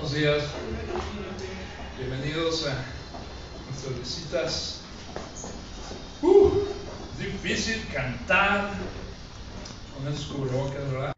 Buenos 0.00 0.16
días, 0.16 0.44
bienvenidos 1.98 2.66
a 2.66 2.74
nuestras 3.68 3.98
visitas. 3.98 4.80
Uh, 6.22 6.64
difícil 7.18 7.86
cantar 7.92 8.70
con 9.94 10.10
esos 10.10 10.24
cubrebocas, 10.28 10.90
¿verdad? 10.90 11.12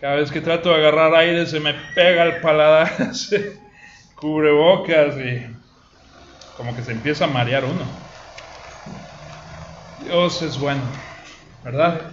Cada 0.00 0.14
vez 0.14 0.30
que 0.30 0.40
trato 0.40 0.70
de 0.70 0.76
agarrar 0.76 1.14
aire 1.14 1.44
se 1.44 1.60
me 1.60 1.74
pega 1.94 2.22
el 2.22 2.40
paladar 2.40 2.90
ese 3.10 3.60
cubrebocas 4.14 5.16
y 5.18 5.46
como 6.56 6.74
que 6.74 6.82
se 6.82 6.92
empieza 6.92 7.26
a 7.26 7.28
marear 7.28 7.66
uno. 7.66 7.84
Dios 10.02 10.40
es 10.40 10.58
bueno, 10.58 10.82
¿verdad? 11.62 12.10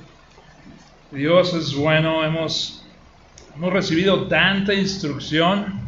Dios 1.09 1.53
es 1.53 1.73
bueno, 1.73 2.25
hemos, 2.25 2.85
hemos 3.57 3.73
recibido 3.73 4.27
tanta 4.27 4.71
instrucción, 4.71 5.81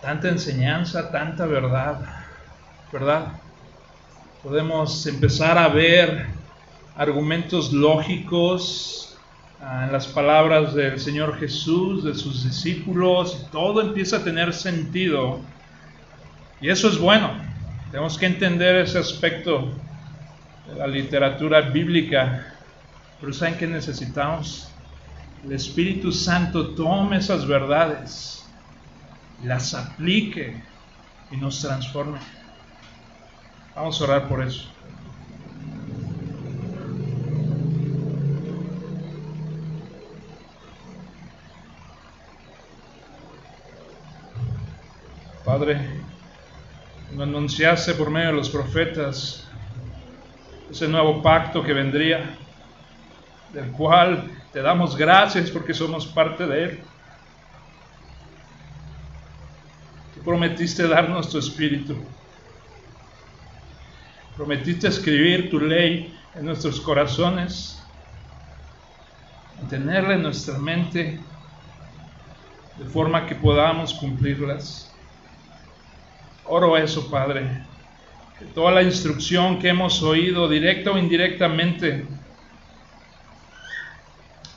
tanta 0.00 0.30
enseñanza, 0.30 1.10
tanta 1.10 1.44
verdad, 1.44 2.00
¿verdad? 2.90 3.32
Podemos 4.42 5.06
empezar 5.06 5.58
a 5.58 5.68
ver 5.68 6.26
argumentos 6.96 7.70
lógicos 7.70 9.18
ah, 9.60 9.84
en 9.84 9.92
las 9.92 10.06
palabras 10.06 10.74
del 10.74 10.98
Señor 10.98 11.38
Jesús, 11.38 12.02
de 12.04 12.14
sus 12.14 12.44
discípulos, 12.44 13.42
y 13.42 13.50
todo 13.52 13.82
empieza 13.82 14.16
a 14.16 14.24
tener 14.24 14.54
sentido. 14.54 15.40
Y 16.62 16.70
eso 16.70 16.88
es 16.88 16.96
bueno. 16.96 17.30
Tenemos 17.90 18.16
que 18.16 18.24
entender 18.24 18.76
ese 18.76 18.98
aspecto 18.98 19.68
de 20.66 20.78
la 20.78 20.86
literatura 20.86 21.60
bíblica 21.60 22.54
pero 23.20 23.32
¿saben 23.32 23.56
qué 23.56 23.66
necesitamos? 23.66 24.70
El 25.46 25.52
Espíritu 25.52 26.10
Santo 26.10 26.74
tome 26.74 27.18
esas 27.18 27.46
verdades, 27.46 28.44
las 29.44 29.74
aplique 29.74 30.60
y 31.30 31.36
nos 31.36 31.60
transforme. 31.60 32.18
Vamos 33.76 34.00
a 34.00 34.04
orar 34.04 34.28
por 34.28 34.42
eso. 34.42 34.68
Padre, 45.44 45.78
nos 47.12 47.22
anunciaste 47.22 47.94
por 47.94 48.10
medio 48.10 48.30
de 48.30 48.34
los 48.34 48.50
profetas 48.50 49.46
ese 50.68 50.88
nuevo 50.88 51.22
pacto 51.22 51.62
que 51.62 51.72
vendría 51.72 52.36
del 53.52 53.70
cual 53.70 54.28
te 54.56 54.62
damos 54.62 54.96
gracias 54.96 55.50
porque 55.50 55.74
somos 55.74 56.06
parte 56.06 56.46
de 56.46 56.64
Él. 56.64 56.80
Tú 60.14 60.22
prometiste 60.22 60.88
darnos 60.88 61.28
tu 61.28 61.36
espíritu. 61.36 61.94
Prometiste 64.34 64.88
escribir 64.88 65.50
tu 65.50 65.60
ley 65.60 66.18
en 66.34 66.46
nuestros 66.46 66.80
corazones, 66.80 67.84
tenerla 69.68 70.14
en 70.14 70.22
nuestra 70.22 70.56
mente, 70.56 71.20
de 72.78 72.84
forma 72.86 73.26
que 73.26 73.34
podamos 73.34 73.92
cumplirlas. 73.92 74.90
Oro 76.46 76.78
eso, 76.78 77.10
Padre, 77.10 77.62
que 78.38 78.46
toda 78.46 78.72
la 78.72 78.82
instrucción 78.82 79.58
que 79.58 79.68
hemos 79.68 80.02
oído, 80.02 80.48
directa 80.48 80.92
o 80.92 80.96
indirectamente, 80.96 82.06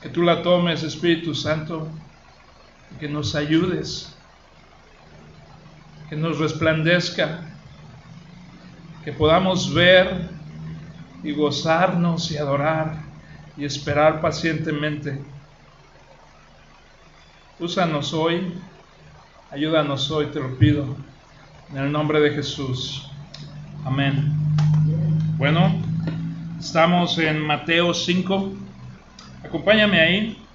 que 0.00 0.08
tú 0.08 0.22
la 0.22 0.42
tomes, 0.42 0.82
Espíritu 0.82 1.34
Santo, 1.34 1.86
y 2.92 2.98
que 2.98 3.08
nos 3.08 3.34
ayudes, 3.34 4.16
que 6.08 6.16
nos 6.16 6.38
resplandezca, 6.38 7.40
que 9.04 9.12
podamos 9.12 9.72
ver 9.74 10.28
y 11.22 11.32
gozarnos 11.32 12.30
y 12.30 12.38
adorar 12.38 13.02
y 13.56 13.64
esperar 13.64 14.20
pacientemente. 14.20 15.22
Úsanos 17.58 18.14
hoy, 18.14 18.54
ayúdanos 19.50 20.10
hoy, 20.10 20.26
te 20.26 20.40
lo 20.40 20.56
pido, 20.56 20.96
en 21.70 21.76
el 21.76 21.92
nombre 21.92 22.20
de 22.20 22.30
Jesús. 22.30 23.10
Amén. 23.84 24.32
Bueno, 25.36 25.74
estamos 26.58 27.18
en 27.18 27.38
Mateo 27.40 27.92
5. 27.92 28.69
Acompáñame 29.44 30.00
ahí. 30.00 30.46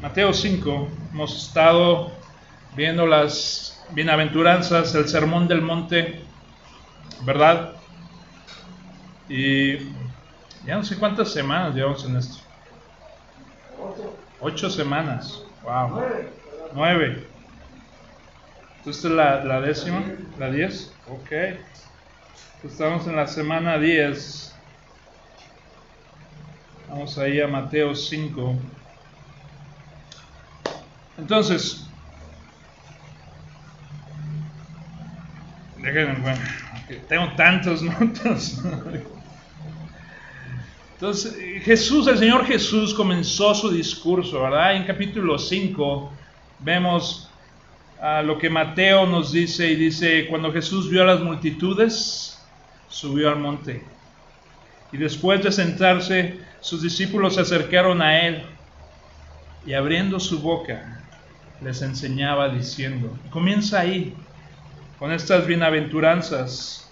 Mateo 0.00 0.32
5. 0.32 0.88
Hemos 1.12 1.36
estado 1.36 2.12
viendo 2.74 3.06
las 3.06 3.84
bienaventuranzas, 3.90 4.94
el 4.94 5.08
sermón 5.08 5.48
del 5.48 5.62
monte, 5.62 6.22
¿verdad? 7.22 7.74
Y 9.28 9.78
ya 10.64 10.76
no 10.76 10.84
sé 10.84 10.96
cuántas 10.96 11.32
semanas 11.32 11.74
llevamos 11.74 12.04
en 12.04 12.16
esto. 12.16 12.38
Ocho 14.40 14.70
semanas. 14.70 15.42
Wow. 15.62 16.02
Nueve. 16.74 17.26
¿Esta 18.86 18.90
es 18.90 19.04
la, 19.04 19.44
la 19.44 19.60
décima? 19.60 20.02
¿La 20.38 20.50
diez? 20.50 20.94
Ok. 21.10 21.32
Estamos 22.64 23.06
en 23.06 23.16
la 23.16 23.26
semana 23.26 23.78
diez. 23.78 24.54
Vamos 26.88 27.18
ahí 27.18 27.40
a 27.40 27.46
Mateo 27.46 27.94
5. 27.94 28.56
Entonces, 31.18 31.86
déjenme, 35.76 36.14
bueno, 36.20 36.40
tengo 37.08 37.32
tantos 37.36 37.82
notas. 38.00 38.62
Entonces, 40.94 41.36
Jesús, 41.62 42.08
el 42.08 42.18
Señor 42.18 42.46
Jesús 42.46 42.94
comenzó 42.94 43.54
su 43.54 43.70
discurso, 43.70 44.42
¿verdad? 44.42 44.74
En 44.76 44.84
capítulo 44.84 45.38
5 45.38 46.10
vemos 46.60 47.30
a 48.00 48.22
lo 48.22 48.38
que 48.38 48.48
Mateo 48.48 49.06
nos 49.06 49.30
dice 49.32 49.70
y 49.70 49.76
dice, 49.76 50.26
cuando 50.28 50.52
Jesús 50.52 50.88
vio 50.88 51.02
a 51.02 51.06
las 51.06 51.20
multitudes, 51.20 52.42
subió 52.88 53.28
al 53.28 53.38
monte. 53.38 53.84
Y 54.90 54.96
después 54.96 55.42
de 55.42 55.52
sentarse, 55.52 56.47
sus 56.60 56.82
discípulos 56.82 57.34
se 57.34 57.42
acercaron 57.42 58.02
a 58.02 58.26
él 58.26 58.42
y 59.66 59.74
abriendo 59.74 60.18
su 60.18 60.40
boca 60.40 60.98
les 61.60 61.82
enseñaba 61.82 62.48
diciendo, 62.48 63.16
comienza 63.30 63.80
ahí, 63.80 64.14
con 64.98 65.12
estas 65.12 65.46
bienaventuranzas. 65.46 66.90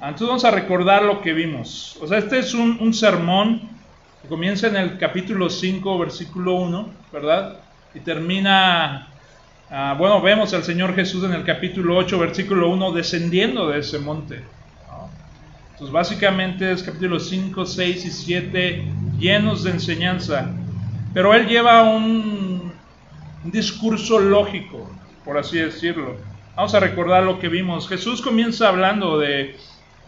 Entonces 0.00 0.26
vamos 0.26 0.44
a 0.44 0.50
recordar 0.50 1.02
lo 1.02 1.20
que 1.20 1.32
vimos. 1.32 1.96
O 2.00 2.06
sea, 2.06 2.18
este 2.18 2.38
es 2.38 2.54
un, 2.54 2.92
sermón 2.92 3.62
que 4.22 4.28
comienza 4.28 4.66
en 4.66 4.76
el 4.76 4.98
capítulo 4.98 5.48
5, 5.48 5.98
versículo 5.98 6.54
1, 6.54 6.88
¿verdad? 7.12 7.58
Y 7.94 8.00
termina, 8.00 9.08
ah, 9.70 9.94
bueno, 9.96 10.20
vemos 10.20 10.52
al 10.52 10.64
Señor 10.64 10.94
Jesús 10.94 11.24
en 11.24 11.32
el 11.32 11.44
capítulo 11.44 11.96
8, 11.96 12.18
versículo 12.18 12.70
1, 12.70 12.92
descendiendo 12.92 13.68
de 13.68 13.80
ese 13.80 13.98
monte. 13.98 14.42
Entonces, 15.72 15.92
básicamente 15.92 16.70
es 16.70 16.82
capítulo 16.82 17.18
5, 17.18 17.66
6 17.66 18.04
y 18.04 18.10
7 18.10 18.84
llenos 19.18 19.64
de 19.64 19.70
enseñanza. 19.72 20.50
Pero 21.12 21.34
él 21.34 21.46
lleva 21.46 21.82
un, 21.82 22.72
discurso 23.44 24.18
lógico, 24.18 24.90
por 25.24 25.36
así 25.36 25.58
decirlo. 25.58 26.16
Vamos 26.56 26.74
a 26.74 26.80
recordar 26.80 27.24
lo 27.24 27.38
que 27.38 27.48
vimos. 27.48 27.88
Jesús 27.88 28.22
comienza 28.22 28.68
hablando 28.68 29.18
de 29.18 29.56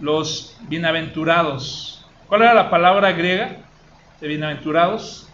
los 0.01 0.57
bienaventurados. 0.69 2.07
¿Cuál 2.29 2.43
era 2.43 2.55
la 2.55 2.71
palabra 2.71 3.13
griega 3.13 3.59
de 4.21 4.29
bienaventurados? 4.29 5.29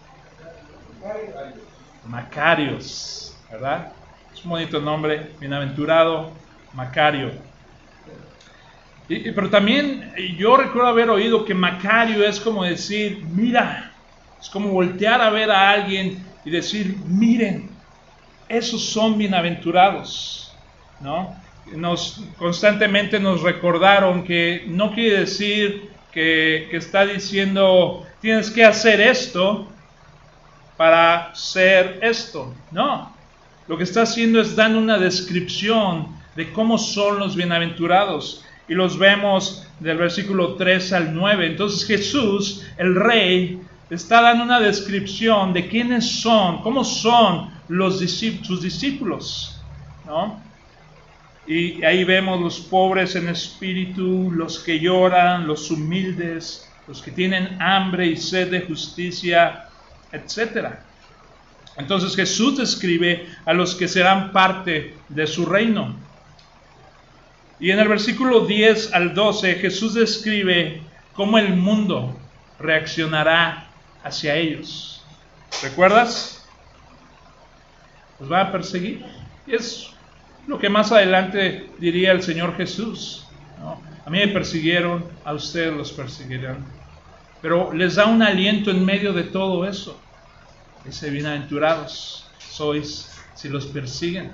Macarios, 2.07 3.37
¿verdad? 3.49 3.93
Es 4.33 4.43
un 4.43 4.51
bonito 4.51 4.79
nombre, 4.81 5.31
bienaventurado, 5.39 6.31
Macario 6.73 7.52
pero 9.35 9.49
también 9.49 10.13
yo 10.37 10.57
recuerdo 10.57 10.87
haber 10.87 11.09
oído 11.09 11.45
que 11.45 11.53
Macario 11.53 12.23
es 12.23 12.39
como 12.39 12.63
decir, 12.63 13.23
mira, 13.33 13.91
es 14.39 14.49
como 14.49 14.69
voltear 14.69 15.21
a 15.21 15.29
ver 15.29 15.49
a 15.51 15.69
alguien 15.69 16.23
y 16.45 16.49
decir, 16.49 16.95
miren, 17.07 17.69
esos 18.47 18.83
son 18.83 19.17
bienaventurados, 19.17 20.53
¿no? 20.99 21.35
Nos, 21.75 22.21
constantemente 22.37 23.19
nos 23.19 23.41
recordaron 23.41 24.23
que 24.23 24.65
no 24.67 24.93
quiere 24.93 25.21
decir 25.21 25.89
que, 26.11 26.67
que 26.69 26.77
está 26.77 27.05
diciendo, 27.05 28.05
tienes 28.21 28.51
que 28.51 28.65
hacer 28.65 28.99
esto 29.01 29.67
para 30.77 31.33
ser 31.33 31.99
esto, 32.01 32.53
no. 32.71 33.13
Lo 33.67 33.77
que 33.77 33.85
está 33.85 34.01
haciendo 34.01 34.41
es 34.41 34.55
dando 34.55 34.77
una 34.79 34.97
descripción 34.97 36.09
de 36.35 36.51
cómo 36.51 36.77
son 36.77 37.19
los 37.19 37.35
bienaventurados 37.35 38.43
y 38.67 38.73
los 38.73 38.97
vemos 38.97 39.67
del 39.79 39.97
versículo 39.97 40.55
3 40.55 40.93
al 40.93 41.13
9. 41.13 41.47
Entonces 41.47 41.85
Jesús, 41.85 42.65
el 42.77 42.95
rey 42.95 43.61
está 43.89 44.21
dando 44.21 44.43
una 44.43 44.59
descripción 44.59 45.53
de 45.53 45.67
quiénes 45.67 46.21
son, 46.21 46.61
cómo 46.61 46.83
son 46.83 47.51
los 47.67 47.99
sus 47.99 48.61
discípulos, 48.61 49.61
¿no? 50.05 50.41
Y 51.45 51.83
ahí 51.83 52.03
vemos 52.03 52.39
los 52.39 52.59
pobres 52.59 53.15
en 53.15 53.27
espíritu, 53.27 54.31
los 54.31 54.59
que 54.59 54.79
lloran, 54.79 55.45
los 55.45 55.69
humildes, 55.71 56.69
los 56.87 57.01
que 57.01 57.11
tienen 57.11 57.61
hambre 57.61 58.07
y 58.07 58.17
sed 58.17 58.49
de 58.49 58.61
justicia, 58.61 59.65
etc. 60.11 60.67
Entonces 61.75 62.15
Jesús 62.15 62.57
describe 62.57 63.27
a 63.45 63.53
los 63.53 63.75
que 63.75 63.87
serán 63.87 64.31
parte 64.31 64.95
de 65.09 65.27
su 65.27 65.45
reino. 65.45 65.95
Y 67.59 67.71
en 67.71 67.79
el 67.79 67.87
versículo 67.87 68.45
10 68.45 68.93
al 68.93 69.13
12 69.13 69.55
Jesús 69.55 69.93
describe 69.93 70.81
cómo 71.13 71.37
el 71.37 71.55
mundo 71.55 72.17
reaccionará 72.59 73.67
hacia 74.03 74.35
ellos. 74.35 75.03
¿Recuerdas? 75.61 76.45
Los 78.19 78.31
va 78.31 78.41
a 78.41 78.51
perseguir. 78.51 79.05
Es 79.47 79.89
lo 80.47 80.59
que 80.59 80.69
más 80.69 80.91
adelante 80.91 81.69
diría 81.79 82.11
el 82.11 82.21
Señor 82.21 82.55
Jesús. 82.57 83.25
A 84.05 84.09
mí 84.09 84.17
me 84.19 84.27
persiguieron, 84.27 85.05
a 85.23 85.33
ustedes 85.33 85.73
los 85.73 85.91
persiguirán. 85.91 86.65
Pero 87.41 87.73
les 87.73 87.95
da 87.95 88.05
un 88.05 88.21
aliento 88.21 88.71
en 88.71 88.83
medio 88.83 89.13
de 89.13 89.23
todo 89.23 89.67
eso. 89.67 89.99
Dice, 90.85 91.09
bienaventurados 91.09 92.25
sois 92.39 93.09
si 93.35 93.49
los 93.49 93.65
persiguen, 93.65 94.31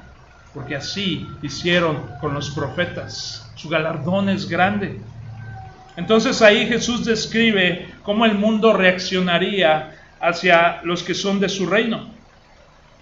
porque 0.54 0.76
así 0.76 1.28
hicieron 1.42 2.10
con 2.20 2.34
los 2.34 2.50
profetas. 2.52 3.52
Su 3.56 3.70
galardón 3.70 4.30
es 4.30 4.48
grande. 4.48 5.00
Entonces 5.96 6.42
ahí 6.42 6.66
Jesús 6.68 7.06
describe 7.06 7.88
cómo 8.04 8.26
el 8.26 8.36
mundo 8.36 8.74
reaccionaría 8.74 9.96
hacia 10.20 10.82
los 10.84 11.04
que 11.04 11.14
son 11.14 11.40
de 11.40 11.50
su 11.50 11.66
reino. 11.66 12.10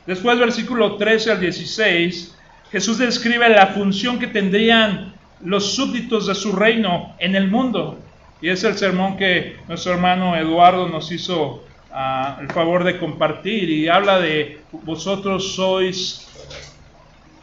Después, 0.05 0.39
versículo 0.39 0.95
13 0.95 1.31
al 1.31 1.39
16, 1.39 2.35
Jesús 2.71 2.97
describe 2.97 3.49
la 3.49 3.67
función 3.67 4.19
que 4.19 4.27
tendrían 4.27 5.13
los 5.44 5.75
súbditos 5.75 6.27
de 6.27 6.35
su 6.35 6.53
reino 6.53 7.15
en 7.19 7.35
el 7.35 7.49
mundo. 7.49 7.99
Y 8.41 8.49
es 8.49 8.63
el 8.63 8.77
sermón 8.77 9.17
que 9.17 9.57
nuestro 9.67 9.94
hermano 9.94 10.35
Eduardo 10.35 10.88
nos 10.88 11.11
hizo 11.11 11.65
ah, 11.91 12.38
el 12.41 12.49
favor 12.49 12.83
de 12.83 12.99
compartir 12.99 13.69
y 13.69 13.88
habla 13.89 14.19
de 14.19 14.61
vosotros 14.71 15.55
sois 15.55 16.27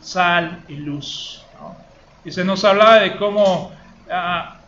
sal 0.04 0.62
y 0.68 0.76
luz. 0.76 1.42
Y 2.24 2.30
se 2.30 2.44
nos 2.44 2.64
habla 2.64 3.00
de 3.00 3.16
cómo 3.16 3.72
ah, 4.10 4.58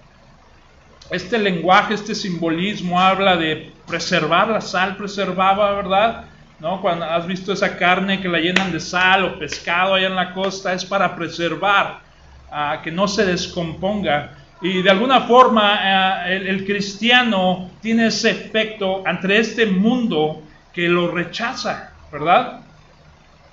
este 1.11 1.39
lenguaje, 1.39 1.95
este 1.95 2.15
simbolismo 2.15 3.01
habla 3.01 3.37
de 3.37 3.73
preservar 3.87 4.49
la 4.49 4.61
sal, 4.61 4.97
preservaba, 4.97 5.73
¿verdad? 5.73 6.25
¿No? 6.59 6.81
Cuando 6.81 7.05
has 7.05 7.27
visto 7.27 7.53
esa 7.53 7.77
carne 7.77 8.21
que 8.21 8.29
la 8.29 8.39
llenan 8.39 8.73
de 8.73 8.81
sal 8.81 9.25
o 9.25 9.39
pescado 9.39 9.95
allá 9.95 10.07
en 10.07 10.17
la 10.17 10.33
costa, 10.33 10.73
es 10.73 10.85
para 10.85 11.15
preservar, 11.15 12.01
ah, 12.51 12.81
que 12.83 12.91
no 12.91 13.07
se 13.07 13.25
descomponga. 13.25 14.33
Y 14.63 14.83
de 14.83 14.91
alguna 14.91 15.23
forma 15.23 15.75
ah, 15.75 16.31
el, 16.31 16.65
cristiano 16.65 17.71
tiene 17.83 18.07
ese 18.07 18.31
efecto 18.31 19.03
ante 19.07 19.39
este 19.39 19.67
mundo 19.67 20.43
que 20.73 20.89
lo 20.89 21.11
rechaza, 21.11 21.93
¿verdad? 22.11 22.61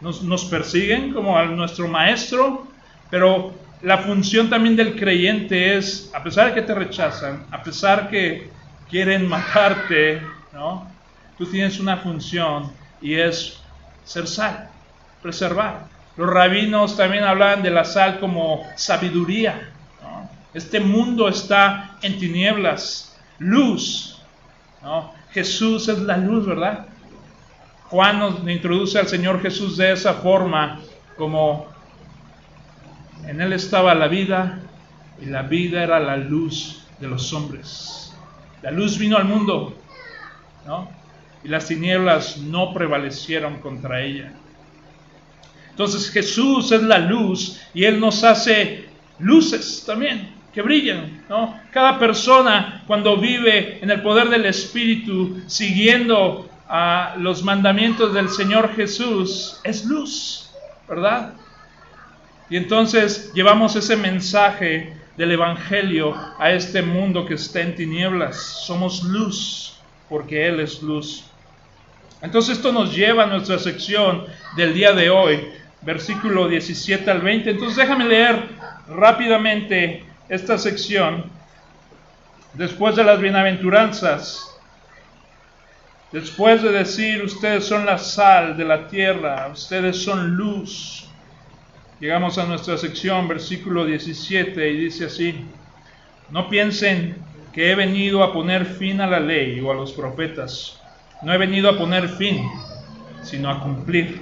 Nos, 0.03 0.45
persiguen 0.45 1.13
como 1.13 1.37
a 1.37 1.45
nuestro 1.45 1.87
maestro, 1.87 2.67
pero 3.09 3.53
la 3.81 3.99
función 3.99 4.49
también 4.49 4.75
del 4.75 4.99
creyente 4.99 5.77
es, 5.77 6.11
a 6.13 6.21
pesar 6.21 6.49
de 6.49 6.55
que 6.55 6.61
te 6.61 6.75
rechazan, 6.75 7.45
a 7.51 7.63
pesar 7.63 8.09
que 8.09 8.49
quieren 8.89 9.27
matarte, 9.27 10.21
¿no? 10.51 10.91
Tú 11.37 11.45
tienes 11.45 11.79
una 11.79 11.97
función 11.97 12.71
y 13.01 13.15
es 13.15 13.61
ser 14.03 14.27
sal, 14.27 14.69
preservar. 15.21 15.87
Los 16.17 16.29
rabinos 16.29 16.95
también 16.95 17.23
hablaban 17.23 17.63
de 17.63 17.71
la 17.71 17.85
sal 17.85 18.19
como 18.19 18.61
sabiduría. 18.75 19.71
Este 20.53 20.79
mundo 20.79 21.27
está 21.27 21.97
en 22.01 22.19
tinieblas, 22.19 23.17
luz. 23.39 24.21
Jesús 25.31 25.87
es 25.87 25.99
la 25.99 26.17
luz, 26.17 26.45
¿verdad? 26.45 26.87
Juan 27.93 28.17
nos 28.17 28.39
introduce 28.47 28.97
al 28.97 29.07
Señor 29.07 29.39
Jesús 29.39 29.77
de 29.77 29.91
esa 29.91 30.15
forma 30.15 30.79
como 31.15 31.67
en 33.27 33.39
él 33.39 33.53
estaba 33.53 33.93
la 33.93 34.07
vida 34.07 34.61
y 35.21 35.27
la 35.27 35.43
vida 35.43 35.83
era 35.83 35.99
la 35.99 36.17
luz 36.17 36.87
de 36.99 37.07
los 37.07 37.31
hombres. 37.33 38.11
La 38.63 38.71
luz 38.71 38.97
vino 38.97 39.15
al 39.15 39.25
mundo. 39.25 39.77
Y 41.43 41.49
las 41.49 41.67
tinieblas 41.67 42.37
no 42.37 42.73
prevalecieron 42.73 43.59
contra 43.59 44.01
ella. 44.01 44.33
Entonces 45.69 46.09
Jesús 46.09 46.71
es 46.71 46.81
la 46.81 46.97
luz 46.97 47.61
y 47.75 47.83
Él 47.83 47.99
nos 47.99 48.23
hace 48.23 48.85
luces 49.19 49.83
también 49.85 50.33
que 50.51 50.63
brillan, 50.63 51.25
¿no? 51.29 51.59
Cada 51.69 51.99
persona 51.99 52.83
cuando 52.87 53.17
vive 53.17 53.77
en 53.83 53.91
el 53.91 54.01
poder 54.01 54.29
del 54.29 54.45
Espíritu, 54.45 55.43
siguiendo 55.45 56.49
a 56.75 57.13
los 57.19 57.43
mandamientos 57.43 58.15
del 58.15 58.29
Señor 58.29 58.73
Jesús, 58.75 59.61
es 59.63 59.85
luz, 59.85 60.49
¿verdad? 60.89 61.35
Y 62.49 62.57
entonces 62.57 63.31
llevamos 63.35 63.75
ese 63.75 63.95
mensaje 63.95 64.97
del 65.15 65.33
Evangelio 65.33 66.15
a 66.39 66.51
este 66.51 66.81
mundo 66.81 67.27
que 67.27 67.35
está 67.35 67.61
en 67.61 67.75
tinieblas. 67.75 68.37
Somos 68.65 69.03
luz 69.03 69.77
porque 70.09 70.47
Él 70.47 70.61
es 70.61 70.81
luz. 70.81 71.25
Entonces 72.23 72.57
esto 72.57 72.71
nos 72.71 72.95
lleva 72.95 73.25
a 73.25 73.27
nuestra 73.27 73.59
sección 73.59 74.25
del 74.57 74.73
día 74.73 74.93
de 74.93 75.11
hoy, 75.11 75.47
versículo 75.83 76.47
17 76.47 77.11
al 77.11 77.21
20. 77.21 77.51
Entonces 77.51 77.77
déjame 77.77 78.05
leer 78.05 78.47
rápidamente 78.87 80.03
esta 80.27 80.57
sección. 80.57 81.25
Después 82.55 82.95
de 82.95 83.03
las 83.03 83.21
bienaventuranzas, 83.21 84.52
después 86.13 86.61
de 86.61 86.71
decir 86.71 87.21
ustedes 87.21 87.65
son 87.65 87.85
la 87.85 87.97
sal 87.97 88.55
de 88.55 88.63
la 88.63 88.87
tierra, 88.87 89.49
ustedes 89.51 90.01
son 90.01 90.37
luz, 90.37 91.03
Llegamos 92.03 92.37
a 92.37 92.45
nuestra 92.45 92.77
sección, 92.77 93.29
versículo 93.29 93.85
17, 93.85 94.71
y 94.71 94.77
dice 94.77 95.05
así, 95.05 95.35
no 96.31 96.49
piensen 96.49 97.15
que 97.53 97.71
he 97.71 97.75
venido 97.75 98.23
a 98.23 98.33
poner 98.33 98.65
fin 98.65 98.99
a 98.99 99.07
la 99.07 99.21
ley 99.21 99.61
o 99.61 99.71
a 99.71 99.73
los 99.73 99.93
profetas. 99.93 100.81
No 101.21 101.31
he 101.31 101.37
venido 101.37 101.69
a 101.69 101.77
poner 101.77 102.09
fin, 102.09 102.43
sino 103.21 103.49
a 103.49 103.61
cumplir. 103.61 104.21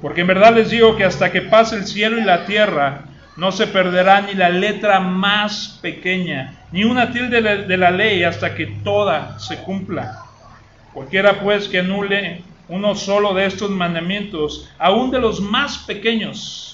Porque 0.00 0.20
en 0.20 0.28
verdad 0.28 0.54
les 0.54 0.70
digo 0.70 0.94
que 0.94 1.04
hasta 1.04 1.32
que 1.32 1.42
pase 1.42 1.74
el 1.74 1.84
cielo 1.84 2.16
y 2.16 2.22
la 2.22 2.46
tierra, 2.46 3.06
no 3.36 3.50
se 3.50 3.66
perderá 3.66 4.20
ni 4.20 4.34
la 4.34 4.50
letra 4.50 5.00
más 5.00 5.80
pequeña, 5.82 6.60
ni 6.70 6.84
una 6.84 7.10
tilde 7.10 7.42
de 7.66 7.76
la 7.76 7.90
ley 7.90 8.22
hasta 8.22 8.54
que 8.54 8.66
toda 8.84 9.36
se 9.40 9.56
cumpla. 9.64 10.27
Cualquiera 10.92 11.40
pues 11.40 11.68
que 11.68 11.80
anule 11.80 12.42
uno 12.68 12.94
solo 12.94 13.34
de 13.34 13.46
estos 13.46 13.70
mandamientos, 13.70 14.70
aún 14.78 15.10
de 15.10 15.20
los 15.20 15.40
más 15.40 15.78
pequeños, 15.78 16.68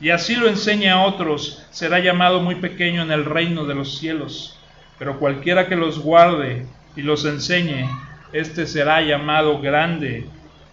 y 0.00 0.10
así 0.10 0.34
lo 0.34 0.48
enseña 0.48 0.94
a 0.94 1.02
otros, 1.06 1.64
será 1.70 1.98
llamado 1.98 2.40
muy 2.40 2.56
pequeño 2.56 3.02
en 3.02 3.10
el 3.10 3.24
reino 3.24 3.64
de 3.64 3.74
los 3.74 3.96
cielos. 3.98 4.58
Pero 4.98 5.18
cualquiera 5.18 5.66
que 5.66 5.76
los 5.76 5.98
guarde 5.98 6.66
y 6.94 7.02
los 7.02 7.24
enseñe, 7.24 7.88
éste 8.32 8.66
será 8.66 9.00
llamado 9.00 9.60
grande 9.60 10.26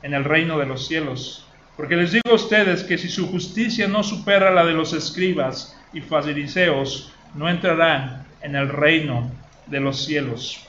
en 0.03 0.13
el 0.13 0.25
reino 0.25 0.57
de 0.57 0.65
los 0.65 0.85
cielos. 0.85 1.45
Porque 1.77 1.95
les 1.95 2.11
digo 2.11 2.31
a 2.31 2.35
ustedes 2.35 2.83
que 2.83 2.97
si 2.97 3.07
su 3.07 3.27
justicia 3.31 3.87
no 3.87 4.03
supera 4.03 4.51
la 4.51 4.65
de 4.65 4.73
los 4.73 4.91
escribas 4.91 5.79
y 5.93 6.01
fariseos, 6.01 7.13
no 7.33 7.47
entrarán 7.47 8.25
en 8.41 8.55
el 8.55 8.69
reino 8.69 9.31
de 9.67 9.79
los 9.79 10.03
cielos. 10.05 10.67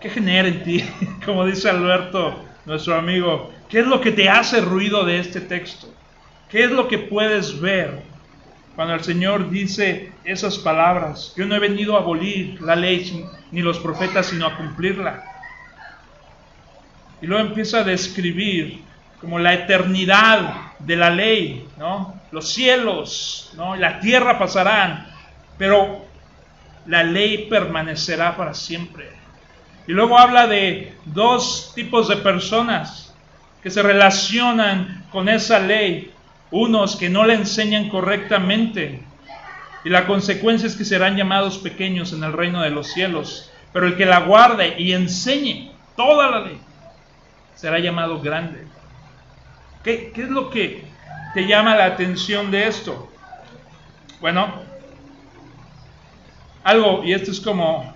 ¿Qué 0.00 0.08
genera 0.08 0.48
en 0.48 0.62
ti? 0.62 0.84
Como 1.24 1.44
dice 1.44 1.68
Alberto, 1.68 2.44
nuestro 2.64 2.94
amigo, 2.94 3.52
¿qué 3.68 3.80
es 3.80 3.86
lo 3.86 4.00
que 4.00 4.12
te 4.12 4.28
hace 4.28 4.60
ruido 4.60 5.04
de 5.04 5.18
este 5.18 5.40
texto? 5.40 5.92
¿Qué 6.48 6.64
es 6.64 6.70
lo 6.70 6.86
que 6.88 6.98
puedes 6.98 7.60
ver 7.60 8.02
cuando 8.76 8.94
el 8.94 9.02
Señor 9.02 9.50
dice 9.50 10.12
esas 10.24 10.56
palabras? 10.58 11.34
Yo 11.36 11.46
no 11.46 11.56
he 11.56 11.58
venido 11.58 11.96
a 11.96 12.00
abolir 12.00 12.60
la 12.62 12.76
ley 12.76 13.26
ni 13.50 13.60
los 13.60 13.78
profetas, 13.80 14.26
sino 14.26 14.46
a 14.46 14.56
cumplirla. 14.56 15.24
Y 17.20 17.26
luego 17.26 17.48
empieza 17.48 17.80
a 17.80 17.84
describir 17.84 18.80
como 19.20 19.40
la 19.40 19.52
eternidad 19.52 20.67
de 20.78 20.96
la 20.96 21.10
ley, 21.10 21.66
¿no? 21.76 22.14
Los 22.30 22.48
cielos, 22.52 23.52
¿no? 23.56 23.76
La 23.76 24.00
tierra 24.00 24.38
pasarán, 24.38 25.06
pero 25.56 26.06
la 26.86 27.02
ley 27.02 27.46
permanecerá 27.50 28.36
para 28.36 28.54
siempre. 28.54 29.10
Y 29.86 29.92
luego 29.92 30.18
habla 30.18 30.46
de 30.46 30.94
dos 31.06 31.72
tipos 31.74 32.08
de 32.08 32.16
personas 32.16 33.14
que 33.62 33.70
se 33.70 33.82
relacionan 33.82 35.06
con 35.10 35.28
esa 35.28 35.58
ley. 35.58 36.12
unos 36.50 36.96
que 36.96 37.10
no 37.10 37.26
la 37.26 37.34
enseñan 37.34 37.90
correctamente. 37.90 39.02
Y 39.84 39.90
la 39.90 40.06
consecuencia 40.06 40.66
es 40.66 40.76
que 40.76 40.84
serán 40.86 41.14
llamados 41.14 41.58
pequeños 41.58 42.14
en 42.14 42.24
el 42.24 42.32
reino 42.32 42.62
de 42.62 42.70
los 42.70 42.86
cielos. 42.86 43.50
Pero 43.72 43.86
el 43.86 43.96
que 43.96 44.06
la 44.06 44.20
guarde 44.20 44.74
y 44.78 44.92
enseñe 44.92 45.70
toda 45.94 46.30
la 46.30 46.40
ley 46.40 46.58
será 47.54 47.78
llamado 47.80 48.20
grande. 48.20 48.66
¿Qué, 49.88 50.12
es 50.14 50.28
lo 50.28 50.50
que 50.50 50.84
te 51.32 51.46
llama 51.46 51.74
la 51.74 51.86
atención 51.86 52.50
de 52.50 52.68
esto? 52.68 53.10
Bueno, 54.20 54.52
algo, 56.62 57.02
y 57.02 57.14
esto 57.14 57.30
es 57.30 57.40
como 57.40 57.94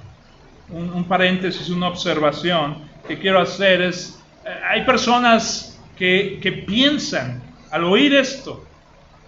un, 0.71 1.05
paréntesis, 1.05 1.69
una 1.69 1.89
observación 1.89 2.79
que 3.07 3.19
quiero 3.19 3.41
hacer, 3.41 3.83
es, 3.83 4.19
eh, 4.47 4.49
hay 4.71 4.87
personas 4.87 5.79
que, 5.99 6.65
piensan 6.67 7.43
al 7.71 7.85
oír 7.85 8.15
esto, 8.15 8.65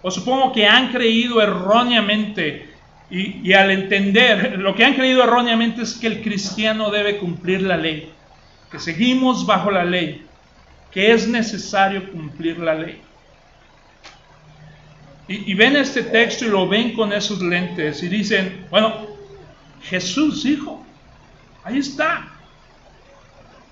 o 0.01 0.09
supongo 0.09 0.51
que 0.51 0.65
han 0.65 0.91
creído 0.91 1.43
erróneamente 1.43 2.73
y, 3.11 3.53
al 3.53 3.69
entender, 3.69 4.57
lo 4.57 4.73
que 4.73 4.83
han 4.83 4.95
creído 4.95 5.23
erróneamente 5.23 5.83
es 5.83 5.93
que 5.93 6.07
el 6.07 6.23
cristiano 6.23 6.89
debe 6.89 7.17
cumplir 7.17 7.61
la 7.61 7.77
ley, 7.77 8.11
que 8.71 8.79
seguimos 8.79 9.45
bajo 9.45 9.69
la 9.69 9.85
ley, 9.85 10.24
que 10.95 11.11
es 11.11 11.27
necesario 11.27 12.09
cumplir 12.09 12.57
la 12.57 12.73
ley. 12.73 13.01
Y, 15.27 15.53
ven 15.53 15.75
este 15.75 16.03
texto 16.03 16.45
y 16.45 16.49
lo 16.49 16.69
ven 16.69 16.93
con 16.93 17.11
esos 17.11 17.41
lentes 17.41 18.01
y 18.01 18.07
dicen, 18.07 18.65
bueno, 18.69 19.05
Jesús 19.81 20.43
dijo, 20.43 20.85
ahí 21.65 21.79
está. 21.79 22.29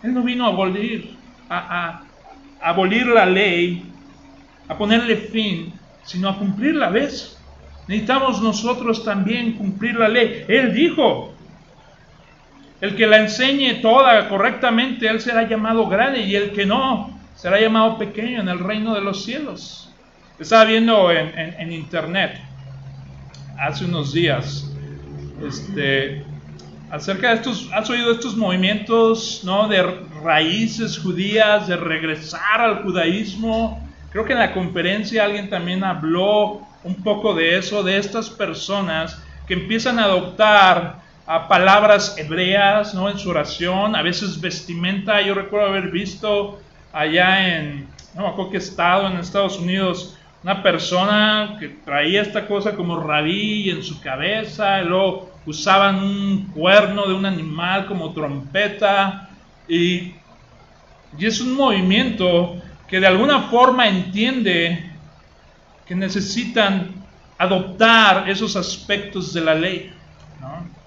Él 0.01 0.13
no 0.13 0.21
vino 0.21 0.45
a 0.45 0.49
abolir, 0.49 1.15
a, 1.47 2.01
a 2.59 2.69
abolir 2.69 3.07
la 3.07 3.25
ley, 3.25 3.85
a 4.67 4.77
ponerle 4.77 5.15
fin, 5.15 5.71
sino 6.03 6.27
a 6.27 6.37
cumplir 6.37 6.75
la 6.75 6.89
vez. 6.89 7.39
Necesitamos 7.87 8.41
nosotros 8.41 9.05
también 9.05 9.53
cumplir 9.53 9.95
la 9.95 10.09
ley. 10.09 10.43
Él 10.49 10.73
dijo, 10.73 11.32
el 12.83 12.97
que 12.97 13.07
la 13.07 13.17
enseñe 13.17 13.81
toda 13.81 14.27
correctamente, 14.27 15.07
él 15.07 15.21
será 15.21 15.47
llamado 15.47 15.87
grande 15.87 16.19
y 16.19 16.35
el 16.35 16.51
que 16.51 16.65
no, 16.65 17.17
será 17.33 17.57
llamado 17.57 17.97
pequeño 17.97 18.41
en 18.41 18.49
el 18.49 18.59
reino 18.59 18.93
de 18.93 18.99
los 18.99 19.23
cielos. 19.23 19.89
Estaba 20.37 20.65
viendo 20.65 21.09
en, 21.09 21.71
internet 21.71 22.41
hace 23.57 23.85
unos 23.85 24.11
días 24.11 24.69
este, 25.47 26.25
acerca 26.91 27.29
de 27.29 27.35
estos, 27.35 27.69
has 27.71 27.89
oído 27.89 28.11
estos 28.11 28.35
movimientos 28.35 29.43
¿no? 29.45 29.69
de 29.69 29.81
raíces 30.21 30.99
judías, 30.99 31.69
de 31.69 31.77
regresar 31.77 32.59
al 32.59 32.83
judaísmo. 32.83 33.81
Creo 34.11 34.25
que 34.25 34.33
en 34.33 34.39
la 34.39 34.51
conferencia 34.51 35.23
alguien 35.23 35.49
también 35.49 35.85
habló 35.85 36.59
un 36.83 36.95
poco 37.01 37.33
de 37.33 37.59
eso, 37.59 37.81
de 37.81 37.95
estas 37.95 38.29
personas 38.29 39.23
que 39.47 39.53
empiezan 39.53 39.99
a 39.99 40.03
adoptar 40.03 41.02
a 41.25 41.47
palabras 41.47 42.17
hebreas 42.17 42.93
¿no? 42.93 43.09
en 43.09 43.17
su 43.17 43.29
oración, 43.29 43.95
a 43.95 44.01
veces 44.01 44.39
vestimenta. 44.39 45.21
Yo 45.21 45.33
recuerdo 45.33 45.67
haber 45.67 45.89
visto 45.89 46.59
allá 46.91 47.57
en, 47.57 47.87
no 48.13 48.23
me 48.23 48.27
acuerdo 48.29 48.51
qué 48.51 48.57
estado, 48.57 49.07
en 49.07 49.17
Estados 49.17 49.57
Unidos, 49.57 50.17
una 50.43 50.61
persona 50.61 51.57
que 51.59 51.69
traía 51.69 52.21
esta 52.21 52.45
cosa 52.45 52.75
como 52.75 52.99
rabí 52.99 53.69
en 53.69 53.81
su 53.81 54.01
cabeza, 54.01 54.81
y 54.81 54.85
luego 54.85 55.31
usaban 55.45 56.03
un 56.03 56.47
cuerno 56.53 57.05
de 57.07 57.13
un 57.13 57.25
animal 57.25 57.85
como 57.85 58.11
trompeta, 58.13 59.29
y, 59.67 60.13
y 61.17 61.25
es 61.25 61.39
un 61.39 61.55
movimiento 61.55 62.61
que 62.87 62.99
de 62.99 63.07
alguna 63.07 63.43
forma 63.43 63.87
entiende 63.87 64.91
que 65.85 65.95
necesitan 65.95 66.91
adoptar 67.37 68.29
esos 68.29 68.55
aspectos 68.57 69.33
de 69.33 69.41
la 69.41 69.55
ley. 69.55 69.93
¿no? 70.41 70.82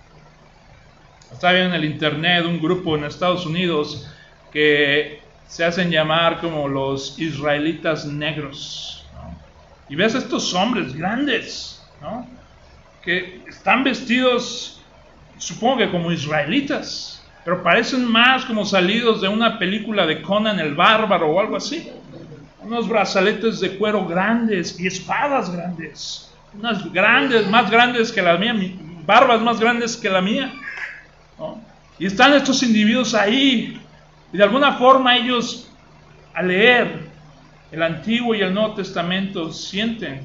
Estaba 1.32 1.58
en 1.58 1.72
el 1.72 1.84
internet 1.84 2.44
un 2.44 2.60
grupo 2.60 2.96
en 2.96 3.04
Estados 3.04 3.46
Unidos 3.46 4.08
que 4.52 5.20
se 5.48 5.64
hacen 5.64 5.90
llamar 5.90 6.40
como 6.40 6.68
los 6.68 7.18
israelitas 7.18 8.06
negros 8.06 8.96
y 9.88 9.94
ves 9.94 10.14
a 10.14 10.18
estos 10.18 10.52
hombres 10.54 10.94
grandes, 10.94 11.82
¿no? 12.00 12.26
Que 13.02 13.42
están 13.48 13.84
vestidos, 13.84 14.82
supongo 15.38 15.78
que 15.78 15.90
como 15.90 16.10
israelitas, 16.10 17.24
pero 17.44 17.62
parecen 17.62 18.04
más 18.04 18.44
como 18.44 18.64
salidos 18.64 19.20
de 19.20 19.28
una 19.28 19.58
película 19.58 20.06
de 20.06 20.22
Conan 20.22 20.58
el 20.58 20.74
Bárbaro 20.74 21.30
o 21.30 21.40
algo 21.40 21.56
así. 21.56 21.88
Unos 22.60 22.88
brazaletes 22.88 23.60
de 23.60 23.78
cuero 23.78 24.04
grandes 24.06 24.78
y 24.80 24.88
espadas 24.88 25.54
grandes. 25.54 26.32
Unas 26.58 26.92
grandes, 26.92 27.46
más 27.48 27.70
grandes 27.70 28.10
que 28.10 28.22
la 28.22 28.36
mía, 28.36 28.54
barbas 29.04 29.40
más 29.40 29.60
grandes 29.60 29.96
que 29.96 30.10
la 30.10 30.20
mía. 30.20 30.52
Y 31.98 32.06
están 32.06 32.34
estos 32.34 32.62
individuos 32.62 33.14
ahí. 33.14 33.80
Y 34.32 34.36
de 34.36 34.42
alguna 34.42 34.74
forma 34.74 35.16
ellos, 35.16 35.70
al 36.34 36.48
leer 36.48 37.06
el 37.72 37.82
Antiguo 37.82 38.34
y 38.34 38.42
el 38.42 38.54
Nuevo 38.54 38.74
Testamento 38.74 39.52
sienten 39.52 40.20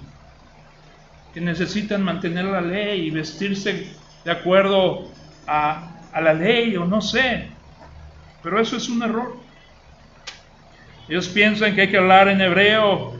que 1.34 1.41
necesitan 1.41 2.03
mantener 2.03 2.46
la 2.46 2.62
ley 2.62 3.08
y 3.08 3.10
vestirse 3.10 3.94
de 4.24 4.32
acuerdo 4.32 5.10
a, 5.48 5.88
la 6.13 6.34
ley 6.34 6.75
o 6.75 6.86
no 6.86 7.01
sé. 7.01 7.48
Pero 8.44 8.60
eso 8.60 8.75
es 8.75 8.89
un 8.89 9.01
error. 9.03 9.38
Ellos 11.08 11.27
piensan 11.30 11.74
que 11.74 11.82
hay 11.82 11.89
que 11.89 11.98
hablar 11.98 12.27
en 12.27 12.41
hebreo, 12.41 13.13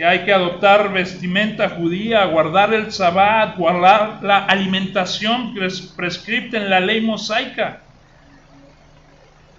que 0.00 0.06
hay 0.06 0.24
que 0.24 0.32
adoptar 0.32 0.94
vestimenta 0.94 1.68
judía, 1.68 2.24
guardar 2.24 2.72
el 2.72 2.90
sabbat, 2.90 3.54
guardar 3.58 4.20
la 4.22 4.46
alimentación 4.46 5.54
prescripta 5.94 6.56
en 6.56 6.70
la 6.70 6.80
ley 6.80 7.02
mosaica. 7.02 7.82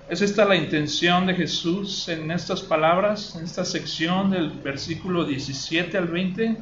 ¿Es 0.10 0.24
esta 0.24 0.44
la 0.46 0.56
intención 0.56 1.28
de 1.28 1.36
Jesús 1.36 2.10
en 2.10 2.32
estas 2.32 2.64
palabras, 2.64 3.36
en 3.36 3.44
esta 3.44 3.64
sección 3.64 4.32
del 4.32 4.50
versículo 4.50 5.26
17 5.26 5.96
al 5.96 6.08
20? 6.08 6.58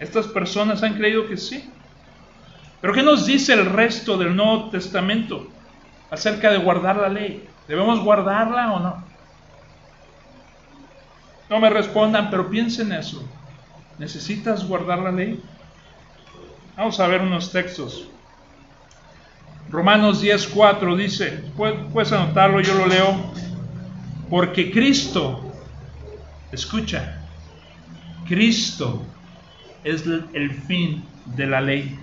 Estas 0.00 0.26
personas 0.26 0.82
han 0.82 0.94
creído 0.94 1.28
que 1.28 1.36
sí. 1.36 1.70
Pero 2.80 2.92
¿qué 2.94 3.04
nos 3.04 3.26
dice 3.26 3.52
el 3.52 3.66
resto 3.66 4.18
del 4.18 4.34
Nuevo 4.34 4.70
Testamento 4.70 5.46
acerca 6.10 6.50
de 6.50 6.58
guardar 6.58 6.96
la 6.96 7.10
ley? 7.10 7.46
¿Debemos 7.68 8.00
guardarla 8.00 8.72
o 8.72 8.80
no? 8.80 9.13
No 11.54 11.60
me 11.60 11.70
respondan, 11.70 12.30
pero 12.30 12.50
piensen 12.50 12.90
eso. 12.90 13.22
¿Necesitas 13.96 14.66
guardar 14.66 14.98
la 14.98 15.12
ley? 15.12 15.40
Vamos 16.76 16.98
a 16.98 17.06
ver 17.06 17.20
unos 17.20 17.52
textos. 17.52 18.08
Romanos 19.70 20.20
10:4 20.20 20.96
dice, 20.96 21.44
puedes 21.92 22.10
anotarlo, 22.10 22.60
yo 22.60 22.74
lo 22.74 22.88
leo, 22.88 23.30
porque 24.28 24.72
Cristo, 24.72 25.52
escucha, 26.50 27.20
Cristo 28.26 29.04
es 29.84 30.04
el 30.32 30.50
fin 30.50 31.04
de 31.36 31.46
la 31.46 31.60
ley 31.60 31.96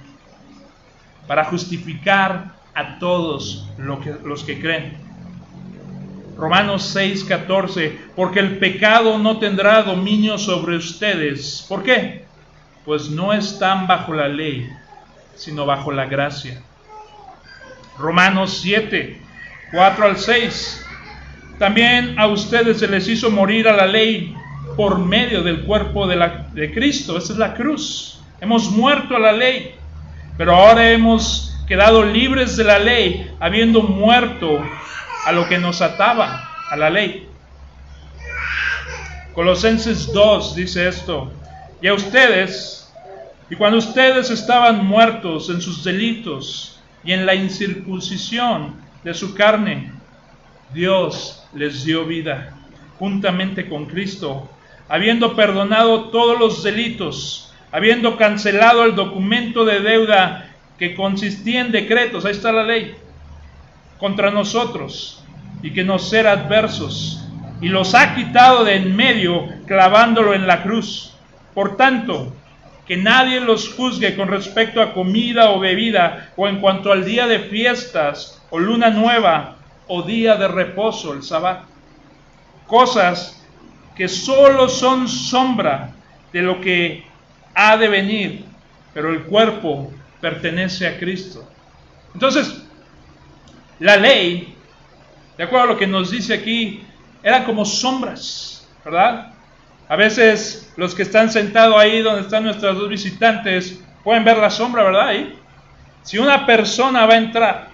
para 1.28 1.44
justificar 1.44 2.54
a 2.74 3.00
todos 3.00 3.68
los 3.78 4.46
que 4.46 4.62
creen. 4.62 5.11
Romanos 6.38 6.96
6:14, 6.96 7.98
porque 8.16 8.40
el 8.40 8.58
pecado 8.58 9.18
no 9.18 9.38
tendrá 9.38 9.84
dominio 9.84 10.38
sobre 10.38 10.76
ustedes. 10.76 11.66
¿Por 11.68 11.84
qué? 11.84 12.26
Pues 12.86 13.10
no 13.10 13.34
están 13.34 13.88
bajo 13.88 14.14
la 14.14 14.28
ley, 14.28 14.68
sino 15.36 15.66
bajo 15.66 15.92
la 15.92 16.06
gracia. 16.06 16.62
Romanos 17.98 18.60
7, 18.62 19.22
4 19.72 20.06
al 20.06 20.18
6. 20.18 20.86
También 21.60 22.18
a 22.18 22.28
ustedes 22.28 22.80
se 22.80 22.88
les 22.88 23.08
hizo 23.08 23.30
morir 23.30 23.68
a 23.68 23.76
la 23.76 23.86
ley 23.86 24.36
por 24.76 24.98
medio 24.98 25.44
del 25.44 25.62
cuerpo 25.62 26.08
de, 26.08 26.16
la, 26.16 26.48
de 26.54 26.74
Cristo. 26.74 27.18
Esa 27.18 27.34
es 27.34 27.40
la 27.40 27.54
cruz. 27.54 28.20
Hemos 28.40 28.72
muerto 28.72 29.16
a 29.16 29.20
la 29.20 29.32
ley, 29.32 29.76
pero 30.38 30.56
ahora 30.56 30.90
hemos 30.90 31.56
quedado 31.68 32.04
libres 32.04 32.58
de 32.58 32.64
la 32.64 32.80
ley, 32.80 33.30
habiendo 33.40 33.84
muerto 33.84 34.60
a 35.26 35.32
lo 35.32 35.48
que 35.48 35.58
nos 35.58 35.82
ataba, 35.82 36.50
a 36.70 36.76
la 36.76 36.90
ley. 36.90 37.28
Colosenses 39.34 40.12
2 40.12 40.56
dice 40.56 40.88
esto, 40.88 41.32
y 41.82 41.88
a 41.88 41.94
ustedes, 41.94 42.94
y 43.50 43.56
cuando 43.56 43.78
ustedes 43.78 44.30
estaban 44.30 44.86
muertos 44.86 45.50
en 45.50 45.62
sus 45.62 45.84
delitos, 45.84 46.72
y 47.04 47.14
en 47.14 47.26
la 47.26 47.36
incircuncisión 47.36 48.76
de 49.04 49.14
su 49.14 49.34
carne, 49.34 49.92
Dios 50.74 51.44
les 51.54 51.84
dio 51.84 52.06
vida 52.06 52.56
juntamente 53.00 53.68
con 53.68 53.86
Cristo, 53.88 54.50
habiendo 54.88 55.36
perdonado 55.36 56.10
todos 56.10 56.40
los 56.40 56.64
delitos, 56.64 57.52
habiendo 57.72 58.18
cancelado 58.18 58.86
el 58.86 58.96
documento 58.96 59.66
de 59.66 59.80
deuda 59.80 60.54
que 60.78 60.94
consistía 60.96 61.62
en 61.62 61.72
decretos, 61.72 62.26
ahí 62.26 62.32
está 62.32 62.52
la 62.52 62.64
ley, 62.64 62.96
contra 64.02 64.32
nosotros, 64.32 65.24
y 65.62 65.72
que 65.74 65.84
nos 65.84 66.12
era 66.12 66.32
adversos, 66.32 67.24
y 67.62 67.68
los 67.68 67.94
ha 67.94 68.16
quitado 68.16 68.64
de 68.64 68.78
en 68.78 68.96
medio 68.96 69.48
clavándolo 69.68 70.34
en 70.34 70.48
la 70.48 70.64
cruz. 70.64 71.14
Por 71.54 71.78
tanto, 71.78 72.34
que 72.88 72.98
nadie 72.98 73.40
los 73.42 73.72
juzgue 73.76 74.16
con 74.16 74.28
respecto 74.28 74.82
a 74.82 74.96
comida 74.96 75.52
o 75.52 75.60
bebida 75.60 76.32
o 76.36 76.48
en 76.48 76.60
cuanto 76.60 76.92
al 76.92 77.06
día 77.06 77.28
de 77.28 77.42
fiestas 77.42 78.42
o 78.50 78.58
luna 78.58 78.90
nueva 78.90 79.58
o 79.88 80.02
día 80.02 80.36
de 80.36 80.48
reposo, 80.48 81.14
el 81.14 81.22
sabbat. 81.22 81.66
Cosas 82.66 83.46
que 83.96 84.08
solo 84.08 84.68
son 84.68 85.08
sombra 85.08 85.92
de 86.34 86.42
lo 86.42 86.60
que 86.60 87.06
ha 87.54 87.78
de 87.78 87.88
venir, 87.88 88.46
pero 88.96 89.12
el 89.12 89.26
cuerpo 89.26 89.92
pertenece 90.20 90.88
a 90.88 90.98
Cristo. 90.98 91.48
Entonces, 92.16 92.66
la 93.82 93.98
ley, 93.98 94.56
de 95.38 95.44
acuerdo 95.44 95.66
a 95.66 95.72
lo 95.74 95.78
que 95.78 95.88
nos 95.88 96.12
dice 96.12 96.34
aquí, 96.34 96.84
eran 97.24 97.44
como 97.44 97.66
sombras, 97.66 98.68
¿verdad? 98.86 99.34
A 99.90 99.96
veces 99.96 100.72
los 100.78 100.96
que 100.96 101.02
están 101.02 101.32
sentados 101.32 101.76
ahí 101.78 102.02
donde 102.02 102.22
están 102.22 102.44
nuestros 102.44 102.78
dos 102.78 102.88
visitantes 102.88 103.82
pueden 104.04 104.24
ver 104.24 104.38
la 104.38 104.50
sombra, 104.50 104.84
¿verdad? 104.84 105.08
Ahí. 105.08 105.38
Si 106.04 106.18
una 106.18 106.46
persona 106.46 107.06
va 107.06 107.16
a 107.16 107.18
entrar, 107.18 107.68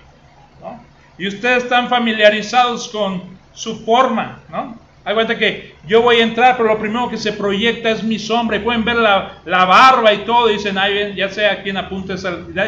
¿no? 0.62 0.82
Y 1.18 1.28
ustedes 1.28 1.64
están 1.64 1.90
familiarizados 1.90 2.88
con 2.88 3.38
su 3.54 3.84
forma, 3.86 4.40
¿no? 4.50 4.80
Hay 5.04 5.14
cuenta 5.14 5.38
que 5.38 5.76
yo 5.88 6.02
voy 6.02 6.18
a 6.18 6.24
entrar, 6.24 6.58
pero 6.58 6.70
lo 6.70 6.80
primero 6.80 7.10
que 7.10 7.18
se 7.18 7.34
proyecta 7.34 7.90
es 7.92 8.04
mi 8.04 8.20
sombra. 8.20 8.58
Y 8.58 8.60
pueden 8.60 8.84
ver 8.84 8.98
la, 8.98 9.40
barba 9.46 10.14
y 10.14 10.26
todo. 10.26 10.50
Y 10.50 10.54
dicen, 10.54 10.78
Ay, 10.78 11.16
ya 11.16 11.30
sé 11.30 11.48
a 11.48 11.64
quién 11.64 11.78
apunta 11.78 12.16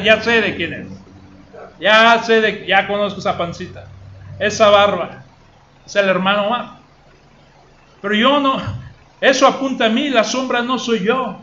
ya, 0.04 0.22
sé 0.22 0.40
de 0.40 0.56
quién 0.56 0.74
es. 0.74 0.88
Ya 1.80 2.22
sé 2.24 2.42
de, 2.42 2.66
ya 2.68 2.88
conozco 2.88 3.20
esa 3.20 3.38
pancita. 3.38 3.86
Esa 4.40 4.70
barba. 4.70 5.24
Es 5.86 5.96
el 5.96 6.08
hermano 6.08 6.50
más. 6.50 6.80
Pero 8.02 8.16
yo 8.16 8.40
no, 8.40 8.62
eso 9.22 9.48
apunta 9.48 9.86
a 9.86 9.90
mí, 9.90 10.10
la 10.10 10.24
sombra 10.24 10.62
no 10.62 10.80
soy 10.80 11.06
yo. 11.06 11.40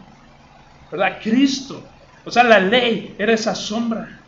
¿Verdad? 0.90 1.18
Cristo. 1.22 1.82
O 2.24 2.30
sea, 2.30 2.42
la 2.42 2.58
ley 2.58 3.14
era 3.18 3.32
esa 3.32 3.54
sombra 3.54 4.20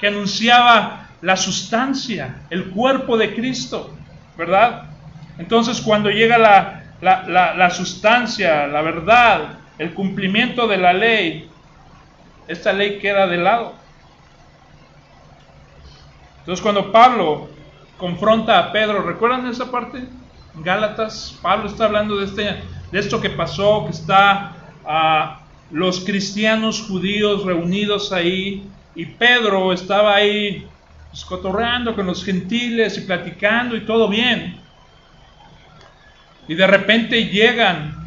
que 0.00 0.08
anunciaba 0.08 1.08
la 1.20 1.36
sustancia, 1.36 2.42
el 2.50 2.70
cuerpo 2.70 3.16
de 3.16 3.34
Cristo. 3.34 3.94
¿Verdad? 4.36 4.84
Entonces 5.38 5.80
cuando 5.80 6.10
llega 6.10 6.38
la, 6.38 7.70
sustancia, 7.70 8.66
la 8.66 8.82
verdad, 8.82 9.58
el 9.78 9.92
cumplimiento 9.94 10.66
de 10.66 10.76
la 10.76 10.92
ley, 10.92 11.48
esta 12.48 12.72
ley 12.72 12.98
queda 12.98 13.26
de 13.26 13.38
lado. 13.38 13.74
Entonces 16.44 16.62
cuando 16.62 16.92
Pablo 16.92 17.48
confronta 17.96 18.58
a 18.58 18.70
Pedro, 18.70 19.02
¿recuerdan 19.02 19.46
esa 19.46 19.70
parte? 19.70 20.04
Gálatas, 20.56 21.38
Pablo 21.40 21.68
está 21.68 21.86
hablando 21.86 22.18
de, 22.18 22.26
este, 22.26 22.42
de 22.92 22.98
esto 22.98 23.18
que 23.18 23.30
pasó, 23.30 23.86
que 23.86 23.92
está 23.92 24.52
a 24.84 25.40
los 25.70 26.04
cristianos 26.04 26.82
judíos 26.82 27.46
reunidos 27.46 28.12
ahí, 28.12 28.68
y 28.94 29.06
Pedro 29.06 29.72
estaba 29.72 30.14
ahí 30.14 30.66
pues, 31.10 31.24
cotorreando 31.24 31.94
con 31.94 32.06
los 32.06 32.22
gentiles 32.22 32.98
y 32.98 33.00
platicando 33.00 33.74
y 33.74 33.86
todo 33.86 34.06
bien. 34.08 34.60
Y 36.46 36.54
de 36.54 36.66
repente 36.66 37.24
llegan 37.26 38.06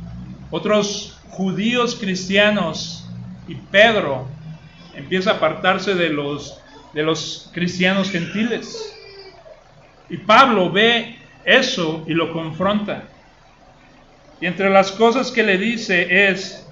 otros 0.51 1.19
judíos 1.29 1.95
cristianos 1.99 3.09
y 3.47 3.55
Pedro 3.55 4.27
empieza 4.93 5.31
a 5.31 5.33
apartarse 5.35 5.95
de 5.95 6.09
los, 6.09 6.59
de 6.97 7.03
los 7.03 7.51
cristianos 7.53 8.09
gentiles. 8.09 8.91
Y 10.09 10.17
Pablo 10.17 10.71
ve 10.71 11.15
eso 11.45 12.03
y 12.07 12.15
lo 12.15 12.33
confronta. 12.33 13.03
Y 14.41 14.47
entre 14.47 14.71
las 14.71 14.91
cosas 14.91 15.29
que 15.29 15.43
le 15.43 15.59
dice 15.59 16.27
es, 16.27 16.67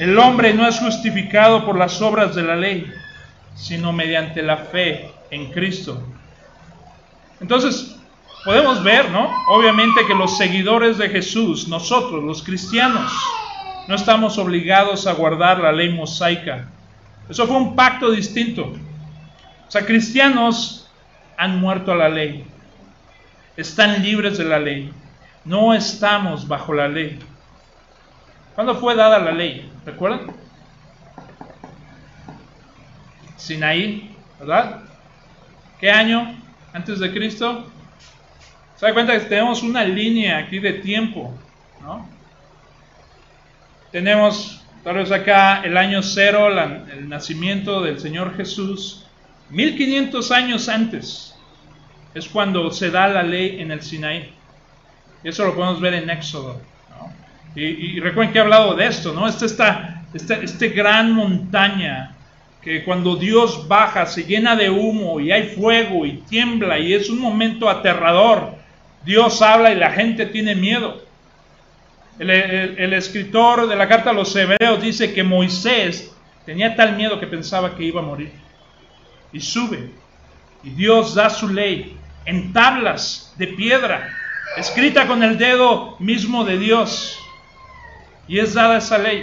el 0.00 0.18
hombre 0.18 0.54
no 0.54 0.66
es 0.66 0.78
justificado 0.78 1.66
por 1.66 1.76
las 1.76 2.00
obras 2.00 2.34
de 2.34 2.44
la 2.44 2.56
ley, 2.56 2.90
sino 3.54 3.92
mediante 3.92 4.40
la 4.40 4.56
fe 4.56 5.10
en 5.30 5.52
Cristo. 5.52 6.02
Entonces, 7.42 7.96
podemos 8.42 8.82
ver, 8.82 9.10
¿no? 9.10 9.30
Obviamente 9.48 10.06
que 10.06 10.14
los 10.14 10.38
seguidores 10.38 10.96
de 10.96 11.10
Jesús, 11.10 11.68
nosotros, 11.68 12.24
los 12.24 12.42
cristianos, 12.42 13.12
no 13.86 13.96
estamos 13.96 14.38
obligados 14.38 15.06
a 15.06 15.12
guardar 15.12 15.60
la 15.60 15.72
ley 15.72 15.90
mosaica. 15.90 16.70
Eso 17.28 17.46
fue 17.46 17.56
un 17.58 17.76
pacto 17.76 18.10
distinto. 18.10 18.72
Sea, 19.74 19.84
cristianos 19.84 20.88
han 21.36 21.58
muerto 21.58 21.90
a 21.90 21.96
la 21.96 22.08
ley. 22.08 22.44
Están 23.56 24.04
libres 24.04 24.38
de 24.38 24.44
la 24.44 24.60
ley. 24.60 24.92
No 25.44 25.74
estamos 25.74 26.46
bajo 26.46 26.72
la 26.72 26.86
ley. 26.86 27.18
¿Cuándo 28.54 28.76
fue 28.76 28.94
dada 28.94 29.18
la 29.18 29.32
ley? 29.32 29.68
¿Recuerdan? 29.84 30.26
Sinaí, 33.36 34.14
¿verdad? 34.38 34.82
¿Qué 35.80 35.90
año 35.90 36.40
antes 36.72 37.00
de 37.00 37.12
Cristo? 37.12 37.68
Se 38.76 38.86
da 38.86 38.94
cuenta 38.94 39.18
que 39.18 39.24
tenemos 39.26 39.64
una 39.64 39.82
línea 39.82 40.38
aquí 40.38 40.60
de 40.60 40.74
tiempo, 40.74 41.36
¿no? 41.82 42.08
Tenemos 43.90 44.64
tal 44.84 44.98
vez 44.98 45.10
acá 45.10 45.62
el 45.64 45.76
año 45.76 46.00
cero, 46.00 46.48
el 46.92 47.08
nacimiento 47.08 47.82
del 47.82 47.98
Señor 47.98 48.36
Jesús, 48.36 49.03
1500 49.50 50.30
años 50.30 50.68
antes 50.68 51.34
es 52.14 52.28
cuando 52.28 52.70
se 52.70 52.90
da 52.90 53.08
la 53.08 53.22
ley 53.22 53.60
en 53.60 53.70
el 53.70 53.82
Sinaí. 53.82 54.30
Eso 55.22 55.44
lo 55.44 55.54
podemos 55.54 55.80
ver 55.80 55.94
en 55.94 56.10
Éxodo. 56.10 56.60
Y, 57.56 58.00
recuerden 58.00 58.32
que 58.32 58.38
he 58.38 58.42
hablado 58.42 58.74
de 58.74 58.86
esto, 58.86 59.12
¿no? 59.12 59.28
Esta, 59.28 59.46
esta, 59.46 60.04
esta, 60.12 60.34
este 60.36 60.70
gran 60.70 61.12
montaña 61.12 62.14
que 62.64 62.82
cuando 62.82 63.14
Dios 63.14 63.68
baja 63.68 64.06
se 64.06 64.24
llena 64.24 64.56
de 64.56 64.70
humo 64.70 65.20
y 65.20 65.30
hay 65.30 65.48
fuego 65.50 66.06
y 66.06 66.14
tiembla 66.28 66.78
y 66.78 66.94
es 66.94 67.10
un 67.10 67.20
momento 67.20 67.68
aterrador. 67.68 68.54
Dios 69.04 69.42
habla 69.42 69.70
y 69.70 69.76
la 69.76 69.90
gente 69.90 70.26
tiene 70.26 70.54
miedo. 70.54 71.04
El, 72.18 72.92
escritor 72.92 73.68
de 73.68 73.76
la 73.76 73.88
carta 73.88 74.10
a 74.10 74.12
los 74.14 74.34
hebreos 74.34 74.80
dice 74.80 75.12
que 75.12 75.22
Moisés 75.22 76.16
tenía 76.46 76.74
tal 76.74 76.96
miedo 76.96 77.20
que 77.20 77.26
pensaba 77.26 77.76
que 77.76 77.84
iba 77.84 78.00
a 78.00 78.04
morir. 78.04 78.32
Y 79.34 79.40
sube. 79.40 79.90
Y 80.62 80.70
Dios 80.70 81.14
da 81.14 81.28
su 81.28 81.48
ley 81.50 81.98
en 82.24 82.54
tablas 82.54 83.34
de 83.36 83.48
piedra, 83.48 84.08
escrita 84.56 85.06
con 85.06 85.22
el 85.22 85.36
dedo 85.36 85.96
mismo 85.98 86.44
de 86.44 86.58
Dios. 86.58 87.18
Y 88.26 88.38
es 88.38 88.54
dada 88.54 88.78
esa 88.78 88.96
ley. 88.96 89.22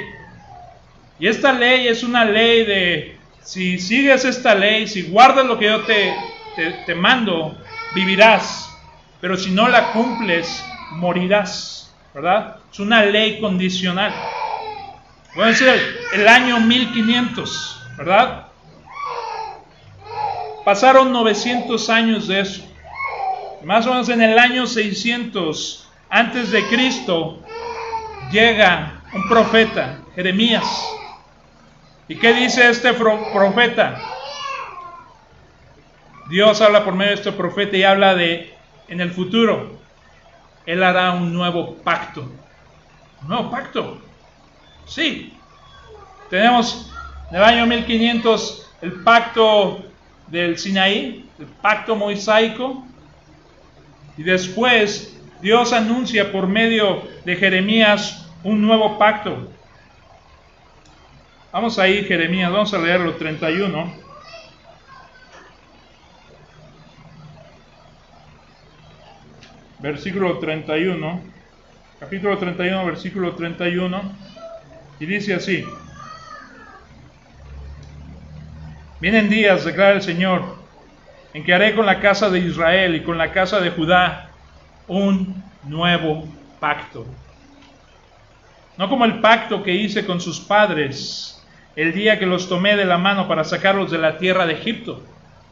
Y 1.17 1.27
esta 1.27 1.51
ley 1.51 1.87
es 1.87 2.03
una 2.03 2.25
ley 2.25 2.63
de, 2.63 3.17
si 3.41 3.79
sigues 3.79 4.23
esta 4.23 4.53
ley, 4.53 4.87
si 4.87 5.01
guardas 5.01 5.47
lo 5.47 5.57
que 5.57 5.65
yo 5.65 5.81
te, 5.81 6.13
te 6.85 6.93
mando, 6.93 7.57
vivirás 7.95 8.71
pero 9.21 9.37
si 9.37 9.51
no 9.51 9.69
la 9.69 9.93
cumples, 9.93 10.65
morirás, 10.93 11.93
¿verdad? 12.13 12.57
Es 12.71 12.79
una 12.79 13.05
ley 13.05 13.39
condicional. 13.39 14.11
Voy 15.35 15.43
a 15.45 15.47
decir 15.47 15.69
el, 16.13 16.27
año 16.27 16.59
1500, 16.59 17.83
¿verdad? 17.97 18.47
Pasaron 20.63 21.11
900 21.11 21.89
años 21.89 22.27
de 22.27 22.41
eso. 22.41 22.63
Más 23.63 23.85
o 23.87 23.91
menos 23.91 24.09
en 24.09 24.21
el 24.21 24.37
año 24.37 24.67
600 24.67 25.87
antes 26.09 26.51
de 26.51 26.65
Cristo 26.67 27.39
llega 28.31 29.01
un 29.13 29.27
profeta, 29.27 29.99
Jeremías. 30.15 30.65
¿Y 32.07 32.15
qué 32.15 32.33
dice 32.33 32.69
este 32.69 32.93
profeta? 32.93 33.97
Dios 36.29 36.61
habla 36.61 36.83
por 36.83 36.93
medio 36.93 37.11
de 37.11 37.17
este 37.17 37.31
profeta 37.31 37.77
y 37.77 37.83
habla 37.83 38.15
de 38.15 38.53
en 38.87 38.99
el 38.99 39.11
futuro, 39.11 39.79
Él 40.65 40.83
hará 40.83 41.11
un 41.11 41.33
nuevo 41.33 41.75
pacto. 41.77 42.29
¿Un 43.21 43.27
nuevo 43.27 43.49
pacto? 43.49 44.01
Sí. 44.85 45.33
Tenemos 46.29 46.91
en 47.29 47.37
el 47.37 47.43
año 47.43 47.65
1500 47.65 48.69
el 48.81 49.03
pacto 49.03 49.90
del 50.31 50.57
Sinaí, 50.57 51.29
el 51.37 51.45
pacto 51.45 51.95
mosaico, 51.95 52.85
y 54.17 54.23
después 54.23 55.19
Dios 55.41 55.73
anuncia 55.73 56.31
por 56.31 56.47
medio 56.47 57.03
de 57.25 57.35
Jeremías 57.35 58.27
un 58.43 58.61
nuevo 58.61 58.97
pacto. 58.97 59.51
Vamos 61.51 61.77
a 61.77 61.87
ir, 61.87 62.07
Jeremías, 62.07 62.51
vamos 62.51 62.73
a 62.73 62.77
leerlo 62.77 63.15
31. 63.15 64.01
versículo 69.81 70.37
31, 70.37 71.21
capítulo 71.99 72.37
31, 72.37 72.85
versículo 72.85 73.33
31, 73.33 74.01
y 74.99 75.05
dice 75.07 75.33
así, 75.33 75.65
vienen 79.01 79.29
días, 79.29 79.65
declara 79.65 79.93
el 79.93 80.01
Señor, 80.01 80.43
en 81.33 81.43
que 81.43 81.53
haré 81.53 81.75
con 81.75 81.85
la 81.85 81.99
casa 81.99 82.29
de 82.29 82.39
Israel 82.39 82.95
y 82.95 83.03
con 83.03 83.17
la 83.17 83.31
casa 83.33 83.59
de 83.59 83.71
Judá 83.71 84.29
un 84.87 85.43
nuevo 85.63 86.27
pacto. 86.59 87.05
No 88.77 88.89
como 88.89 89.05
el 89.05 89.19
pacto 89.19 89.63
que 89.63 89.73
hice 89.73 90.05
con 90.05 90.21
sus 90.21 90.39
padres 90.39 91.43
el 91.75 91.93
día 91.93 92.19
que 92.19 92.25
los 92.25 92.49
tomé 92.49 92.75
de 92.75 92.85
la 92.85 92.97
mano 92.97 93.27
para 93.27 93.43
sacarlos 93.43 93.91
de 93.91 93.97
la 93.97 94.17
tierra 94.17 94.45
de 94.45 94.53
Egipto. 94.53 95.01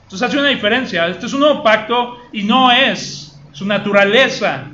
Entonces 0.04 0.28
hace 0.28 0.40
una 0.40 0.50
diferencia. 0.50 1.08
Este 1.08 1.28
es 1.28 1.34
un 1.34 1.42
nuevo 1.42 1.64
pacto 1.64 2.18
y 2.32 2.44
no 2.44 2.72
es 2.72 3.40
su 3.52 3.66
naturaleza. 3.66 4.66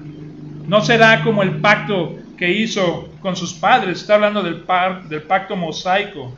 No 0.67 0.81
será 0.81 1.23
como 1.23 1.43
el 1.43 1.57
pacto 1.57 2.15
que 2.37 2.51
hizo 2.51 3.09
con 3.21 3.35
sus 3.35 3.53
padres. 3.53 4.01
Está 4.01 4.15
hablando 4.15 4.41
del, 4.41 4.65
del 5.07 5.21
pacto 5.23 5.55
mosaico. 5.55 6.35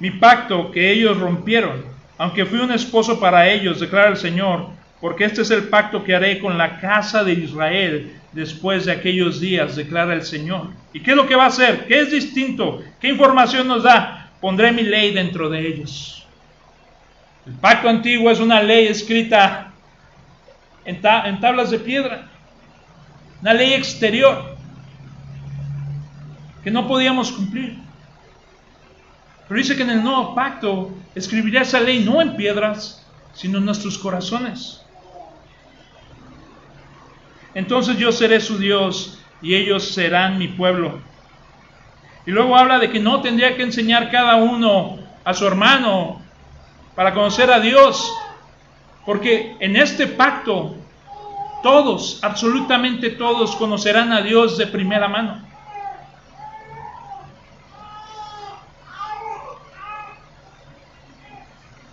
Mi 0.00 0.10
pacto 0.10 0.70
que 0.70 0.90
ellos 0.90 1.18
rompieron, 1.18 1.84
aunque 2.18 2.46
fui 2.46 2.58
un 2.58 2.72
esposo 2.72 3.20
para 3.20 3.48
ellos, 3.48 3.80
declara 3.80 4.08
el 4.08 4.16
Señor, 4.16 4.68
porque 5.00 5.24
este 5.24 5.42
es 5.42 5.50
el 5.50 5.68
pacto 5.68 6.02
que 6.02 6.14
haré 6.14 6.38
con 6.38 6.58
la 6.58 6.80
casa 6.80 7.22
de 7.22 7.34
Israel 7.34 8.16
después 8.32 8.86
de 8.86 8.92
aquellos 8.92 9.40
días, 9.40 9.76
declara 9.76 10.14
el 10.14 10.22
Señor. 10.22 10.68
¿Y 10.92 11.00
qué 11.00 11.12
es 11.12 11.16
lo 11.16 11.26
que 11.26 11.36
va 11.36 11.44
a 11.44 11.48
hacer? 11.48 11.86
¿Qué 11.86 12.00
es 12.00 12.10
distinto? 12.10 12.82
¿Qué 13.00 13.08
información 13.08 13.68
nos 13.68 13.82
da? 13.82 14.30
Pondré 14.40 14.72
mi 14.72 14.82
ley 14.82 15.12
dentro 15.12 15.48
de 15.48 15.66
ellos. 15.66 16.26
El 17.46 17.52
pacto 17.54 17.88
antiguo 17.88 18.30
es 18.30 18.40
una 18.40 18.62
ley 18.62 18.86
escrita 18.86 19.72
en, 20.84 21.00
tablas 21.40 21.70
de 21.70 21.78
piedra, 21.78 22.28
una 23.40 23.54
ley 23.54 23.74
exterior 23.74 24.56
que 26.62 26.70
no 26.70 26.86
podíamos 26.86 27.32
cumplir. 27.32 27.89
Pero 29.50 29.62
dice 29.62 29.74
que 29.74 29.82
en 29.82 29.90
el 29.90 30.04
nuevo 30.04 30.32
pacto 30.32 30.92
escribirá 31.12 31.62
esa 31.62 31.80
ley 31.80 32.04
no 32.04 32.22
en 32.22 32.36
piedras, 32.36 33.04
sino 33.32 33.58
en 33.58 33.64
nuestros 33.64 33.98
corazones. 33.98 34.80
Entonces 37.52 37.96
yo 37.96 38.12
seré 38.12 38.40
su 38.40 38.58
Dios 38.58 39.18
y 39.42 39.56
ellos 39.56 39.88
serán 39.88 40.38
mi 40.38 40.46
pueblo. 40.46 41.00
Y 42.26 42.30
luego 42.30 42.56
habla 42.56 42.78
de 42.78 42.90
que 42.90 43.00
no 43.00 43.22
tendría 43.22 43.56
que 43.56 43.64
enseñar 43.64 44.12
cada 44.12 44.36
uno 44.36 45.00
a 45.24 45.34
su 45.34 45.44
hermano 45.48 46.22
para 46.94 47.12
conocer 47.12 47.50
a 47.50 47.58
Dios, 47.58 48.08
porque 49.04 49.56
en 49.58 49.74
este 49.74 50.06
pacto 50.06 50.76
todos, 51.60 52.20
absolutamente 52.22 53.10
todos, 53.10 53.56
conocerán 53.56 54.12
a 54.12 54.22
Dios 54.22 54.56
de 54.58 54.68
primera 54.68 55.08
mano. 55.08 55.49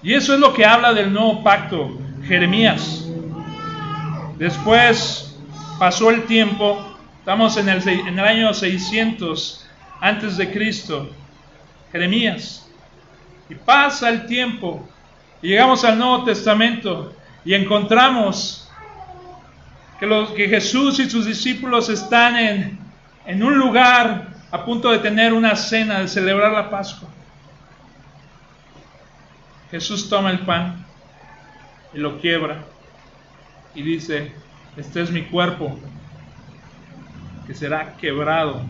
Y 0.07 0.13
eso 0.13 0.33
es 0.33 0.39
lo 0.39 0.53
que 0.53 0.63
habla 0.63 0.93
del 0.93 1.11
nuevo 1.11 1.43
pacto, 1.43 1.99
Jeremías. 2.25 3.05
Después 4.37 5.37
pasó 5.77 6.11
el 6.11 6.23
tiempo, 6.23 6.95
estamos 7.19 7.57
en 7.57 7.67
el, 7.67 8.17
año 8.17 8.53
600 8.53 9.67
antes 9.99 10.37
de 10.37 10.49
Cristo, 10.49 11.09
Jeremías, 11.91 12.71
y 13.49 13.55
pasa 13.55 14.07
el 14.07 14.27
tiempo, 14.27 14.87
y 15.41 15.49
llegamos 15.49 15.83
al 15.83 15.99
Nuevo 15.99 16.23
Testamento 16.23 17.13
y 17.43 17.53
encontramos 17.53 18.71
que, 19.99 20.47
Jesús 20.47 20.99
y 20.99 21.09
sus 21.09 21.25
discípulos 21.25 21.89
están 21.89 22.79
en 23.25 23.43
un 23.43 23.57
lugar 23.57 24.29
a 24.51 24.63
punto 24.63 24.89
de 24.89 24.99
tener 24.99 25.33
una 25.33 25.57
cena, 25.57 25.99
de 25.99 26.07
celebrar 26.07 26.53
la 26.53 26.69
Pascua. 26.69 27.09
Jesús 29.71 30.09
toma 30.09 30.31
el 30.31 30.39
pan 30.39 30.85
y 31.93 31.97
lo 31.97 32.19
quiebra 32.19 32.63
y 33.75 33.81
dice, 33.81 34.31
este 34.75 35.01
es 35.01 35.11
mi 35.11 35.23
cuerpo 35.23 35.77
que 37.45 37.53
será 37.53 37.95
quebrado 37.97 38.61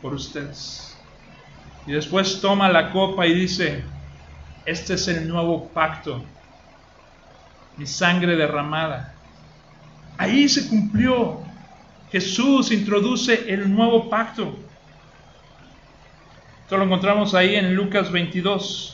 por 0.00 0.14
ustedes. 0.14 0.96
Y 1.86 1.92
después 1.92 2.40
toma 2.40 2.68
la 2.68 2.90
copa 2.90 3.26
y 3.26 3.34
dice, 3.34 3.84
este 4.64 4.94
es 4.94 5.08
el 5.08 5.28
nuevo 5.28 5.68
pacto, 5.68 6.24
mi 7.76 7.86
sangre 7.86 8.36
derramada. 8.36 9.14
Ahí 10.16 10.48
se 10.48 10.68
cumplió. 10.68 11.42
Jesús 12.10 12.70
introduce 12.70 13.52
el 13.52 13.74
nuevo 13.74 14.08
pacto. 14.08 14.56
Esto 16.62 16.76
lo 16.78 16.84
encontramos 16.84 17.34
ahí 17.34 17.56
en 17.56 17.74
Lucas 17.74 18.10
22, 18.10 18.93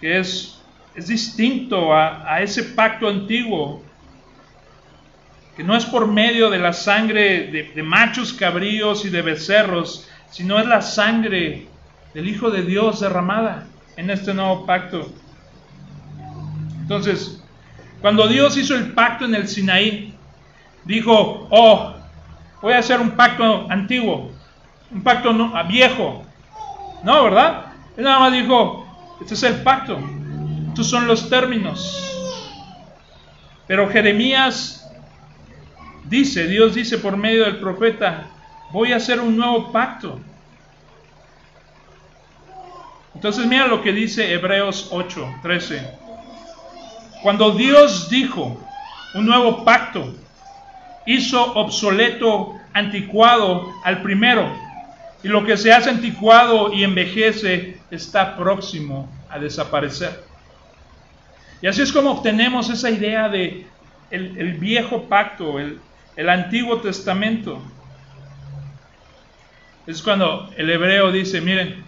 que 0.00 0.18
es, 0.18 0.60
es 0.94 1.08
distinto 1.08 1.92
a, 1.94 2.32
a 2.32 2.42
ese 2.42 2.62
pacto 2.62 3.08
antiguo 3.08 3.82
que 5.56 5.64
no 5.64 5.74
es 5.74 5.86
por 5.86 6.06
medio 6.06 6.50
de 6.50 6.58
la 6.58 6.74
sangre 6.74 7.46
de, 7.74 7.82
machos 7.82 8.34
cabríos 8.34 9.06
y 9.06 9.08
de 9.08 9.22
becerros, 9.22 10.06
sino 10.30 10.58
es 10.58 10.66
la 10.66 10.82
sangre 10.82 11.66
del 12.12 12.28
Hijo 12.28 12.50
de 12.50 12.62
Dios 12.62 13.00
derramada 13.00 13.66
en 13.96 14.10
este 14.10 14.34
nuevo 14.34 14.66
pacto. 14.66 15.10
Entonces, 16.82 17.42
cuando 18.02 18.28
Dios 18.28 18.58
hizo 18.58 18.74
el 18.74 18.92
pacto 18.92 19.24
en 19.24 19.34
el 19.34 19.48
Sinaí, 19.48 20.12
dijo, 20.84 21.48
oh, 21.50 21.94
voy 22.60 22.74
a 22.74 22.78
hacer 22.78 23.00
un 23.00 23.12
pacto 23.12 23.66
antiguo, 23.70 24.30
un 24.90 25.02
pacto 25.02 25.32
viejo. 25.68 26.22
No, 27.02 27.24
¿verdad? 27.24 27.72
Él 27.96 28.04
nada 28.04 28.18
más 28.18 28.32
dijo, 28.32 28.85
este 29.20 29.34
es 29.34 29.42
el 29.42 29.62
pacto, 29.62 29.98
estos 30.68 30.88
son 30.88 31.06
los 31.06 31.28
términos. 31.28 32.02
Pero 33.66 33.88
Jeremías 33.88 34.86
Dice, 36.08 36.46
Dios 36.46 36.74
dice 36.74 36.98
por 36.98 37.16
medio 37.16 37.44
del 37.44 37.56
profeta, 37.56 38.28
voy 38.70 38.92
a 38.92 38.96
hacer 38.96 39.18
un 39.20 39.36
nuevo 39.36 39.72
pacto. 39.72 40.20
Entonces 43.14 43.46
mira 43.46 43.66
lo 43.66 43.82
que 43.82 43.92
dice 43.92 44.32
Hebreos 44.32 44.88
8, 44.92 45.36
13. 45.42 45.90
Cuando 47.22 47.52
Dios 47.52 48.08
dijo 48.08 48.56
un 49.14 49.26
nuevo 49.26 49.64
pacto, 49.64 50.14
hizo 51.06 51.54
obsoleto, 51.54 52.54
anticuado 52.72 53.72
al 53.82 54.02
primero. 54.02 54.48
Y 55.24 55.28
lo 55.28 55.44
que 55.44 55.56
se 55.56 55.72
hace 55.72 55.90
anticuado 55.90 56.72
y 56.72 56.84
envejece 56.84 57.75
está 57.90 58.36
próximo 58.36 59.08
a 59.28 59.38
desaparecer. 59.38 60.24
Y 61.62 61.66
así 61.66 61.82
es 61.82 61.92
como 61.92 62.10
obtenemos 62.10 62.68
esa 62.70 62.90
idea 62.90 63.28
de 63.28 63.66
el, 64.10 64.38
el 64.38 64.54
viejo 64.54 65.04
pacto, 65.04 65.58
el, 65.58 65.80
el 66.16 66.28
Antiguo 66.28 66.80
Testamento. 66.80 67.62
Es 69.86 70.02
cuando 70.02 70.50
el 70.56 70.68
hebreo 70.68 71.12
dice, 71.12 71.40
miren, 71.40 71.84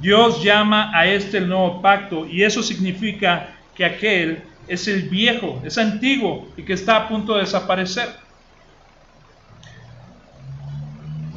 Dios 0.00 0.42
llama 0.42 0.90
a 0.94 1.06
este 1.06 1.38
el 1.38 1.48
nuevo 1.48 1.80
pacto 1.80 2.26
y 2.26 2.42
eso 2.42 2.62
significa 2.62 3.56
que 3.74 3.84
aquel 3.84 4.42
es 4.68 4.86
el 4.86 5.08
viejo, 5.08 5.60
es 5.64 5.78
antiguo 5.78 6.48
y 6.56 6.62
que 6.62 6.74
está 6.74 6.96
a 6.96 7.08
punto 7.08 7.34
de 7.34 7.40
desaparecer. 7.40 8.08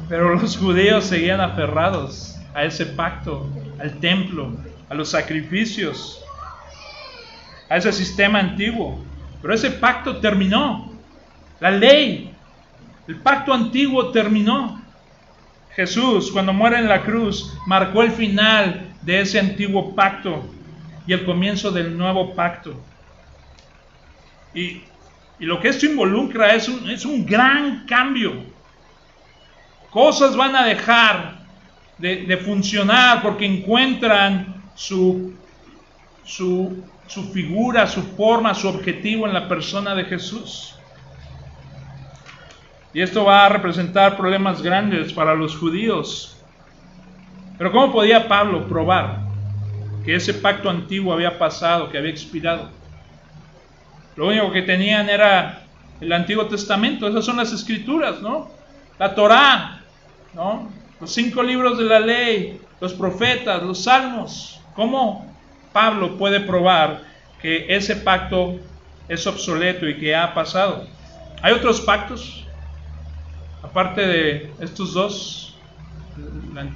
Pero 0.08 0.34
los 0.34 0.56
judíos 0.56 1.04
seguían 1.04 1.40
aferrados 1.40 2.37
a 2.58 2.64
ese 2.64 2.86
pacto, 2.86 3.48
al 3.78 4.00
templo, 4.00 4.56
a 4.88 4.94
los 4.94 5.10
sacrificios, 5.10 6.20
a 7.68 7.76
ese 7.76 7.92
sistema 7.92 8.40
antiguo. 8.40 8.98
Pero 9.40 9.54
ese 9.54 9.70
pacto 9.70 10.16
terminó. 10.16 10.92
La 11.60 11.70
ley, 11.70 12.34
el 13.06 13.16
pacto 13.16 13.52
antiguo 13.52 14.10
terminó. 14.10 14.82
Jesús, 15.76 16.32
cuando 16.32 16.52
muere 16.52 16.78
en 16.78 16.88
la 16.88 17.02
cruz, 17.02 17.56
marcó 17.64 18.02
el 18.02 18.10
final 18.10 18.88
de 19.02 19.20
ese 19.20 19.38
antiguo 19.38 19.94
pacto 19.94 20.44
y 21.06 21.12
el 21.12 21.24
comienzo 21.24 21.70
del 21.70 21.96
nuevo 21.96 22.34
pacto. 22.34 22.74
Y, 24.52 24.82
lo 25.38 25.60
que 25.60 25.68
esto 25.68 25.86
involucra 25.86 26.56
es 26.56 26.68
un, 26.68 26.90
es 26.90 27.04
un, 27.04 27.24
gran 27.24 27.86
cambio. 27.86 28.32
Cosas 29.90 30.36
van 30.36 30.56
a 30.56 30.66
dejar 30.66 31.37
de, 31.98 32.36
funcionar 32.38 33.22
porque 33.22 33.44
encuentran 33.44 34.62
su, 34.74 35.34
su 36.24 36.82
su 37.08 37.24
figura, 37.32 37.86
su 37.86 38.02
forma, 38.02 38.54
su 38.54 38.68
objetivo 38.68 39.26
en 39.26 39.32
la 39.32 39.48
persona 39.48 39.94
de 39.94 40.04
Jesús. 40.04 40.74
Y 42.92 43.00
esto 43.00 43.24
va 43.24 43.46
a 43.46 43.48
representar 43.48 44.16
problemas 44.16 44.62
grandes 44.62 45.12
para 45.12 45.34
los 45.34 45.56
judíos. 45.56 46.36
Pero 47.56 47.72
¿cómo 47.72 47.92
podía 47.92 48.28
Pablo 48.28 48.68
probar 48.68 49.20
que 50.04 50.14
ese 50.14 50.34
pacto 50.34 50.70
antiguo 50.70 51.12
había 51.12 51.38
pasado, 51.38 51.90
que 51.90 51.98
había 51.98 52.10
expirado? 52.10 52.70
Lo 54.14 54.28
único 54.28 54.52
que 54.52 54.62
tenían 54.62 55.08
era 55.08 55.62
el 56.00 56.12
Antiguo 56.12 56.46
Testamento, 56.46 57.08
esas 57.08 57.24
son 57.24 57.38
las 57.38 57.52
escrituras, 57.52 58.20
¿no? 58.20 58.50
La 58.98 59.14
Torá, 59.14 59.80
¿no? 60.34 60.70
Los 61.00 61.12
cinco 61.12 61.42
libros 61.42 61.78
de 61.78 61.84
la 61.84 62.00
ley, 62.00 62.60
los 62.80 62.94
profetas, 62.94 63.62
los 63.62 63.84
salmos. 63.84 64.60
¿Cómo 64.74 65.28
Pablo 65.72 66.16
puede 66.16 66.40
probar 66.40 67.02
que 67.40 67.66
ese 67.74 67.96
pacto 67.96 68.58
es 69.08 69.26
obsoleto 69.26 69.88
y 69.88 69.98
que 69.98 70.14
ha 70.14 70.34
pasado. 70.34 70.86
¿Hay 71.42 71.52
otros 71.52 71.80
pactos? 71.80 72.46
Aparte 73.62 74.06
de 74.06 74.52
estos 74.60 74.92
dos, 74.92 75.56
el 76.16 76.70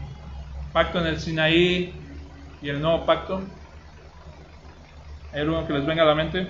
pacto 0.73 1.01
en 1.01 1.07
el 1.07 1.21
Sinaí 1.21 1.93
y 2.61 2.69
el 2.69 2.81
nuevo 2.81 3.05
pacto. 3.05 3.43
¿Hay 5.33 5.41
alguno 5.41 5.67
que 5.67 5.73
les 5.73 5.87
venga 5.87 6.03
a 6.03 6.07
la 6.07 6.15
mente? 6.15 6.49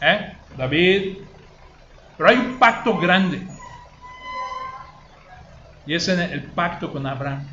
¿Eh? 0.00 0.36
David. 0.56 1.18
Pero 2.16 2.28
hay 2.28 2.36
un 2.36 2.58
pacto 2.58 2.98
grande. 2.98 3.42
Y 5.86 5.94
es 5.94 6.08
en 6.08 6.20
el 6.20 6.42
pacto 6.42 6.90
con 6.92 7.06
Abraham. 7.06 7.46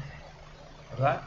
¿Verdad? 0.91 1.21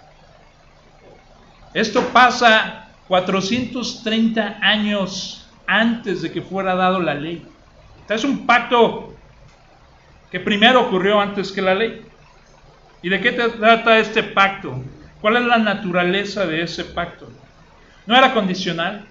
Esto 1.75 2.09
pasa 2.13 2.89
430 3.09 4.59
años 4.61 5.49
antes 5.67 6.23
de 6.23 6.31
que 6.31 6.43
fuera 6.43 6.75
dado 6.75 7.01
la 7.01 7.15
ley. 7.15 7.47
es 8.09 8.25
un 8.25 8.47
pacto 8.47 9.15
que 10.31 10.41
primero 10.41 10.83
ocurrió 10.83 11.21
antes 11.21 11.53
que 11.53 11.63
la 11.63 11.75
ley. 11.75 12.03
¿Y 13.03 13.09
de 13.09 13.21
qué 13.21 13.33
trata 13.33 13.99
este 13.99 14.23
pacto? 14.23 14.83
¿Cuál 15.21 15.37
es 15.37 15.45
la 15.45 15.59
naturaleza 15.59 16.47
de 16.47 16.63
ese 16.63 16.85
pacto? 16.85 17.29
No 18.07 18.17
era 18.17 18.33
condicional. 18.33 19.07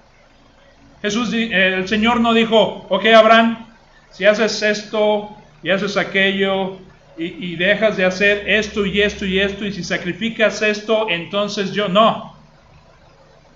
Jesús, 1.01 1.34
eh, 1.34 1.49
el 1.75 1.88
Señor 1.88 2.21
no 2.21 2.34
dijo, 2.34 2.86
ok 2.89 3.06
Abraham, 3.08 3.67
si 4.10 4.25
haces 4.25 4.62
esto 4.62 5.36
y 5.62 5.69
haces 5.69 5.97
aquello 5.97 6.77
y, 7.17 7.56
dejas 7.56 7.97
de 7.97 8.06
hacer 8.06 8.49
esto 8.49 8.86
y 8.86 9.02
esto 9.02 9.26
y 9.26 9.39
esto 9.39 9.65
y 9.65 9.71
si 9.71 9.84
sacrificas 9.84 10.62
esto, 10.62 11.08
entonces 11.10 11.71
yo 11.71 11.88
no. 11.88 12.36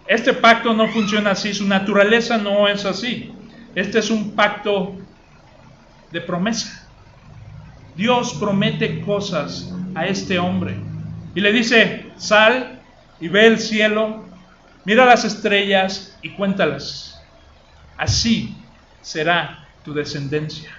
Este 0.07 0.33
pacto 0.33 0.73
no 0.73 0.87
funciona 0.89 1.31
así, 1.31 1.53
su 1.53 1.67
naturaleza 1.67 2.37
no 2.37 2.67
es 2.67 2.85
así. 2.85 3.31
Este 3.75 3.99
es 3.99 4.09
un 4.09 4.31
pacto 4.31 4.95
de 6.11 6.21
promesa. 6.21 6.87
Dios 7.95 8.35
promete 8.39 9.01
cosas 9.01 9.73
a 9.95 10.05
este 10.05 10.37
hombre 10.37 10.75
y 11.33 11.41
le 11.41 11.51
dice, 11.51 12.05
sal 12.15 12.79
y 13.19 13.27
ve 13.27 13.47
el 13.47 13.59
cielo, 13.59 14.25
mira 14.85 15.05
las 15.05 15.25
estrellas 15.25 16.17
y 16.21 16.29
cuéntalas. 16.29 17.19
Así 17.97 18.55
será 19.01 19.67
tu 19.83 19.93
descendencia. 19.93 20.71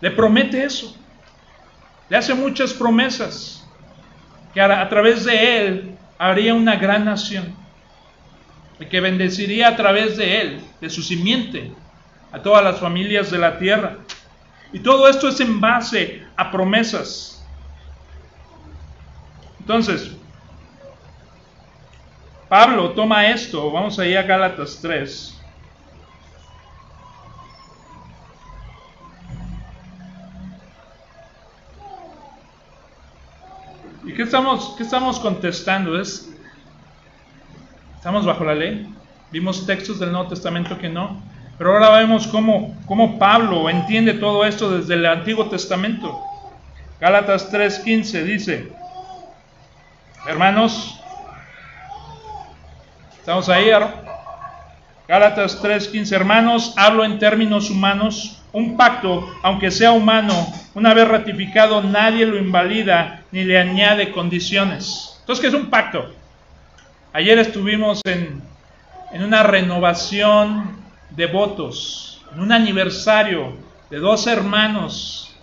Le 0.00 0.10
promete 0.10 0.64
eso. 0.64 0.96
Le 2.08 2.16
hace 2.16 2.34
muchas 2.34 2.72
promesas 2.72 3.66
que 4.52 4.60
a, 4.60 4.88
través 4.88 5.24
de 5.24 5.66
él 5.66 5.98
habría 6.18 6.54
una 6.54 6.76
gran 6.76 7.04
nación 7.04 7.54
que 8.90 9.00
bendeciría 9.00 9.68
a 9.68 9.76
través 9.76 10.16
de 10.16 10.40
él, 10.40 10.60
de 10.80 10.90
su 10.90 11.02
simiente, 11.02 11.72
a 12.32 12.42
todas 12.42 12.62
las 12.62 12.78
familias 12.78 13.30
de 13.30 13.38
la 13.38 13.58
tierra. 13.58 13.98
Y 14.72 14.80
todo 14.80 15.08
esto 15.08 15.28
es 15.28 15.40
en 15.40 15.60
base 15.60 16.22
a 16.36 16.50
promesas. 16.50 17.44
Entonces, 19.60 20.12
Pablo 22.48 22.90
toma 22.90 23.28
esto, 23.28 23.70
vamos 23.70 23.98
ahí 23.98 24.14
a 24.14 24.22
Gálatas 24.22 24.78
3. 24.82 25.33
¿Y 34.06 34.12
qué 34.12 34.22
estamos, 34.22 34.74
qué 34.76 34.82
estamos 34.82 35.18
contestando? 35.18 35.98
Es 35.98 36.34
Estamos 38.04 38.26
bajo 38.26 38.44
la 38.44 38.54
ley. 38.54 38.86
Vimos 39.30 39.64
textos 39.64 39.98
del 39.98 40.12
Nuevo 40.12 40.28
Testamento 40.28 40.76
que 40.76 40.90
no. 40.90 41.22
Pero 41.56 41.72
ahora 41.72 41.88
vemos 42.00 42.26
cómo, 42.26 42.76
cómo 42.84 43.18
Pablo 43.18 43.70
entiende 43.70 44.12
todo 44.12 44.44
esto 44.44 44.76
desde 44.76 44.92
el 44.92 45.06
Antiguo 45.06 45.48
Testamento. 45.48 46.20
Gálatas 47.00 47.50
3:15 47.50 48.22
dice, 48.24 48.72
hermanos, 50.28 51.00
estamos 53.18 53.48
ahí, 53.48 53.70
Gálatas 55.06 55.60
3:15, 55.60 56.14
hermanos, 56.16 56.72
hablo 56.78 57.04
en 57.04 57.18
términos 57.18 57.68
humanos, 57.68 58.40
un 58.52 58.74
pacto, 58.78 59.28
aunque 59.42 59.70
sea 59.70 59.92
humano, 59.92 60.32
una 60.74 60.94
vez 60.94 61.06
ratificado, 61.06 61.82
nadie 61.82 62.24
lo 62.24 62.38
invalida 62.38 63.22
ni 63.30 63.44
le 63.44 63.58
añade 63.58 64.12
condiciones. 64.12 65.18
Entonces, 65.20 65.42
¿qué 65.42 65.48
es 65.48 65.62
un 65.62 65.68
pacto? 65.68 66.10
Ayer 67.12 67.38
estuvimos 67.38 68.00
en, 68.06 68.42
una 69.22 69.42
renovación 69.42 70.78
de 71.10 71.26
votos, 71.26 72.22
en 72.32 72.40
un 72.40 72.50
aniversario 72.50 73.52
de 73.90 73.98
dos 73.98 74.26
hermanos, 74.26 75.36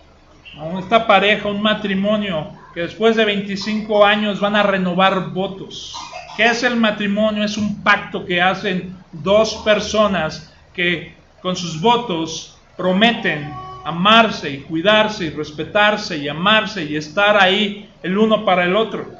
esta 0.80 1.06
pareja, 1.06 1.48
un 1.48 1.62
matrimonio 1.62 2.50
que 2.74 2.80
después 2.80 3.14
de 3.14 3.24
25 3.24 4.04
años 4.04 4.40
van 4.40 4.56
a 4.56 4.62
renovar 4.64 5.30
votos. 5.30 5.94
¿Qué 6.36 6.46
es 6.46 6.62
el 6.62 6.76
matrimonio? 6.76 7.44
Es 7.44 7.56
un 7.56 7.82
pacto 7.82 8.24
que 8.24 8.40
hacen 8.40 8.96
dos 9.12 9.56
personas 9.64 10.52
que 10.72 11.14
con 11.42 11.56
sus 11.56 11.80
votos 11.80 12.56
prometen 12.76 13.52
amarse 13.84 14.50
y 14.50 14.58
cuidarse 14.60 15.26
y 15.26 15.30
respetarse 15.30 16.16
y 16.16 16.28
amarse 16.28 16.84
y 16.84 16.96
estar 16.96 17.36
ahí 17.36 17.90
el 18.02 18.16
uno 18.16 18.44
para 18.44 18.64
el 18.64 18.76
otro. 18.76 19.10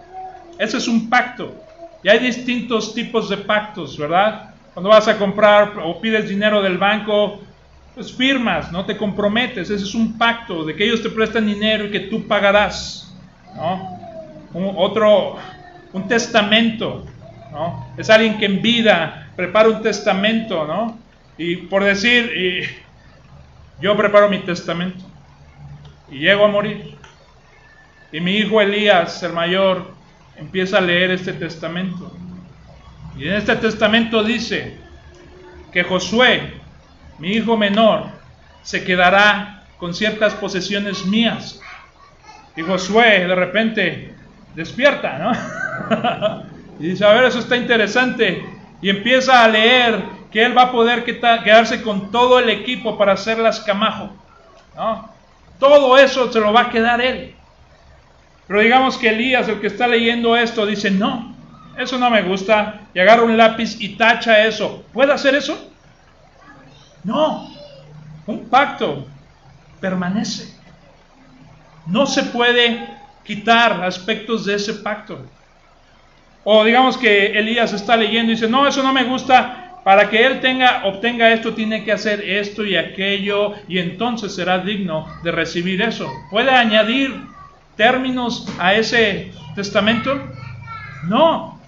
Ese 0.58 0.78
es 0.78 0.88
un 0.88 1.10
pacto. 1.10 1.54
Y 2.02 2.08
hay 2.08 2.18
distintos 2.18 2.94
tipos 2.94 3.28
de 3.28 3.36
pactos, 3.36 3.98
¿verdad? 3.98 4.54
Cuando 4.72 4.90
vas 4.90 5.06
a 5.08 5.18
comprar 5.18 5.78
o 5.84 6.00
pides 6.00 6.28
dinero 6.28 6.62
del 6.62 6.78
banco, 6.78 7.40
pues 7.94 8.12
firmas, 8.12 8.72
no 8.72 8.84
te 8.84 8.96
comprometes. 8.96 9.70
Ese 9.70 9.84
es 9.84 9.94
un 9.94 10.16
pacto 10.16 10.64
de 10.64 10.74
que 10.74 10.84
ellos 10.84 11.02
te 11.02 11.10
prestan 11.10 11.46
dinero 11.46 11.86
y 11.86 11.90
que 11.90 12.00
tú 12.00 12.26
pagarás. 12.26 13.12
¿no? 13.54 14.00
otro, 14.76 15.36
un 15.92 16.08
testamento. 16.08 17.06
¿no? 17.50 17.92
Es 17.96 18.10
alguien 18.10 18.38
que 18.38 18.46
en 18.46 18.62
vida 18.62 19.30
prepara 19.36 19.68
un 19.68 19.82
testamento, 19.82 20.66
¿no? 20.66 20.98
Y 21.38 21.56
por 21.56 21.84
decir, 21.84 22.82
yo 23.80 23.96
preparo 23.96 24.28
mi 24.28 24.38
testamento 24.40 25.04
y 26.10 26.18
llego 26.18 26.44
a 26.44 26.48
morir. 26.48 26.96
Y 28.12 28.20
mi 28.20 28.36
hijo 28.36 28.60
Elías, 28.60 29.22
el 29.22 29.32
mayor, 29.32 29.92
empieza 30.36 30.78
a 30.78 30.80
leer 30.80 31.10
este 31.10 31.32
testamento. 31.32 32.14
Y 33.16 33.26
en 33.26 33.34
este 33.34 33.56
testamento 33.56 34.22
dice 34.22 34.76
que 35.72 35.82
Josué, 35.82 36.54
mi 37.18 37.32
hijo 37.32 37.56
menor, 37.56 38.06
se 38.62 38.84
quedará 38.84 39.64
con 39.78 39.94
ciertas 39.94 40.34
posesiones 40.34 41.04
mías. 41.06 41.60
Y 42.56 42.62
Josué 42.62 43.26
de 43.26 43.34
repente 43.34 44.14
despierta, 44.54 45.18
¿no? 45.18 45.32
y 46.78 46.88
dice, 46.88 47.04
a 47.04 47.12
ver, 47.12 47.24
eso 47.24 47.38
está 47.38 47.56
interesante. 47.56 48.44
Y 48.80 48.90
empieza 48.90 49.44
a 49.44 49.48
leer 49.48 50.02
que 50.30 50.44
él 50.44 50.56
va 50.56 50.62
a 50.62 50.72
poder 50.72 51.04
quedarse 51.04 51.82
con 51.82 52.10
todo 52.10 52.38
el 52.38 52.50
equipo 52.50 52.96
para 52.98 53.12
hacer 53.12 53.38
las 53.38 53.60
camajo. 53.60 54.10
Todo 55.58 55.98
eso 55.98 56.32
se 56.32 56.40
lo 56.40 56.52
va 56.52 56.62
a 56.62 56.70
quedar 56.70 57.00
él. 57.00 57.34
Pero 58.48 58.60
digamos 58.60 58.98
que 58.98 59.10
Elías, 59.10 59.48
el 59.48 59.60
que 59.60 59.68
está 59.68 59.86
leyendo 59.86 60.36
esto, 60.36 60.66
dice, 60.66 60.90
no, 60.90 61.34
eso 61.78 61.98
no 61.98 62.10
me 62.10 62.22
gusta, 62.22 62.80
y 62.92 62.98
agarra 62.98 63.22
un 63.22 63.36
lápiz 63.36 63.80
y 63.80 63.90
tacha 63.90 64.44
eso. 64.44 64.84
¿Puede 64.92 65.12
hacer 65.12 65.34
eso? 65.34 65.70
No, 67.04 67.48
un 68.26 68.48
pacto 68.48 69.06
permanece. 69.80 70.52
No 71.86 72.06
se 72.06 72.24
puede 72.24 72.88
quitar 73.24 73.84
aspectos 73.84 74.44
de 74.44 74.54
ese 74.54 74.74
pacto. 74.74 75.24
O 76.44 76.64
digamos 76.64 76.98
que 76.98 77.38
Elías 77.38 77.72
está 77.72 77.96
leyendo 77.96 78.32
y 78.32 78.34
dice, 78.34 78.48
no, 78.48 78.66
eso 78.66 78.82
no 78.82 78.92
me 78.92 79.04
gusta, 79.04 79.78
para 79.84 80.08
que 80.08 80.24
él 80.24 80.40
tenga, 80.40 80.82
obtenga 80.84 81.32
esto, 81.32 81.54
tiene 81.54 81.84
que 81.84 81.92
hacer 81.92 82.20
esto 82.20 82.64
y 82.64 82.76
aquello, 82.76 83.54
y 83.68 83.78
entonces 83.78 84.34
será 84.34 84.58
digno 84.58 85.06
de 85.22 85.32
recibir 85.32 85.82
eso. 85.82 86.08
Puede 86.30 86.50
añadir 86.50 87.32
términos 87.76 88.46
a 88.58 88.74
ese 88.74 89.32
testamento? 89.54 90.20
No, 91.04 91.60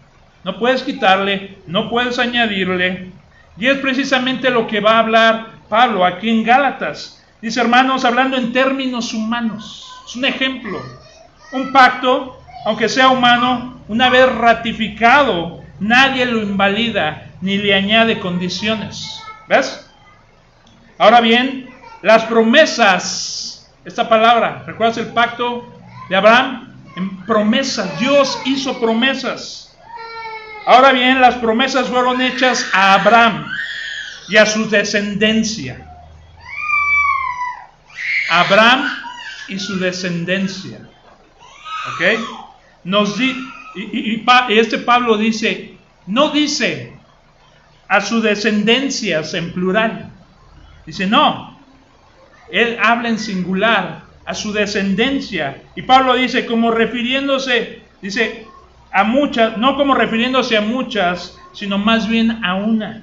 no 0.44 0.58
puedes 0.58 0.82
quitarle, 0.82 1.56
no 1.66 1.90
puedes 1.90 2.18
añadirle. 2.18 3.10
Y 3.56 3.66
es 3.66 3.78
precisamente 3.78 4.50
lo 4.50 4.66
que 4.66 4.80
va 4.80 4.92
a 4.92 4.98
hablar 5.00 5.46
Pablo 5.68 6.04
aquí 6.04 6.30
en 6.30 6.44
Gálatas. 6.44 7.24
Dice, 7.40 7.60
hermanos, 7.60 8.04
hablando 8.04 8.37
en 8.37 8.52
términos 8.52 9.12
humanos. 9.12 9.90
Es 10.06 10.16
un 10.16 10.24
ejemplo. 10.24 10.80
Un 11.52 11.72
pacto, 11.72 12.40
aunque 12.64 12.88
sea 12.88 13.09
humano, 13.09 13.81
una 13.88 14.09
vez 14.11 14.33
ratificado, 14.35 15.62
nadie 15.81 16.24
lo 16.27 16.42
invalida 16.42 17.31
ni 17.40 17.59
le 17.59 17.74
añade 17.74 18.20
condiciones. 18.20 19.20
¿Ves? 19.48 19.88
Ahora 20.98 21.20
bien, 21.20 21.68
las 22.03 22.24
promesas, 22.24 23.70
esta 23.85 24.09
palabra, 24.09 24.62
¿recuerdas 24.66 24.98
el 24.98 25.09
pacto? 25.09 25.74
de 26.09 26.16
Abraham 26.16 26.74
en 26.96 27.24
promesas. 27.24 27.98
Dios 27.98 28.38
hizo 28.44 28.81
promesas. 28.81 29.77
Ahora 30.66 30.92
bien, 30.92 31.20
las 31.20 31.37
promesas 31.37 31.88
fueron 31.88 32.20
hechas 32.20 32.66
a 32.72 32.94
Abraham 32.94 33.46
y 34.29 34.37
a 34.37 34.46
su 34.46 34.68
descendencia. 34.68 35.90
Abraham 38.31 38.88
y 39.48 39.59
su 39.59 39.79
descendencia. 39.79 40.79
¿Ok? 41.92 42.43
Nos 42.85 43.16
di, 43.18 43.35
y, 43.75 44.25
este 44.49 44.79
Pablo 44.79 45.16
dice, 45.16 45.75
no 46.07 46.31
dice 46.31 46.92
a 47.88 48.01
su 48.01 48.20
descendencias 48.20 49.35
en 49.35 49.53
plural. 49.53 50.11
Dice, 50.87 51.07
no, 51.07 51.59
él 52.51 52.79
habla 52.83 53.09
en 53.09 53.18
singular, 53.18 54.05
a 54.27 54.35
su 54.35 54.53
descendencia. 54.53 55.62
Y 55.75 55.83
Pablo 55.83 56.14
dice, 56.14 56.47
como 56.47 56.70
refiriéndose, 56.70 57.83
dice, 58.03 58.47
a 58.92 59.03
muchas, 59.03 59.57
no 59.57 59.77
como 59.77 59.94
refiriéndose 59.94 60.57
a 60.57 60.61
muchas, 60.61 61.38
sino 61.53 61.79
más 61.79 62.07
bien 62.07 62.44
a 62.44 62.55
una. 62.55 63.03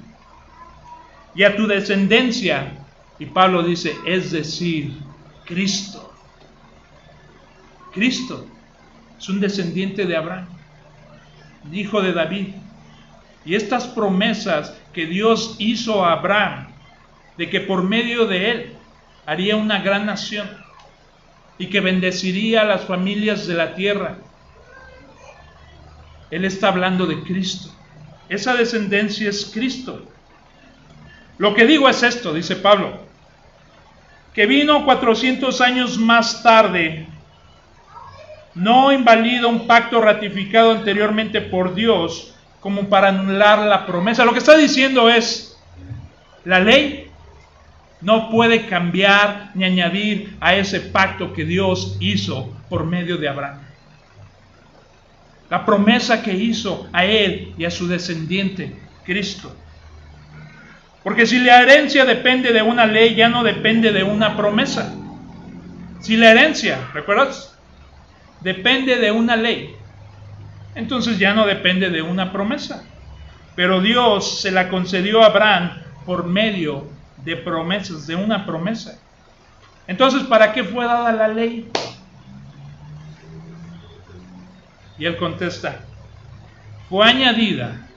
Y 1.34 1.42
a 1.42 1.56
tu 1.56 1.66
descendencia. 1.66 2.72
Y 3.18 3.26
Pablo 3.26 3.62
dice, 3.62 3.94
es 4.06 4.30
decir, 4.30 4.92
Cristo. 5.44 6.12
Cristo 7.92 8.46
es 9.22 9.28
un 9.28 9.38
descendiente 9.38 10.04
de 10.04 10.16
Abraham, 10.16 10.48
hijo 11.72 12.02
de 12.02 12.12
David. 12.12 12.48
Y 13.44 13.54
estas 13.54 13.86
promesas 13.86 14.76
que 14.92 15.06
Dios 15.06 15.54
hizo 15.60 16.04
a 16.04 16.14
Abraham, 16.14 16.66
de 17.38 17.48
que 17.48 17.60
por 17.60 17.84
medio 17.84 18.26
de 18.26 18.50
él 18.50 18.72
haría 19.24 19.54
una 19.54 19.78
gran 19.78 20.06
nación 20.06 20.50
y 21.56 21.66
que 21.66 21.78
bendeciría 21.78 22.62
a 22.62 22.64
las 22.64 22.84
familias 22.84 23.46
de 23.46 23.54
la 23.54 23.76
tierra. 23.76 24.18
Él 26.32 26.44
está 26.44 26.68
hablando 26.68 27.06
de 27.06 27.22
Cristo. 27.22 27.72
Esa 28.28 28.54
descendencia 28.54 29.30
es 29.30 29.52
Cristo. 29.54 30.04
Lo 31.38 31.54
que 31.54 31.64
digo 31.64 31.88
es 31.88 32.02
esto, 32.02 32.34
dice 32.34 32.56
Pablo, 32.56 33.06
que 34.34 34.46
vino 34.46 34.84
400 34.84 35.60
años 35.60 35.96
más 35.96 36.42
tarde, 36.42 37.06
no 38.54 38.92
invalida 38.92 39.46
un 39.46 39.66
pacto 39.66 40.00
ratificado 40.00 40.72
anteriormente 40.72 41.40
por 41.40 41.74
Dios 41.74 42.34
como 42.60 42.88
para 42.88 43.08
anular 43.08 43.60
la 43.60 43.86
promesa. 43.86 44.24
Lo 44.24 44.32
que 44.32 44.38
está 44.38 44.56
diciendo 44.56 45.08
es, 45.08 45.58
la 46.44 46.60
ley 46.60 47.10
no 48.00 48.30
puede 48.30 48.66
cambiar 48.66 49.50
ni 49.54 49.64
añadir 49.64 50.36
a 50.40 50.54
ese 50.54 50.80
pacto 50.80 51.32
que 51.32 51.44
Dios 51.44 51.96
hizo 52.00 52.52
por 52.68 52.84
medio 52.84 53.16
de 53.16 53.28
Abraham. 53.28 53.60
La 55.50 55.64
promesa 55.64 56.22
que 56.22 56.32
hizo 56.32 56.88
a 56.92 57.04
él 57.04 57.54
y 57.58 57.64
a 57.64 57.70
su 57.70 57.86
descendiente, 57.86 58.74
Cristo. 59.04 59.54
Porque 61.02 61.26
si 61.26 61.38
la 61.40 61.62
herencia 61.62 62.04
depende 62.04 62.52
de 62.52 62.62
una 62.62 62.86
ley, 62.86 63.14
ya 63.14 63.28
no 63.28 63.42
depende 63.42 63.92
de 63.92 64.02
una 64.02 64.36
promesa. 64.36 64.94
Si 66.00 66.16
la 66.16 66.30
herencia, 66.30 66.78
¿recuerdas? 66.94 67.51
Depende 68.42 68.96
de 68.96 69.10
una 69.10 69.36
ley, 69.36 69.76
entonces 70.74 71.18
ya 71.18 71.34
no 71.34 71.46
depende 71.46 71.90
de 71.90 72.02
una 72.02 72.32
promesa. 72.32 72.84
Pero 73.54 73.80
Dios 73.80 74.40
se 74.40 74.50
la 74.50 74.68
concedió 74.68 75.22
a 75.22 75.26
Abraham 75.26 75.82
por 76.06 76.24
medio 76.24 76.86
de 77.24 77.36
promesas, 77.36 78.06
de 78.06 78.16
una 78.16 78.46
promesa. 78.46 78.98
Entonces, 79.86 80.22
¿para 80.22 80.52
qué 80.52 80.64
fue 80.64 80.84
dada 80.84 81.12
la 81.12 81.28
ley? 81.28 81.70
Y 84.98 85.04
él 85.04 85.16
contesta, 85.16 85.80
fue 86.88 87.06
añadida 87.06 87.88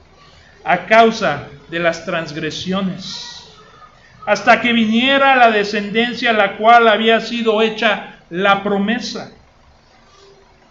a 0.63 0.85
causa 0.85 1.47
de 1.69 1.79
las 1.79 2.05
transgresiones, 2.05 3.47
hasta 4.25 4.59
que 4.61 4.73
viniera 4.73 5.35
la 5.35 5.51
descendencia 5.51 6.31
a 6.31 6.33
la 6.33 6.57
cual 6.57 6.87
había 6.87 7.19
sido 7.21 7.61
hecha 7.61 8.15
la 8.29 8.63
promesa. 8.63 9.31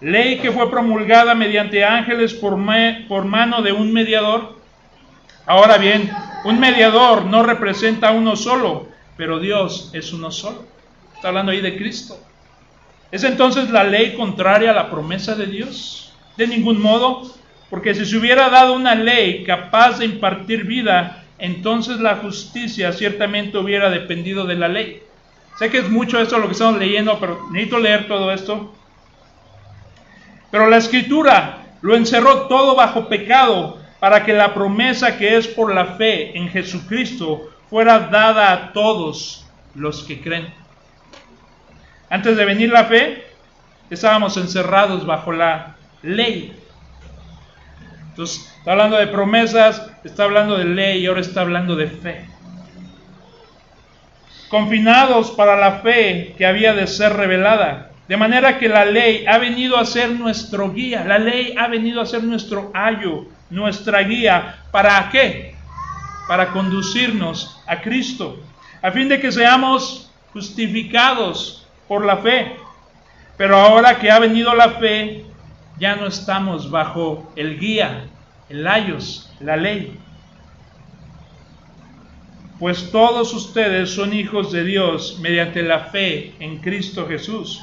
Ley 0.05 0.37
que 0.39 0.53
fue 0.53 0.71
promulgada 0.71 1.35
mediante 1.35 1.83
ángeles 1.83 2.35
por, 2.35 2.59
por 3.09 3.25
mano 3.25 3.63
de 3.63 3.73
un 3.73 3.91
mediador. 3.91 4.59
Ahora 5.47 5.79
bien, 5.79 6.11
un 6.45 6.61
mediador 6.61 7.25
no 7.25 7.43
representa 7.43 8.09
a 8.09 8.13
uno 8.13 8.37
solo, 8.37 8.87
pero 9.17 9.39
Dios 9.39 9.91
es 9.95 10.13
uno 10.13 10.31
solo. 10.31 10.67
Está 11.15 11.29
hablando 11.29 11.53
ahí 11.53 11.63
de 11.63 11.79
Cristo. 11.79 12.21
¿Es 13.11 13.25
entonces 13.25 13.71
la 13.71 13.83
ley 13.83 14.15
contraria 14.15 14.73
a 14.73 14.75
la 14.75 14.91
promesa 14.91 15.37
de 15.37 15.47
Dios? 15.47 16.13
De 16.37 16.49
ningún 16.49 16.83
modo, 16.83 17.23
porque 17.71 17.95
si 17.95 18.05
se 18.05 18.19
hubiera 18.19 18.51
dado 18.51 18.75
una 18.75 18.95
ley 18.95 19.43
capaz 19.43 20.01
de 20.01 20.05
impartir 20.05 20.65
vida, 20.65 21.25
entonces 21.39 21.99
la 21.99 22.17
justicia 22.17 22.93
ciertamente 22.93 23.57
hubiera 23.57 23.89
dependido 23.89 24.45
de 24.45 24.57
la 24.57 24.69
ley. 24.69 25.03
Sé 25.59 25.71
que 25.71 25.79
es 25.79 25.89
mucho 25.89 26.21
esto 26.21 26.37
lo 26.37 26.45
que 26.45 26.53
estamos 26.53 26.79
leyendo, 26.79 27.19
pero 27.19 27.49
necesito 27.51 27.79
leer 27.79 28.07
todo 28.07 28.31
esto. 28.35 28.75
Pero 30.55 30.69
la 30.69 30.77
escritura 30.77 31.65
lo 31.83 31.97
encerró 31.97 32.43
todo 32.43 32.77
bajo 32.77 33.09
pecado 33.09 33.77
para 33.99 34.25
que 34.25 34.33
la 34.33 34.55
promesa 34.55 35.19
que 35.19 35.37
es 35.37 35.49
por 35.49 35.75
la 35.75 35.97
fe 35.97 36.39
en 36.39 36.49
Jesucristo 36.49 37.51
fuera 37.69 37.99
dada 37.99 38.53
a 38.53 38.73
todos 38.73 39.45
los 39.75 40.05
que 40.05 40.21
creen. 40.21 40.55
Antes 42.09 42.37
de 42.37 42.45
venir 42.45 42.71
la 42.71 42.85
fe, 42.85 43.25
estábamos 43.91 44.37
encerrados 44.37 45.05
bajo 45.05 45.33
la 45.33 45.75
ley. 46.03 46.57
Entonces, 48.11 48.49
está 48.57 48.71
hablando 48.71 48.97
de 48.97 49.09
promesas, 49.09 49.91
está 50.05 50.23
hablando 50.23 50.57
de 50.57 50.67
ley 50.67 51.01
y 51.01 51.07
ahora 51.07 51.21
está 51.21 51.41
hablando 51.41 51.75
de 51.75 51.89
fe. 51.89 52.29
Confinados 54.49 55.33
para 55.33 55.57
la 55.57 55.81
fe 55.81 56.37
que 56.39 56.47
había 56.47 56.75
de 56.75 56.87
ser 56.87 57.15
revelada. 57.15 57.91
De 58.09 58.17
manera 58.19 58.59
que 58.59 58.69
la 58.69 58.85
ley 58.85 59.25
ha 59.27 59.39
venido 59.39 59.79
a 59.79 59.87
ser 59.87 60.11
nuestro 60.11 60.73
guía, 60.73 61.05
la 61.05 61.19
ley 61.19 61.55
ha 61.59 61.69
venido 61.69 62.03
a 62.03 62.07
ser 62.07 62.23
nuestro 62.23 62.71
ayo, 62.75 63.27
nuestra 63.49 64.01
guía. 64.03 64.63
¿Para 64.71 65.09
qué? 65.11 65.55
Para 66.29 66.51
conducirnos 66.51 67.63
a 67.67 67.81
Cristo, 67.81 68.39
a 68.83 68.91
fin 68.91 69.09
de 69.09 69.21
que 69.21 69.33
seamos 69.33 70.11
justificados 70.35 71.67
por 71.89 72.05
la 72.05 72.19
fe. 72.19 72.57
Pero 73.39 73.57
ahora 73.57 73.99
que 73.99 74.11
ha 74.11 74.19
venido 74.19 74.55
la 74.55 74.71
fe, 74.73 75.25
ya 75.79 75.97
no 75.97 76.07
estamos 76.07 76.71
bajo 76.71 77.33
el 77.37 77.59
guía, 77.59 78.05
el 78.51 78.67
ayos, 78.67 79.33
la 79.41 79.57
ley. 79.57 79.99
Pues 82.59 82.91
todos 82.93 83.33
ustedes 83.33 83.91
son 83.91 84.13
hijos 84.13 84.53
de 84.53 84.63
Dios 84.63 85.19
mediante 85.21 85.63
la 85.63 85.81
fe 85.87 86.35
en 86.39 86.59
Cristo 86.59 87.09
Jesús. 87.09 87.63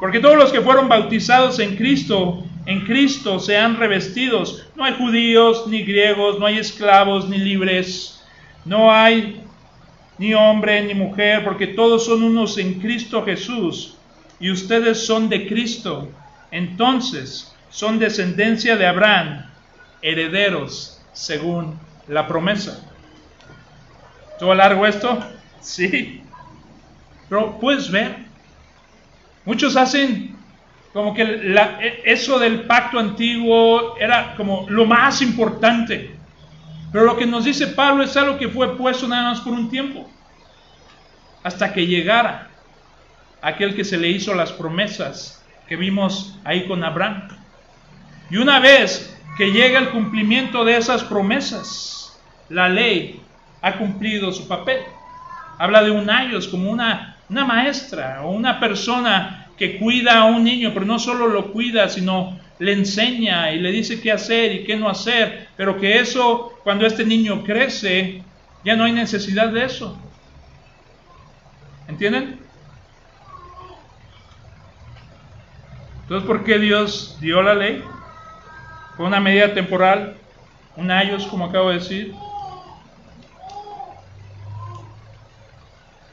Porque 0.00 0.20
todos 0.20 0.36
los 0.36 0.52
que 0.52 0.60
fueron 0.60 0.88
bautizados 0.88 1.58
en 1.58 1.76
Cristo 1.76 2.44
en 2.66 2.80
Cristo 2.80 3.38
sean 3.38 3.76
revestidos. 3.76 4.66
No 4.74 4.84
hay 4.84 4.94
judíos 4.94 5.66
ni 5.68 5.84
griegos, 5.84 6.38
no 6.38 6.46
hay 6.46 6.58
esclavos 6.58 7.28
ni 7.28 7.38
libres, 7.38 8.22
no 8.64 8.92
hay 8.92 9.40
ni 10.18 10.34
hombre 10.34 10.82
ni 10.82 10.94
mujer, 10.94 11.44
porque 11.44 11.68
todos 11.68 12.04
son 12.04 12.24
unos 12.24 12.58
en 12.58 12.80
Cristo 12.80 13.24
Jesús 13.24 13.96
y 14.40 14.50
ustedes 14.50 15.06
son 15.06 15.28
de 15.28 15.46
Cristo. 15.46 16.08
Entonces 16.50 17.54
son 17.70 17.98
descendencia 17.98 18.76
de 18.76 18.86
Abraham, 18.86 19.46
herederos 20.02 21.00
según 21.12 21.78
la 22.08 22.26
promesa. 22.26 22.82
¿Todo 24.40 24.54
largo 24.54 24.86
esto? 24.86 25.18
Sí. 25.60 26.22
Pero 27.28 27.58
puedes 27.60 27.90
ver, 27.90 28.25
muchos 29.46 29.76
hacen 29.76 30.36
como 30.92 31.14
que 31.14 31.22
e, 31.22 32.02
eso 32.04 32.38
del 32.38 32.62
pacto 32.62 32.98
antiguo 32.98 33.96
era 33.98 34.34
como 34.34 34.66
lo 34.68 34.86
más 34.86 35.22
importante. 35.22 36.16
Pero 36.92 37.04
lo 37.04 37.16
que 37.16 37.26
nos 37.26 37.44
dice 37.44 37.66
Pablo 37.68 38.02
es 38.02 38.16
algo 38.16 38.38
que 38.38 38.48
fue 38.48 38.76
puesto 38.76 39.06
nada 39.06 39.30
más 39.30 39.40
por 39.40 39.52
un 39.52 39.68
tiempo, 39.68 40.08
hasta 41.42 41.72
que 41.72 41.86
llegara 41.86 42.48
aquel 43.42 43.74
que 43.74 43.84
se 43.84 43.98
le 43.98 44.08
hizo 44.08 44.34
las 44.34 44.52
promesas 44.52 45.44
que 45.68 45.76
vimos 45.76 46.38
ahí 46.44 46.66
con 46.66 46.82
Abraham. 46.82 47.28
Y 48.30 48.38
una 48.38 48.58
vez 48.58 49.14
que 49.36 49.52
llega 49.52 49.78
el 49.78 49.90
cumplimiento 49.90 50.64
de 50.64 50.76
esas 50.76 51.04
promesas, 51.04 52.18
la 52.48 52.68
ley 52.68 53.20
ha 53.60 53.76
cumplido 53.76 54.32
su 54.32 54.48
papel. 54.48 54.80
Habla 55.58 55.82
de 55.82 55.90
un 55.90 56.08
ayos 56.08 56.48
como 56.48 56.70
una, 56.70 57.16
una 57.28 57.44
maestra 57.44 58.22
o 58.22 58.30
una 58.30 58.58
persona 58.58 59.45
que 59.56 59.78
cuida 59.78 60.20
a 60.20 60.24
un 60.26 60.44
niño, 60.44 60.70
pero 60.74 60.84
no 60.84 60.98
solo 60.98 61.28
lo 61.28 61.52
cuida, 61.52 61.88
sino 61.88 62.38
le 62.58 62.72
enseña 62.72 63.52
y 63.52 63.60
le 63.60 63.70
dice 63.70 64.00
qué 64.00 64.12
hacer 64.12 64.52
y 64.52 64.64
qué 64.64 64.76
no 64.76 64.88
hacer, 64.88 65.48
pero 65.56 65.78
que 65.78 65.98
eso, 65.98 66.58
cuando 66.64 66.86
este 66.86 67.04
niño 67.04 67.44
crece, 67.44 68.22
ya 68.64 68.76
no 68.76 68.84
hay 68.84 68.92
necesidad 68.92 69.48
de 69.48 69.64
eso. 69.64 69.98
¿Entienden? 71.88 72.40
Entonces, 76.02 76.26
¿por 76.26 76.44
qué 76.44 76.58
Dios 76.58 77.18
dio 77.20 77.42
la 77.42 77.54
ley? 77.54 77.82
Fue 78.96 79.06
una 79.06 79.20
medida 79.20 79.52
temporal 79.54 80.16
un 80.76 80.90
ayos, 80.90 81.26
como 81.26 81.46
acabo 81.46 81.70
de 81.70 81.76
decir. 81.76 82.14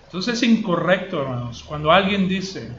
Entonces 0.06 0.36
es 0.36 0.44
incorrecto, 0.44 1.22
hermanos, 1.22 1.64
cuando 1.64 1.91
alguien 1.91 2.28
dice 2.30 2.72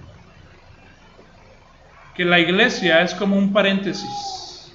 que 2.14 2.24
la 2.24 2.38
iglesia 2.38 3.02
es 3.02 3.14
como 3.14 3.36
un 3.36 3.52
paréntesis. 3.52 4.72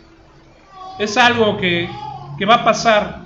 Es 0.97 1.17
algo 1.17 1.57
que, 1.57 1.89
que 2.37 2.45
va 2.45 2.55
a 2.55 2.63
pasar. 2.63 3.21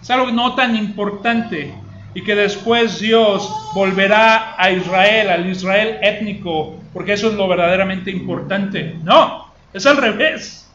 Es 0.00 0.10
algo 0.10 0.30
no 0.30 0.54
tan 0.54 0.76
importante 0.76 1.74
y 2.14 2.22
que 2.22 2.34
después 2.34 3.00
Dios 3.00 3.52
volverá 3.74 4.54
a 4.58 4.70
Israel, 4.70 5.30
al 5.30 5.48
Israel 5.48 5.98
étnico, 6.02 6.80
porque 6.92 7.12
eso 7.12 7.28
es 7.28 7.34
lo 7.34 7.48
verdaderamente 7.48 8.10
importante. 8.10 8.96
No, 9.02 9.52
es 9.72 9.86
al 9.86 9.96
revés. 9.96 10.68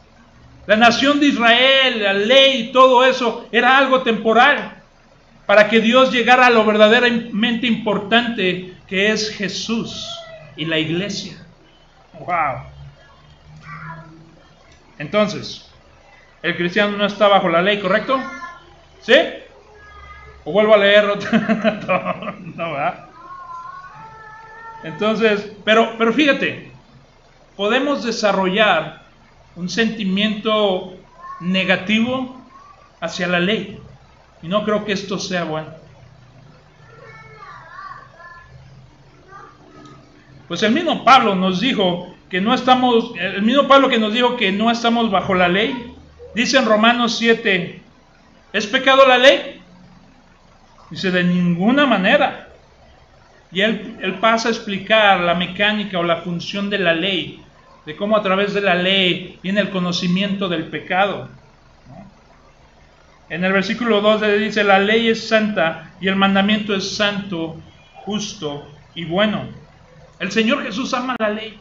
La 0.66 0.76
nación 0.76 1.20
de 1.20 1.26
Israel, 1.26 2.02
la 2.02 2.12
ley 2.12 2.70
todo 2.72 3.04
eso 3.04 3.46
era 3.52 3.78
algo 3.78 4.02
temporal 4.02 4.82
para 5.46 5.68
que 5.68 5.80
Dios 5.80 6.12
llegara 6.12 6.46
a 6.46 6.50
lo 6.50 6.64
verdaderamente 6.64 7.66
importante 7.66 8.74
que 8.88 9.12
es 9.12 9.30
Jesús 9.30 10.08
y 10.56 10.64
la 10.64 10.78
iglesia. 10.78 11.45
Wow. 12.20 12.62
Entonces, 14.98 15.70
el 16.42 16.56
cristiano 16.56 16.96
no 16.96 17.06
está 17.06 17.28
bajo 17.28 17.48
la 17.48 17.62
ley, 17.62 17.80
¿correcto? 17.80 18.18
¿Sí? 19.02 19.14
O 20.44 20.52
vuelvo 20.52 20.74
a 20.74 20.78
leer 20.78 21.04
no, 21.86 22.32
no. 22.54 23.06
Entonces, 24.84 25.52
pero, 25.64 25.94
pero 25.98 26.12
fíjate, 26.12 26.70
podemos 27.56 28.04
desarrollar 28.04 29.02
un 29.56 29.68
sentimiento 29.68 30.94
negativo 31.40 32.40
hacia 33.00 33.26
la 33.26 33.40
ley. 33.40 33.80
Y 34.42 34.48
no 34.48 34.64
creo 34.64 34.84
que 34.84 34.92
esto 34.92 35.18
sea 35.18 35.44
bueno. 35.44 35.85
Pues 40.48 40.62
el 40.62 40.72
mismo 40.72 41.04
Pablo 41.04 41.34
nos 41.34 41.60
dijo 41.60 42.14
que 42.30 42.40
no 42.40 42.54
estamos, 42.54 43.12
el 43.18 43.42
mismo 43.42 43.66
Pablo 43.66 43.88
que 43.88 43.98
nos 43.98 44.12
dijo 44.12 44.36
que 44.36 44.52
no 44.52 44.70
estamos 44.70 45.10
bajo 45.10 45.34
la 45.34 45.48
ley, 45.48 45.94
dice 46.34 46.58
en 46.58 46.66
Romanos 46.66 47.16
7, 47.18 47.80
¿es 48.52 48.66
pecado 48.66 49.06
la 49.06 49.18
ley? 49.18 49.60
Dice, 50.90 51.10
de 51.10 51.24
ninguna 51.24 51.86
manera. 51.86 52.48
Y 53.50 53.60
él, 53.60 54.18
pasa 54.20 54.48
a 54.48 54.52
explicar 54.52 55.20
la 55.20 55.34
mecánica 55.34 55.98
o 55.98 56.02
la 56.02 56.18
función 56.18 56.70
de 56.70 56.78
la 56.78 56.92
ley, 56.92 57.42
de 57.84 57.96
cómo 57.96 58.16
a 58.16 58.22
través 58.22 58.54
de 58.54 58.60
la 58.60 58.74
ley 58.74 59.38
viene 59.42 59.60
el 59.60 59.70
conocimiento 59.70 60.48
del 60.48 60.64
pecado. 60.64 61.28
En 63.28 63.44
el 63.44 63.52
versículo 63.52 64.00
2 64.00 64.38
dice, 64.38 64.62
la 64.62 64.78
ley 64.78 65.08
es 65.08 65.28
santa 65.28 65.92
y 66.00 66.06
el 66.06 66.14
mandamiento 66.14 66.74
es 66.74 66.96
santo, 66.96 67.56
justo 68.04 68.68
y 68.94 69.04
bueno. 69.04 69.65
El 70.18 70.32
Señor 70.32 70.62
Jesús 70.62 70.94
ama 70.94 71.14
la 71.18 71.28
ley, 71.28 71.60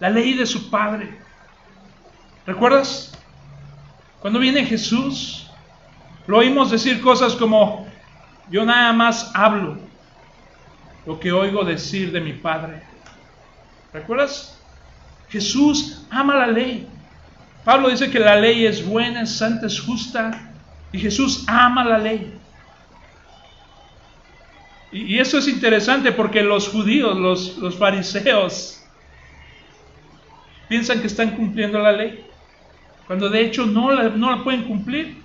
la 0.00 0.10
ley 0.10 0.34
de 0.34 0.46
su 0.46 0.70
Padre. 0.70 1.18
¿Recuerdas? 2.46 3.12
Cuando 4.20 4.38
viene 4.38 4.64
Jesús, 4.64 5.50
lo 6.26 6.38
oímos 6.38 6.70
decir 6.70 7.00
cosas 7.00 7.34
como, 7.34 7.86
yo 8.50 8.64
nada 8.64 8.92
más 8.92 9.30
hablo 9.34 9.78
lo 11.06 11.18
que 11.18 11.32
oigo 11.32 11.64
decir 11.64 12.12
de 12.12 12.20
mi 12.20 12.32
Padre. 12.32 12.82
¿Recuerdas? 13.92 14.58
Jesús 15.28 16.04
ama 16.10 16.36
la 16.36 16.46
ley. 16.46 16.86
Pablo 17.64 17.88
dice 17.88 18.10
que 18.10 18.18
la 18.18 18.36
ley 18.36 18.66
es 18.66 18.84
buena, 18.86 19.22
es 19.22 19.36
santa, 19.36 19.66
es 19.66 19.80
justa. 19.80 20.52
Y 20.92 20.98
Jesús 20.98 21.44
ama 21.46 21.84
la 21.84 21.98
ley. 21.98 22.38
Y, 24.92 25.18
eso 25.18 25.38
es 25.38 25.48
interesante 25.48 26.12
porque 26.12 26.42
los 26.42 26.68
judíos, 26.68 27.16
los, 27.58 27.78
fariseos, 27.78 28.84
piensan 30.68 31.00
que 31.00 31.06
están 31.06 31.30
cumpliendo 31.30 31.78
la 31.78 31.92
ley. 31.92 32.24
Cuando 33.06 33.28
de 33.28 33.40
hecho 33.40 33.66
no 33.66 33.90
no 34.10 34.36
la 34.36 34.44
pueden 34.44 34.64
cumplir. 34.64 35.22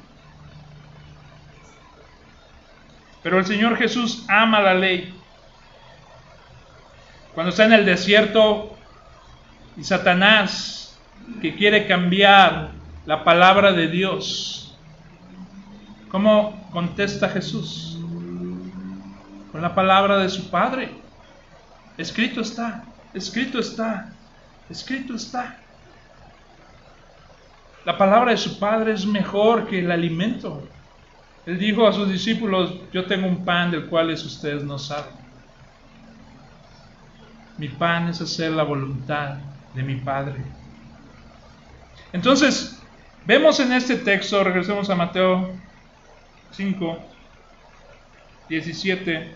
Pero 3.21 3.39
el 3.39 3.45
Señor 3.45 3.75
Jesús 3.77 4.23
ama 4.29 4.61
la 4.61 4.73
ley. 4.73 5.13
Cuando 7.35 7.49
está 7.49 7.65
en 7.65 7.73
el 7.73 7.85
desierto 7.85 8.75
y 9.75 9.83
Satanás 9.83 10.97
que 11.41 11.55
quiere 11.55 11.87
cambiar 11.87 12.71
la 13.05 13.23
palabra 13.23 13.73
de 13.73 13.89
Dios, 13.89 14.75
¿cómo 16.09 16.67
contesta 16.71 17.29
Jesús? 17.29 17.86
La 19.61 19.73
palabra 19.73 20.17
de 20.17 20.29
su 20.29 20.49
Padre. 20.49 20.91
Escrito 21.97 22.41
está, 22.41 22.83
escrito 23.13 23.59
está, 23.59 24.09
escrito 24.69 25.15
está. 25.15 25.57
La 27.85 27.97
palabra 27.97 28.31
de 28.31 28.37
su 28.37 28.59
Padre 28.59 28.93
es 28.93 29.05
mejor 29.05 29.67
que 29.67 29.79
el 29.79 29.91
alimento. 29.91 30.67
Él 31.45 31.57
dijo 31.57 31.87
a 31.87 31.93
sus 31.93 32.09
discípulos, 32.09 32.75
yo 32.91 33.05
tengo 33.05 33.27
un 33.27 33.45
pan 33.45 33.71
del 33.71 33.87
cual 33.87 34.11
ustedes 34.11 34.63
no 34.63 34.77
saben. 34.77 35.13
Mi 37.57 37.69
pan 37.69 38.09
es 38.09 38.21
hacer 38.21 38.51
la 38.51 38.63
voluntad 38.63 39.37
de 39.73 39.81
mi 39.81 39.95
Padre. 39.95 40.35
Entonces, 42.13 42.79
vemos 43.25 43.59
en 43.59 43.71
este 43.73 43.95
texto, 43.95 44.43
regresemos 44.43 44.89
a 44.89 44.95
Mateo 44.95 45.55
5, 46.51 46.97
17, 48.49 49.35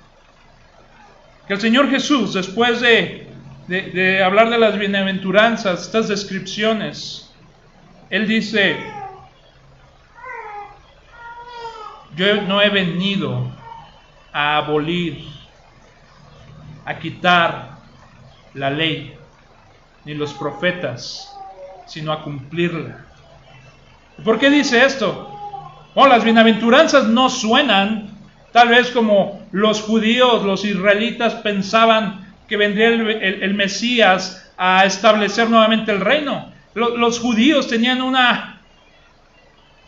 que 1.47 1.53
el 1.53 1.61
Señor 1.61 1.89
Jesús, 1.89 2.33
después 2.33 2.81
de, 2.81 3.27
de 3.67 4.23
hablar 4.23 4.49
de 4.49 4.57
las 4.57 4.77
bienaventuranzas, 4.77 5.81
estas 5.81 6.07
descripciones, 6.07 7.33
Él 8.09 8.27
dice, 8.27 8.77
yo 12.15 12.41
no 12.41 12.61
he 12.61 12.69
venido 12.69 13.51
a 14.33 14.57
abolir, 14.57 15.25
a 16.85 16.97
quitar 16.99 17.77
la 18.53 18.69
ley, 18.69 19.15
ni 20.05 20.13
los 20.13 20.33
profetas, 20.33 21.37
sino 21.85 22.11
a 22.11 22.23
cumplirla. 22.23 23.05
¿Por 24.23 24.39
qué 24.39 24.49
dice 24.49 24.85
esto? 24.85 25.27
Bueno, 25.95 26.15
las 26.15 26.23
bienaventuranzas 26.23 27.07
no 27.07 27.29
suenan 27.29 28.09
tal 28.51 28.69
vez 28.69 28.91
como 28.91 29.40
los 29.51 29.81
judíos, 29.81 30.43
los 30.43 30.65
israelitas 30.65 31.35
pensaban 31.35 32.33
que 32.47 32.57
vendría 32.57 32.89
el, 32.89 33.53
Mesías 33.53 34.51
a 34.57 34.85
establecer 34.85 35.49
nuevamente 35.49 35.91
el 35.91 36.01
reino. 36.01 36.51
Los, 36.73 36.97
los 36.97 37.19
judíos 37.19 37.67
tenían 37.67 38.01
una, 38.01 38.61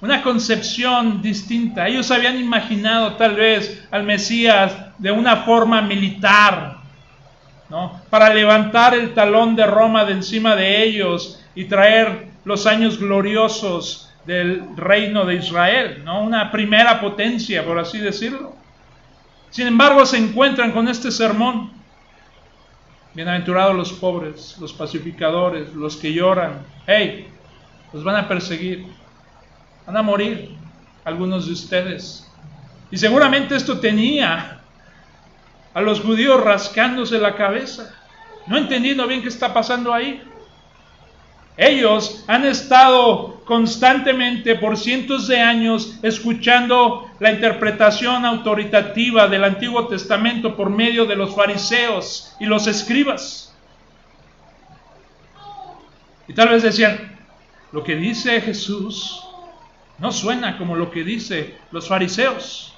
una 0.01 0.22
concepción 0.22 1.22
distinta. 1.22 1.88
Ellos 1.88 2.11
habían 2.11 2.38
imaginado 2.38 3.14
tal 3.14 3.36
vez 3.36 3.86
al 3.91 4.03
Mesías 4.03 4.76
de 4.97 5.11
una 5.11 5.38
forma 5.38 5.82
militar, 5.82 6.78
¿no? 7.70 8.01
para 8.09 8.34
levantar 8.34 8.93
el 8.93 9.14
talón 9.14 9.55
de 9.55 9.66
Roma 9.66 10.05
de 10.05 10.14
encima 10.14 10.55
de 10.55 10.84
ellos 10.84 11.41
y 11.55 11.66
traer 11.66 12.28
los 12.45 12.68
años 12.68 12.99
gloriosos 12.99 14.11
del 14.26 14.64
reino 14.76 15.26
de 15.26 15.36
Israel, 15.36 16.01
¿no? 16.03 16.24
Una 16.24 16.51
primera 16.51 16.99
potencia, 17.01 17.66
por 17.66 17.80
así 17.80 17.99
decirlo. 17.99 18.55
Sin 19.54 19.68
embargo, 19.68 20.04
se 20.04 20.18
encuentran 20.18 20.72
con 20.72 20.88
este 20.88 21.12
sermón. 21.12 21.72
Bienaventurados 23.14 23.76
los 23.76 23.93
pobres, 23.93 24.58
los 24.60 24.74
pacificadores, 24.74 25.76
los 25.76 25.95
que 25.95 26.12
lloran. 26.12 26.66
Hey, 26.88 27.28
los 27.93 28.04
van 28.04 28.16
a 28.16 28.28
perseguir. 28.28 28.88
Van 29.86 29.95
a 29.95 30.01
morir 30.01 30.58
algunos 31.06 31.45
de 31.45 31.54
ustedes. 31.54 32.28
Y 32.89 32.97
seguramente 32.97 33.56
esto 33.56 33.80
tenía 33.80 34.60
a 35.72 35.82
los 35.82 36.01
judíos 36.01 36.43
rascándose 36.43 37.20
la 37.20 37.36
cabeza, 37.36 37.93
no 38.47 38.58
entendiendo 38.58 39.06
bien 39.06 39.22
qué 39.22 39.28
está 39.28 39.54
pasando 39.54 39.93
ahí. 39.93 40.24
Ellos 41.58 42.26
han 42.26 42.43
estado 42.43 43.32
constantemente 43.46 44.56
por 44.56 44.78
cientos 44.78 45.28
de 45.28 45.39
años 45.39 46.00
escuchando 46.02 47.10
la 47.20 47.32
interpretación 47.32 48.26
autoritativa 48.26 49.28
del 49.28 49.44
Antiguo 49.44 49.88
Testamento 49.88 50.56
por 50.56 50.70
medio 50.70 51.06
de 51.06 51.16
los 51.16 51.36
fariseos 51.36 52.36
y 52.39 52.46
los 52.46 52.68
escribas. 52.68 53.54
Y 56.28 56.34
tal 56.34 56.50
vez 56.50 56.64
decían, 56.64 57.18
lo 57.72 57.84
que 57.84 57.96
dice 57.96 58.39
Jesús 58.41 59.24
no 60.00 60.12
suena 60.12 60.58
como 60.58 60.76
lo 60.76 60.91
que 60.91 61.04
dice 61.04 61.56
los 61.72 61.88
fariseos. 61.88 62.74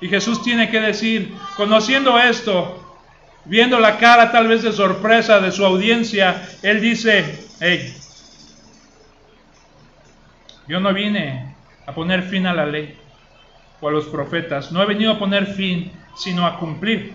Y 0.00 0.08
Jesús 0.08 0.42
tiene 0.42 0.70
que 0.70 0.80
decir, 0.80 1.32
conociendo 1.56 2.18
esto, 2.18 2.96
viendo 3.44 3.78
la 3.78 3.98
cara 3.98 4.32
tal 4.32 4.48
vez 4.48 4.62
de 4.62 4.72
sorpresa 4.72 5.40
de 5.40 5.52
su 5.52 5.64
audiencia, 5.64 6.48
Él 6.62 6.80
dice, 6.80 7.46
hey, 7.60 7.94
yo 10.68 10.80
no 10.80 10.92
vine 10.92 11.54
a 11.86 11.92
poner 11.92 12.22
fin 12.22 12.46
a 12.46 12.54
la 12.54 12.66
ley 12.66 12.96
o 13.80 13.88
a 13.88 13.92
los 13.92 14.06
profetas, 14.06 14.72
no 14.72 14.82
he 14.82 14.86
venido 14.86 15.12
a 15.12 15.18
poner 15.18 15.46
fin, 15.46 15.92
sino 16.16 16.46
a 16.46 16.58
cumplir. 16.58 17.14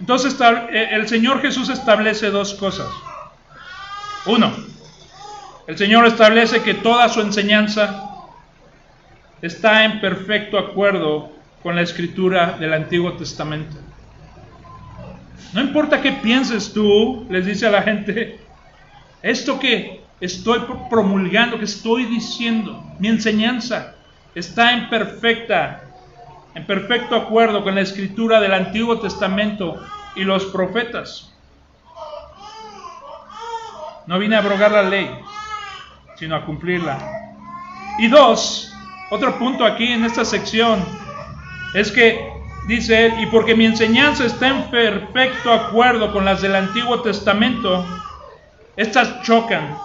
Entonces 0.00 0.36
eh, 0.70 0.88
el 0.92 1.08
Señor 1.08 1.40
Jesús 1.40 1.68
establece 1.68 2.30
dos 2.30 2.54
cosas. 2.54 2.88
Uno, 4.26 4.52
el 5.66 5.76
Señor 5.76 6.06
establece 6.06 6.62
que 6.62 6.74
toda 6.74 7.08
su 7.08 7.20
enseñanza 7.20 8.10
está 9.42 9.84
en 9.84 10.00
perfecto 10.00 10.58
acuerdo 10.58 11.32
con 11.62 11.74
la 11.74 11.82
escritura 11.82 12.56
del 12.58 12.74
Antiguo 12.74 13.14
Testamento. 13.14 13.76
No 15.52 15.60
importa 15.60 16.00
qué 16.00 16.12
pienses 16.12 16.72
tú, 16.72 17.26
les 17.30 17.46
dice 17.46 17.66
a 17.66 17.70
la 17.70 17.82
gente, 17.82 18.38
esto 19.22 19.58
que 19.58 20.03
estoy 20.20 20.60
promulgando, 20.90 21.58
que 21.58 21.64
estoy 21.64 22.04
diciendo, 22.06 22.82
mi 22.98 23.08
enseñanza 23.08 23.94
está 24.34 24.72
en 24.72 24.88
perfecta, 24.88 25.82
en 26.54 26.66
perfecto 26.66 27.16
acuerdo 27.16 27.62
con 27.62 27.74
la 27.74 27.80
escritura 27.80 28.40
del 28.40 28.54
Antiguo 28.54 28.98
Testamento 29.00 29.80
y 30.16 30.24
los 30.24 30.44
profetas. 30.46 31.32
No 34.06 34.18
vine 34.18 34.36
a 34.36 34.40
abrogar 34.40 34.72
la 34.72 34.82
ley, 34.82 35.10
sino 36.16 36.36
a 36.36 36.44
cumplirla. 36.44 36.98
Y 37.98 38.08
dos, 38.08 38.72
otro 39.10 39.38
punto 39.38 39.64
aquí 39.64 39.86
en 39.86 40.04
esta 40.04 40.24
sección 40.24 40.84
es 41.74 41.90
que 41.90 42.32
dice 42.68 43.06
él, 43.06 43.20
y 43.20 43.26
porque 43.26 43.54
mi 43.54 43.66
enseñanza 43.66 44.24
está 44.24 44.48
en 44.48 44.70
perfecto 44.70 45.52
acuerdo 45.52 46.12
con 46.12 46.24
las 46.24 46.42
del 46.42 46.54
Antiguo 46.54 47.00
Testamento, 47.02 47.84
estas 48.76 49.22
chocan 49.22 49.76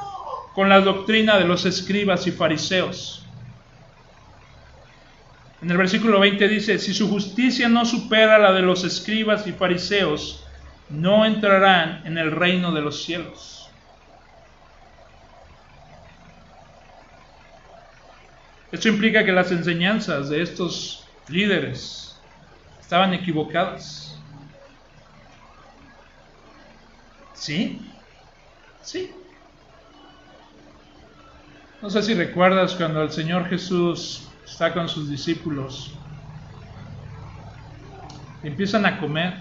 con 0.60 0.68
la 0.68 0.82
doctrina 0.82 1.38
de 1.38 1.45
los 1.45 1.64
escribas 1.64 2.28
y 2.28 2.34
fariseos. 2.34 3.24
En 5.62 5.72
el 5.72 5.78
versículo 5.78 6.20
20 6.20 6.49
dice, 6.49 6.80
si 6.80 6.93
su 6.93 7.07
justicia 7.07 7.70
no 7.70 7.86
supera 7.86 8.38
la 8.38 8.51
de 8.51 8.62
los 8.62 8.84
escribas 8.84 9.47
y 9.47 9.53
fariseos, 9.53 10.43
no 10.89 11.26
entrarán 11.26 12.05
en 12.05 12.18
el 12.18 12.32
reino 12.32 12.74
de 12.74 12.82
los 12.82 13.01
cielos. 13.01 13.70
Esto 18.74 18.89
implica 18.89 19.24
que 19.24 19.32
las 19.32 19.53
enseñanzas 19.53 20.28
de 20.28 20.41
estos 20.41 21.07
líderes 21.30 22.20
estaban 22.82 23.14
equivocadas. 23.14 24.20
¿Sí? 27.34 27.80
Sí. 28.82 29.14
No 31.82 31.90
sé 31.90 32.04
si 32.04 32.14
recuerdas 32.14 32.76
cuando 32.76 33.02
el 33.02 33.10
Señor 33.10 33.48
Jesús 33.48 34.28
está 34.46 34.74
con 34.74 34.90
sus 34.90 35.10
discípulos. 35.10 35.94
Empiezan 38.44 38.86
a 38.86 39.00
comer. 39.00 39.34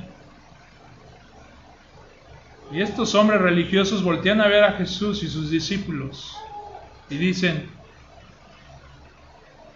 Y 2.70 2.80
estos 2.80 3.16
hombres 3.16 3.40
religiosos 3.40 4.04
voltean 4.04 4.40
a 4.40 4.46
ver 4.46 4.62
a 4.62 4.72
Jesús 4.74 5.24
y 5.24 5.28
sus 5.28 5.50
discípulos 5.50 6.36
y 7.10 7.16
dicen, 7.16 7.68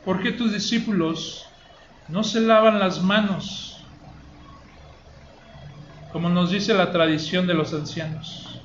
¿por 0.04 0.22
qué 0.22 0.30
tus 0.30 0.52
discípulos 0.52 1.46
no 2.06 2.22
se 2.22 2.40
lavan 2.40 2.78
las 2.78 3.02
manos? 3.02 3.84
Como 6.12 6.28
nos 6.28 6.50
dice 6.50 6.74
la 6.74 6.92
tradición 6.92 7.46
de 7.48 7.54
los 7.54 7.72
ancianos. 7.72 8.60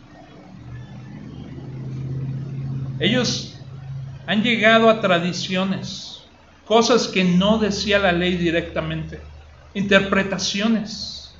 Ellos 2.99 3.56
han 4.27 4.43
llegado 4.43 4.89
a 4.89 5.01
tradiciones 5.01 6.23
cosas 6.65 7.07
que 7.07 7.23
no 7.23 7.57
decía 7.57 7.97
la 7.97 8.11
ley 8.11 8.35
directamente, 8.35 9.21
interpretaciones, 9.73 11.33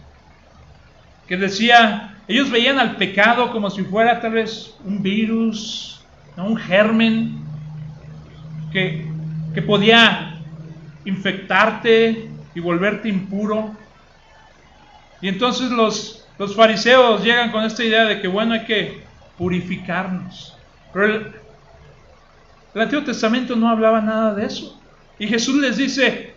que 1.27 1.35
decía, 1.35 2.17
ellos 2.29 2.49
veían 2.49 2.79
al 2.79 2.95
pecado 2.95 3.51
como 3.51 3.69
si 3.69 3.83
fuera 3.83 4.21
tal 4.21 4.31
vez 4.31 4.73
un 4.85 5.03
virus, 5.03 6.01
un 6.37 6.55
germen, 6.55 7.45
que, 8.71 9.05
que 9.53 9.61
podía 9.61 10.39
infectarte 11.03 12.29
y 12.55 12.59
volverte 12.61 13.09
impuro. 13.09 13.75
Y 15.21 15.27
entonces 15.27 15.71
los, 15.71 16.25
los 16.37 16.55
fariseos 16.55 17.21
llegan 17.21 17.51
con 17.51 17.65
esta 17.65 17.83
idea 17.83 18.05
de 18.05 18.21
que, 18.21 18.29
bueno, 18.29 18.53
hay 18.53 18.63
que 18.63 19.03
purificarnos. 19.37 20.55
Pero 20.93 21.46
el 22.73 22.81
Antiguo 22.81 23.03
Testamento 23.03 23.55
no 23.55 23.69
hablaba 23.69 24.01
nada 24.01 24.33
de 24.33 24.45
eso. 24.45 24.79
Y 25.19 25.27
Jesús 25.27 25.55
les 25.55 25.77
dice, 25.77 26.35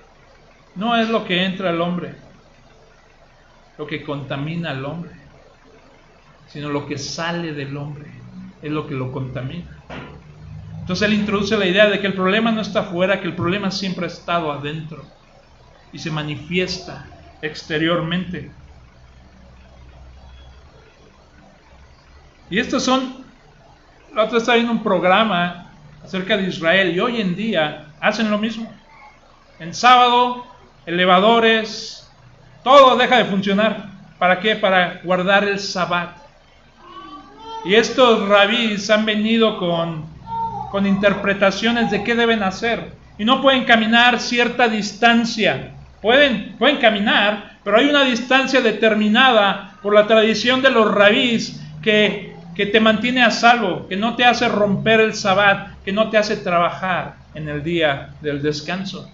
no 0.74 0.96
es 0.96 1.08
lo 1.08 1.24
que 1.24 1.44
entra 1.44 1.70
al 1.70 1.80
hombre, 1.80 2.14
lo 3.76 3.86
que 3.86 4.02
contamina 4.02 4.70
al 4.70 4.84
hombre, 4.84 5.12
sino 6.48 6.70
lo 6.70 6.86
que 6.86 6.96
sale 6.96 7.52
del 7.52 7.76
hombre, 7.76 8.10
es 8.62 8.70
lo 8.70 8.86
que 8.86 8.94
lo 8.94 9.12
contamina. 9.12 9.78
Entonces 10.80 11.06
él 11.06 11.14
introduce 11.14 11.56
la 11.56 11.66
idea 11.66 11.88
de 11.88 12.00
que 12.00 12.06
el 12.06 12.14
problema 12.14 12.50
no 12.50 12.62
está 12.62 12.80
afuera, 12.80 13.20
que 13.20 13.28
el 13.28 13.36
problema 13.36 13.70
siempre 13.70 14.06
ha 14.06 14.08
estado 14.08 14.50
adentro 14.50 15.04
y 15.92 15.98
se 15.98 16.10
manifiesta 16.10 17.06
exteriormente. 17.42 18.50
Y 22.48 22.58
estos 22.58 22.82
son, 22.82 23.24
la 24.14 24.24
otra 24.24 24.38
está 24.38 24.54
viendo 24.54 24.72
un 24.72 24.82
programa 24.82 25.69
acerca 26.04 26.36
de 26.36 26.48
Israel 26.48 26.94
y 26.94 27.00
hoy 27.00 27.20
en 27.20 27.36
día 27.36 27.86
hacen 28.00 28.30
lo 28.30 28.38
mismo. 28.38 28.72
En 29.58 29.74
sábado, 29.74 30.46
elevadores, 30.86 32.10
todo 32.64 32.96
deja 32.96 33.18
de 33.18 33.24
funcionar. 33.26 33.90
¿Para 34.18 34.40
qué? 34.40 34.56
Para 34.56 35.00
guardar 35.02 35.44
el 35.44 35.58
sabbat. 35.58 36.16
Y 37.64 37.74
estos 37.74 38.28
rabís 38.28 38.88
han 38.90 39.04
venido 39.04 39.58
con, 39.58 40.06
con 40.70 40.86
interpretaciones 40.86 41.90
de 41.90 42.02
qué 42.02 42.14
deben 42.14 42.42
hacer. 42.42 42.92
Y 43.18 43.24
no 43.24 43.42
pueden 43.42 43.64
caminar 43.64 44.18
cierta 44.18 44.68
distancia. 44.68 45.74
Pueden, 46.00 46.56
pueden 46.58 46.78
caminar, 46.78 47.58
pero 47.62 47.76
hay 47.76 47.90
una 47.90 48.04
distancia 48.04 48.62
determinada 48.62 49.76
por 49.82 49.94
la 49.94 50.06
tradición 50.06 50.62
de 50.62 50.70
los 50.70 50.90
rabís 50.90 51.60
que, 51.82 52.29
que 52.60 52.66
te 52.66 52.78
mantiene 52.78 53.22
a 53.22 53.30
salvo, 53.30 53.88
que 53.88 53.96
no 53.96 54.16
te 54.16 54.26
hace 54.26 54.46
romper 54.46 55.00
el 55.00 55.14
sabbat, 55.14 55.82
que 55.82 55.92
no 55.92 56.10
te 56.10 56.18
hace 56.18 56.36
trabajar 56.36 57.16
en 57.32 57.48
el 57.48 57.62
día 57.62 58.10
del 58.20 58.42
descanso. 58.42 59.10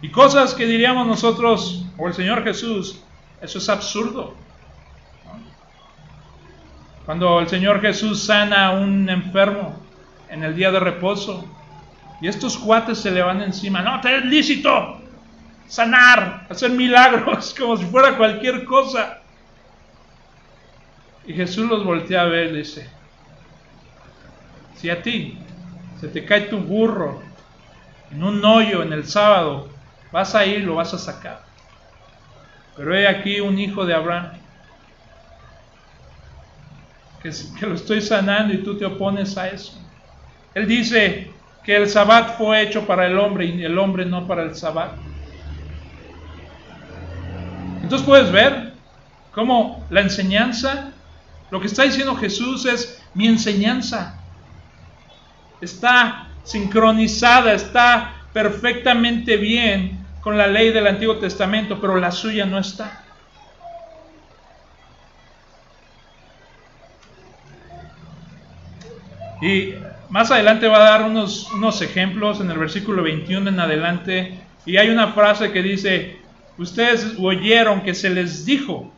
Y 0.00 0.08
cosas 0.08 0.54
que 0.54 0.64
diríamos 0.64 1.06
nosotros, 1.06 1.84
o 1.98 2.08
el 2.08 2.14
Señor 2.14 2.42
Jesús, 2.42 3.02
eso 3.42 3.58
es 3.58 3.68
absurdo. 3.68 4.34
Cuando 7.04 7.38
el 7.38 7.48
Señor 7.48 7.82
Jesús 7.82 8.24
sana 8.24 8.68
a 8.68 8.70
un 8.70 9.10
enfermo 9.10 9.78
en 10.30 10.42
el 10.42 10.56
día 10.56 10.70
de 10.70 10.80
reposo, 10.80 11.44
y 12.22 12.28
estos 12.28 12.56
cuates 12.56 12.96
se 12.96 13.10
le 13.10 13.20
van 13.20 13.42
encima, 13.42 13.82
no, 13.82 14.00
te 14.00 14.16
es 14.16 14.24
lícito 14.24 15.02
sanar, 15.68 16.46
hacer 16.48 16.70
milagros, 16.70 17.54
como 17.58 17.76
si 17.76 17.84
fuera 17.84 18.16
cualquier 18.16 18.64
cosa. 18.64 19.15
Y 21.26 21.34
Jesús 21.34 21.68
los 21.68 21.84
voltea 21.84 22.22
a 22.22 22.26
ver 22.26 22.52
y 22.52 22.58
dice, 22.58 22.88
si 24.76 24.90
a 24.90 25.02
ti 25.02 25.38
se 26.00 26.08
te 26.08 26.24
cae 26.24 26.42
tu 26.42 26.58
burro 26.58 27.22
en 28.12 28.22
un 28.22 28.44
hoyo 28.44 28.82
en 28.82 28.92
el 28.92 29.06
sábado, 29.06 29.68
vas 30.12 30.34
a 30.34 30.46
ir, 30.46 30.62
lo 30.62 30.76
vas 30.76 30.94
a 30.94 30.98
sacar. 30.98 31.42
Pero 32.76 32.94
hay 32.94 33.06
aquí 33.06 33.40
un 33.40 33.58
hijo 33.58 33.84
de 33.84 33.94
Abraham 33.94 34.32
que, 37.22 37.30
que 37.58 37.66
lo 37.66 37.74
estoy 37.74 38.00
sanando 38.00 38.54
y 38.54 38.58
tú 38.58 38.76
te 38.78 38.84
opones 38.84 39.36
a 39.36 39.48
eso. 39.48 39.80
Él 40.54 40.68
dice 40.68 41.32
que 41.64 41.74
el 41.74 41.88
sabbat 41.88 42.38
fue 42.38 42.62
hecho 42.62 42.86
para 42.86 43.06
el 43.06 43.18
hombre 43.18 43.46
y 43.46 43.64
el 43.64 43.76
hombre 43.78 44.06
no 44.06 44.26
para 44.28 44.44
el 44.44 44.54
sabbat. 44.54 44.92
Entonces 47.82 48.06
puedes 48.06 48.30
ver 48.30 48.72
cómo 49.32 49.84
la 49.90 50.02
enseñanza, 50.02 50.92
lo 51.50 51.60
que 51.60 51.66
está 51.66 51.84
diciendo 51.84 52.16
Jesús 52.16 52.66
es 52.66 53.02
mi 53.14 53.28
enseñanza. 53.28 54.20
Está 55.60 56.28
sincronizada, 56.42 57.52
está 57.52 58.26
perfectamente 58.32 59.36
bien 59.36 60.04
con 60.20 60.36
la 60.36 60.46
ley 60.46 60.72
del 60.72 60.86
Antiguo 60.86 61.16
Testamento, 61.16 61.80
pero 61.80 61.96
la 61.96 62.10
suya 62.10 62.46
no 62.46 62.58
está. 62.58 63.04
Y 69.40 69.74
más 70.08 70.30
adelante 70.30 70.66
va 70.66 70.78
a 70.78 70.90
dar 70.90 71.02
unos, 71.02 71.50
unos 71.52 71.82
ejemplos 71.82 72.40
en 72.40 72.50
el 72.50 72.58
versículo 72.58 73.02
21 73.02 73.50
en 73.50 73.60
adelante. 73.60 74.40
Y 74.64 74.78
hay 74.78 74.88
una 74.88 75.12
frase 75.12 75.52
que 75.52 75.62
dice, 75.62 76.16
ustedes 76.58 77.14
oyeron 77.18 77.82
que 77.82 77.94
se 77.94 78.10
les 78.10 78.44
dijo, 78.44 78.92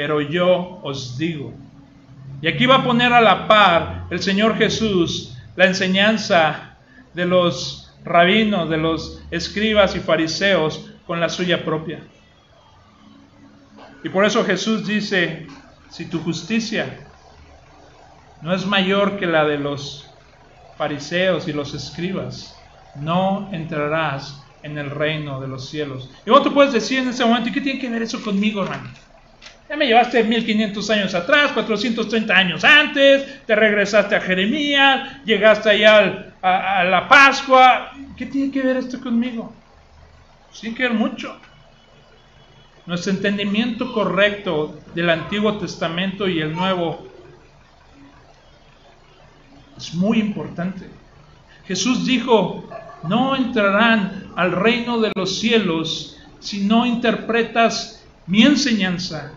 pero 0.00 0.22
yo 0.22 0.80
os 0.82 1.18
digo. 1.18 1.52
Y 2.40 2.48
aquí 2.48 2.64
va 2.64 2.76
a 2.76 2.82
poner 2.82 3.12
a 3.12 3.20
la 3.20 3.46
par 3.46 4.06
el 4.08 4.18
Señor 4.22 4.56
Jesús 4.56 5.36
la 5.56 5.66
enseñanza 5.66 6.78
de 7.12 7.26
los 7.26 7.92
rabinos, 8.02 8.70
de 8.70 8.78
los 8.78 9.22
escribas 9.30 9.94
y 9.94 10.00
fariseos 10.00 10.90
con 11.06 11.20
la 11.20 11.28
suya 11.28 11.66
propia. 11.66 12.00
Y 14.02 14.08
por 14.08 14.24
eso 14.24 14.42
Jesús 14.42 14.86
dice, 14.86 15.46
si 15.90 16.06
tu 16.06 16.18
justicia 16.20 17.06
no 18.40 18.54
es 18.54 18.64
mayor 18.64 19.18
que 19.18 19.26
la 19.26 19.44
de 19.44 19.58
los 19.58 20.08
fariseos 20.78 21.46
y 21.46 21.52
los 21.52 21.74
escribas, 21.74 22.58
no 22.96 23.50
entrarás 23.52 24.42
en 24.62 24.78
el 24.78 24.88
reino 24.88 25.42
de 25.42 25.48
los 25.48 25.68
cielos. 25.68 26.08
Y 26.24 26.30
vos 26.30 26.42
tú 26.42 26.54
puedes 26.54 26.72
decir 26.72 27.00
en 27.00 27.08
ese 27.08 27.22
momento, 27.22 27.50
¿y 27.50 27.52
qué 27.52 27.60
tiene 27.60 27.78
que 27.78 27.90
ver 27.90 28.00
eso 28.00 28.24
conmigo, 28.24 28.62
hermano? 28.62 28.88
Ya 29.70 29.76
me 29.76 29.86
llevaste 29.86 30.24
1500 30.24 30.90
años 30.90 31.14
atrás, 31.14 31.52
430 31.52 32.36
años 32.36 32.64
antes, 32.64 33.46
te 33.46 33.54
regresaste 33.54 34.16
a 34.16 34.20
Jeremías, 34.20 35.24
llegaste 35.24 35.70
allá 35.70 36.34
a, 36.42 36.82
la 36.82 37.06
Pascua. 37.06 37.92
¿Qué 38.16 38.26
tiene 38.26 38.50
que 38.50 38.62
ver 38.62 38.78
esto 38.78 39.00
conmigo? 39.00 39.54
Sin 40.50 40.74
que 40.74 40.82
ver 40.82 40.94
mucho. 40.94 41.38
Nuestro 42.84 43.12
entendimiento 43.12 43.92
correcto 43.92 44.76
del 44.92 45.08
Antiguo 45.08 45.56
Testamento 45.58 46.26
y 46.26 46.40
el 46.40 46.52
Nuevo 46.52 47.06
es 49.76 49.94
muy 49.94 50.18
importante. 50.18 50.90
Jesús 51.64 52.04
dijo, 52.04 52.68
no 53.04 53.36
entrarán 53.36 54.32
al 54.34 54.50
reino 54.50 54.98
de 54.98 55.12
los 55.14 55.38
cielos 55.38 56.18
si 56.40 56.64
no 56.64 56.86
interpretas 56.86 58.04
mi 58.26 58.42
enseñanza 58.42 59.34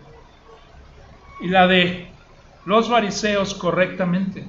y 1.44 1.48
la 1.50 1.68
de 1.68 2.08
los 2.66 2.88
fariseos 2.88 3.54
correctamente. 3.54 4.46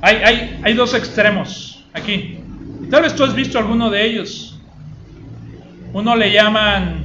Hay, 0.00 0.16
hay, 0.16 0.60
hay 0.64 0.72
dos 0.72 0.94
extremos 0.94 1.84
aquí. 1.92 2.40
Y 2.82 2.86
tal 2.88 3.02
vez 3.02 3.14
tú 3.14 3.22
has 3.22 3.34
visto 3.34 3.58
alguno 3.58 3.90
de 3.90 4.02
ellos. 4.02 4.58
Uno 5.92 6.16
le 6.16 6.32
llaman 6.32 7.04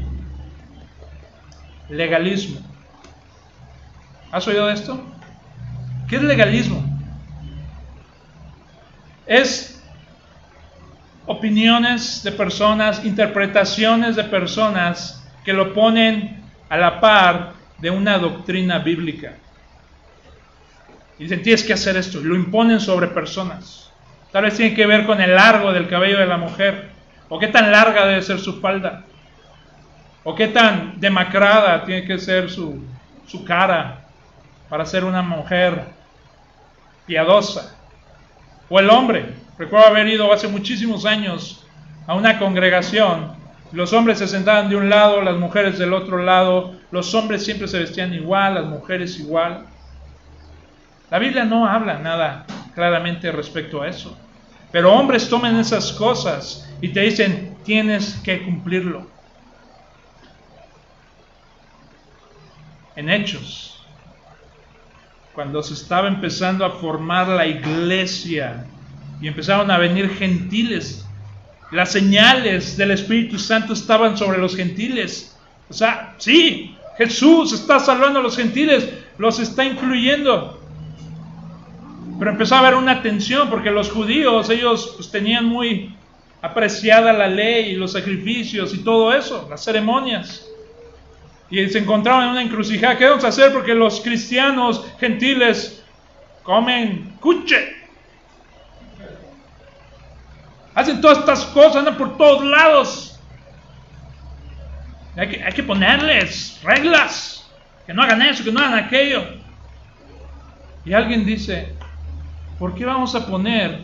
legalismo. 1.89 2.61
¿Has 4.31 4.47
oído 4.47 4.67
de 4.67 4.75
esto? 4.75 5.03
¿Qué 6.07 6.15
es 6.15 6.23
legalismo? 6.23 6.81
Es 9.25 9.83
opiniones 11.25 12.23
de 12.23 12.31
personas, 12.31 13.03
interpretaciones 13.03 14.15
de 14.15 14.23
personas 14.23 15.21
que 15.43 15.51
lo 15.51 15.73
ponen 15.73 16.41
a 16.69 16.77
la 16.77 17.01
par 17.01 17.58
de 17.81 17.89
una 17.89 18.17
doctrina 18.17 18.79
bíblica. 18.79 19.33
Y 21.17 21.23
dicen, 21.23 21.41
tienes 21.41 21.63
que 21.63 21.73
hacer 21.73 21.97
esto, 21.97 22.19
lo 22.21 22.35
imponen 22.35 22.79
sobre 22.79 23.07
personas. 23.07 23.91
Tal 24.31 24.43
vez 24.43 24.55
tiene 24.55 24.75
que 24.75 24.85
ver 24.85 25.05
con 25.05 25.21
el 25.21 25.35
largo 25.35 25.73
del 25.73 25.87
cabello 25.87 26.19
de 26.19 26.27
la 26.27 26.37
mujer, 26.37 26.89
o 27.27 27.39
qué 27.39 27.47
tan 27.47 27.71
larga 27.71 28.05
debe 28.05 28.21
ser 28.21 28.39
su 28.39 28.59
falda, 28.61 29.03
o 30.23 30.35
qué 30.35 30.47
tan 30.47 30.99
demacrada 30.99 31.83
tiene 31.85 32.05
que 32.05 32.19
ser 32.19 32.49
su, 32.49 32.83
su 33.27 33.43
cara 33.43 34.05
para 34.69 34.85
ser 34.85 35.03
una 35.03 35.21
mujer 35.21 35.83
piadosa. 37.05 37.75
O 38.69 38.79
el 38.79 38.89
hombre. 38.89 39.33
Recuerdo 39.57 39.87
haber 39.87 40.07
ido 40.07 40.31
hace 40.31 40.47
muchísimos 40.47 41.05
años 41.05 41.65
a 42.07 42.13
una 42.13 42.39
congregación. 42.39 43.33
Los 43.71 43.91
hombres 43.93 44.19
se 44.19 44.27
sentaban 44.27 44.69
de 44.69 44.75
un 44.75 44.89
lado, 44.89 45.21
las 45.21 45.35
mujeres 45.35 45.77
del 45.77 45.93
otro 45.93 46.23
lado. 46.23 46.78
Los 46.91 47.13
hombres 47.13 47.45
siempre 47.45 47.67
se 47.67 47.79
vestían 47.79 48.13
igual, 48.13 48.55
las 48.55 48.65
mujeres 48.65 49.19
igual. 49.19 49.65
La 51.11 51.19
Biblia 51.19 51.45
no 51.45 51.67
habla 51.67 51.99
nada 51.99 52.45
claramente 52.73 53.31
respecto 53.31 53.81
a 53.81 53.87
eso. 53.87 54.17
Pero 54.71 54.93
hombres 54.93 55.29
toman 55.29 55.59
esas 55.59 55.91
cosas 55.93 56.69
y 56.81 56.89
te 56.89 57.01
dicen, 57.01 57.57
tienes 57.63 58.15
que 58.23 58.43
cumplirlo. 58.43 59.07
En 62.95 63.09
hechos, 63.09 63.83
cuando 65.33 65.63
se 65.63 65.73
estaba 65.73 66.07
empezando 66.07 66.65
a 66.65 66.71
formar 66.71 67.27
la 67.27 67.45
iglesia 67.45 68.65
y 69.21 69.27
empezaron 69.27 69.71
a 69.71 69.77
venir 69.77 70.09
gentiles. 70.09 71.05
Las 71.71 71.91
señales 71.91 72.77
del 72.77 72.91
Espíritu 72.91 73.37
Santo 73.37 73.73
estaban 73.73 74.17
sobre 74.17 74.39
los 74.39 74.55
gentiles. 74.55 75.37
O 75.69 75.73
sea, 75.73 76.15
sí, 76.17 76.75
Jesús 76.99 77.51
está 77.53 77.79
salvando 77.79 78.19
a 78.19 78.21
los 78.21 78.37
gentiles, 78.37 78.87
los 79.17 79.39
está 79.39 79.65
incluyendo. 79.65 80.61
Pero 82.19 82.31
empezó 82.31 82.55
a 82.55 82.59
haber 82.59 82.75
una 82.75 83.01
tensión 83.01 83.49
porque 83.49 83.71
los 83.71 83.89
judíos, 83.89 84.51
ellos 84.51 84.93
pues, 84.97 85.09
tenían 85.09 85.45
muy 85.45 85.95
apreciada 86.43 87.11
la 87.13 87.27
ley 87.27 87.71
y 87.71 87.75
los 87.75 87.93
sacrificios 87.93 88.75
y 88.75 88.83
todo 88.83 89.11
eso, 89.13 89.47
las 89.49 89.63
ceremonias 89.63 90.45
y 91.49 91.67
se 91.67 91.79
encontraban 91.79 92.25
en 92.25 92.29
una 92.31 92.41
encrucijada. 92.43 92.97
¿Qué 92.97 93.05
vamos 93.05 93.23
a 93.23 93.29
hacer? 93.29 93.51
Porque 93.51 93.73
los 93.73 94.01
cristianos 94.01 94.85
gentiles 94.99 95.83
comen 96.43 97.15
cuche. 97.19 97.75
Hacen 100.75 101.01
todas 101.01 101.19
estas 101.19 101.45
cosas, 101.45 101.77
andan 101.77 101.97
por 101.97 102.17
todos 102.17 102.45
lados. 102.45 103.08
Hay 105.15 105.29
que, 105.29 105.43
hay 105.43 105.53
que 105.53 105.63
ponerles 105.63 106.59
reglas. 106.63 107.49
Que 107.85 107.93
no 107.93 108.03
hagan 108.03 108.21
eso, 108.21 108.43
que 108.43 108.51
no 108.51 108.59
hagan 108.59 108.85
aquello. 108.85 109.23
Y 110.85 110.93
alguien 110.93 111.25
dice, 111.25 111.75
¿por 112.57 112.75
qué 112.75 112.85
vamos 112.85 113.15
a 113.15 113.25
poner 113.25 113.81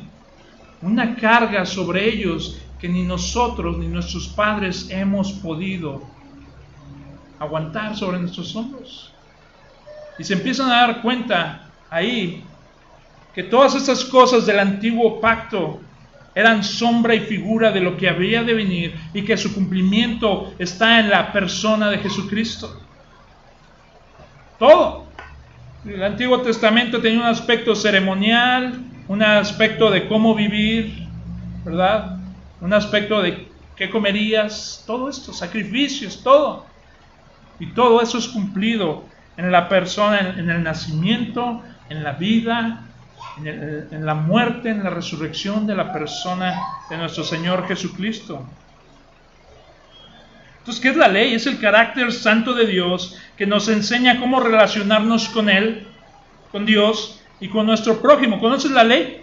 una 0.81 1.15
carga 1.15 1.65
sobre 1.65 2.07
ellos 2.07 2.61
que 2.79 2.87
ni 2.87 3.03
nosotros 3.03 3.77
ni 3.77 3.87
nuestros 3.87 4.27
padres 4.27 4.87
hemos 4.89 5.31
podido 5.33 6.03
aguantar 7.39 7.95
sobre 7.95 8.19
nuestros 8.19 8.55
hombros. 8.55 9.11
Y 10.17 10.23
se 10.23 10.33
empiezan 10.33 10.69
a 10.69 10.87
dar 10.87 11.01
cuenta 11.01 11.69
ahí 11.89 12.43
que 13.33 13.43
todas 13.43 13.75
estas 13.75 14.03
cosas 14.05 14.45
del 14.45 14.59
antiguo 14.59 15.19
pacto 15.19 15.81
eran 16.35 16.63
sombra 16.63 17.15
y 17.15 17.21
figura 17.21 17.71
de 17.71 17.79
lo 17.79 17.95
que 17.95 18.09
habría 18.09 18.43
de 18.43 18.53
venir 18.53 18.95
y 19.13 19.23
que 19.23 19.37
su 19.37 19.55
cumplimiento 19.55 20.53
está 20.59 20.99
en 20.99 21.09
la 21.09 21.31
persona 21.31 21.89
de 21.89 21.97
Jesucristo. 21.99 22.81
Todo. 24.59 25.05
El 25.85 26.03
Antiguo 26.03 26.41
Testamento 26.41 27.01
tenía 27.01 27.19
un 27.19 27.25
aspecto 27.27 27.75
ceremonial, 27.75 28.81
un 29.07 29.23
aspecto 29.23 29.91
de 29.91 30.07
cómo 30.07 30.33
vivir, 30.33 31.07
¿verdad? 31.63 32.17
Un 32.59 32.73
aspecto 32.73 33.21
de 33.21 33.47
qué 33.75 33.89
comerías, 33.89 34.83
todo 34.87 35.09
esto, 35.09 35.31
sacrificios, 35.31 36.21
todo. 36.23 36.65
Y 37.59 37.67
todo 37.67 38.01
eso 38.01 38.17
es 38.17 38.27
cumplido 38.27 39.03
en 39.37 39.51
la 39.51 39.69
persona, 39.69 40.35
en, 40.37 40.49
el 40.49 40.63
nacimiento, 40.63 41.61
en 41.89 42.03
la 42.03 42.13
vida, 42.13 42.81
en, 43.43 44.05
la 44.05 44.13
muerte, 44.13 44.69
en 44.69 44.83
la 44.83 44.89
resurrección 44.89 45.67
de 45.67 45.75
la 45.75 45.91
persona 45.91 46.59
de 46.89 46.97
nuestro 46.97 47.23
Señor 47.23 47.67
Jesucristo. 47.67 48.45
Entonces, 50.59 50.81
¿qué 50.81 50.89
es 50.89 50.95
la 50.95 51.07
ley? 51.07 51.33
Es 51.33 51.45
el 51.47 51.59
carácter 51.59 52.11
santo 52.11 52.53
de 52.53 52.65
Dios 52.65 53.17
que 53.37 53.45
nos 53.45 53.67
enseña 53.67 54.19
cómo 54.19 54.39
relacionarnos 54.39 55.29
con 55.29 55.49
Él, 55.49 55.87
con 56.51 56.65
Dios 56.65 57.21
y 57.39 57.49
con 57.49 57.65
nuestro 57.65 58.01
prójimo. 58.01 58.39
¿Conoces 58.39 58.71
la 58.71 58.83
ley? 58.83 59.21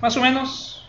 Más 0.00 0.16
o 0.16 0.22
menos. 0.22 0.88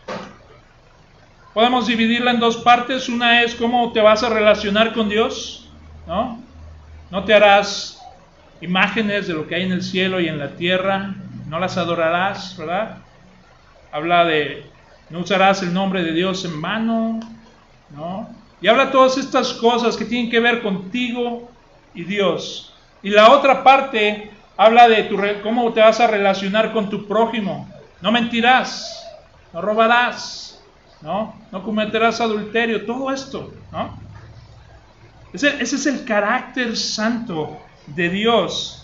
Podemos 1.54 1.88
dividirla 1.88 2.32
en 2.32 2.40
dos 2.40 2.58
partes. 2.58 3.10
Una 3.10 3.44
es 3.44 3.56
cómo 3.56 3.92
te 3.92 4.02
vas 4.02 4.24
a 4.24 4.30
relacionar 4.30 4.94
con 4.94 5.10
Dios 5.10 5.60
¿no? 6.10 6.42
No 7.12 7.24
te 7.24 7.36
harás 7.36 8.02
imágenes 8.62 9.28
de 9.28 9.36
lo 9.36 9.48
que 9.48 9.56
hay 9.56 9.64
en 9.64 9.72
el 9.72 9.84
cielo 9.84 10.20
y 10.20 10.28
en 10.28 10.40
la 10.40 10.56
tierra, 10.56 11.14
no 11.50 11.60
las 11.60 11.78
adorarás, 11.78 12.56
¿verdad? 12.56 12.98
Habla 13.92 14.24
de, 14.26 14.70
no 15.10 15.20
usarás 15.20 15.64
el 15.64 15.74
nombre 15.74 16.04
de 16.04 16.12
Dios 16.12 16.46
en 16.46 16.62
vano, 16.62 17.20
¿no? 17.90 18.30
Y 18.62 18.68
habla 18.68 18.92
todas 18.92 19.18
estas 19.18 19.54
cosas 19.54 19.98
que 19.98 20.06
tienen 20.06 20.30
que 20.30 20.40
ver 20.40 20.62
contigo 20.62 21.50
y 21.96 22.04
Dios. 22.04 22.74
Y 23.02 23.10
la 23.10 23.32
otra 23.32 23.64
parte 23.64 24.32
habla 24.58 24.88
de 24.88 25.04
tu, 25.04 25.18
cómo 25.42 25.74
te 25.74 25.82
vas 25.82 26.00
a 26.00 26.08
relacionar 26.08 26.72
con 26.72 26.90
tu 26.90 27.08
prójimo. 27.08 27.68
No 28.02 28.12
mentirás, 28.12 29.04
no 29.52 29.62
robarás, 29.62 30.62
¿no? 31.02 31.36
No 31.52 31.64
cometerás 31.64 32.22
adulterio, 32.22 32.86
todo 32.86 33.12
esto, 33.12 33.52
¿no? 33.72 33.98
Ese, 35.34 35.62
es 35.62 35.86
el 35.88 36.06
carácter 36.06 36.78
santo 36.78 37.58
de 37.88 38.10
Dios 38.10 38.79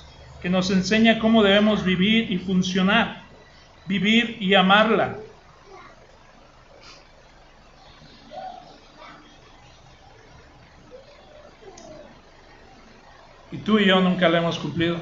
que 0.46 0.50
nos 0.52 0.70
enseña 0.70 1.18
cómo 1.18 1.42
debemos 1.42 1.84
vivir 1.84 2.32
y 2.32 2.38
funcionar, 2.38 3.24
vivir 3.88 4.38
y 4.40 4.54
amarla. 4.54 5.18
Y 13.52 13.58
tú 13.58 13.80
y 13.80 13.88
yo 13.88 14.00
nunca 14.02 14.30
la 14.30 14.38
hemos 14.38 14.60
cumplido. 14.60 15.00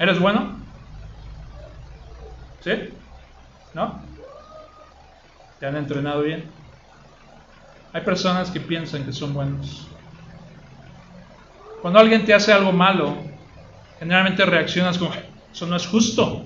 ¿Eres 0.00 0.18
bueno? 0.18 0.56
¿Sí? 2.64 2.72
¿No? 3.74 4.02
¿Te 5.60 5.66
han 5.66 5.76
entrenado 5.76 6.22
bien? 6.22 6.50
Hay 7.92 8.00
personas 8.00 8.50
que 8.50 8.58
piensan 8.58 9.04
que 9.04 9.12
son 9.12 9.32
buenos. 9.32 9.88
Cuando 11.88 12.00
alguien 12.00 12.26
te 12.26 12.34
hace 12.34 12.52
algo 12.52 12.70
malo, 12.70 13.16
generalmente 13.98 14.44
reaccionas 14.44 14.98
como, 14.98 15.10
eso 15.50 15.66
no 15.66 15.74
es 15.74 15.86
justo. 15.86 16.44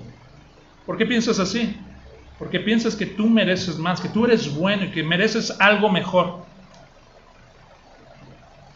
¿Por 0.85 0.97
qué 0.97 1.05
piensas 1.05 1.37
así? 1.37 1.75
Porque 2.39 2.61
piensas 2.61 2.95
que 2.95 3.07
tú 3.07 3.27
mereces 3.27 3.77
más, 3.77 3.99
que 3.99 4.07
tú 4.07 4.23
eres 4.23 4.55
bueno 4.55 4.85
y 4.85 4.91
que 4.91 5.03
mereces 5.03 5.59
algo 5.59 5.89
mejor. 5.89 6.45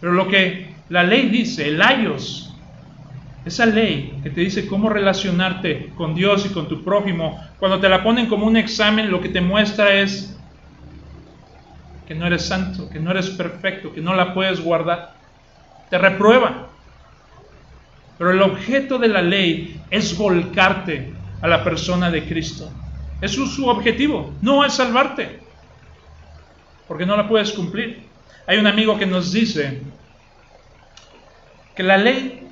Pero 0.02 0.12
lo 0.12 0.28
que 0.28 0.76
la 0.90 1.06
ley 1.06 1.30
dice, 1.30 1.70
el 1.70 1.82
ayos, 1.82 2.54
esa 3.46 3.66
ley 3.66 4.20
que 4.22 4.30
te 4.30 4.42
dice 4.42 4.68
cómo 4.68 4.90
relacionarte 4.90 5.94
con 5.96 6.16
Dios 6.16 6.46
y 6.48 6.50
con 6.50 6.68
tu 6.68 6.84
prójimo, 6.84 7.42
cuando 7.62 7.80
te 7.80 7.88
la 7.88 8.04
ponen 8.04 8.26
como 8.26 8.46
un 8.46 8.58
examen, 8.58 9.10
lo 9.10 9.22
que 9.22 9.30
te 9.30 9.40
muestra 9.40 9.94
es 9.94 10.38
que 12.06 12.14
no 12.14 12.28
eres 12.28 12.46
santo, 12.46 12.90
que 12.90 13.00
no 13.00 13.12
eres 13.12 13.30
perfecto, 13.30 13.94
que 13.94 14.02
no 14.02 14.14
la 14.16 14.34
puedes 14.34 14.60
guardar. 14.60 15.17
Te 15.90 15.98
reprueba. 15.98 16.68
Pero 18.18 18.32
el 18.32 18.42
objeto 18.42 18.98
de 18.98 19.08
la 19.08 19.22
ley 19.22 19.82
es 19.90 20.18
volcarte 20.18 21.14
a 21.42 21.48
la 21.48 21.64
persona 21.64 22.10
de 22.10 22.26
Cristo. 22.28 22.72
Es 23.22 23.32
su 23.32 23.68
objetivo, 23.68 24.34
no 24.42 24.64
es 24.64 24.74
salvarte, 24.74 25.40
porque 26.88 27.06
no 27.06 27.16
la 27.16 27.28
puedes 27.28 27.52
cumplir. 27.52 28.04
Hay 28.46 28.58
un 28.60 28.68
amigo 28.68 28.98
que 28.98 29.06
nos 29.06 29.32
dice 29.32 29.82
que 31.76 31.84
la 31.84 31.98
ley 31.98 32.48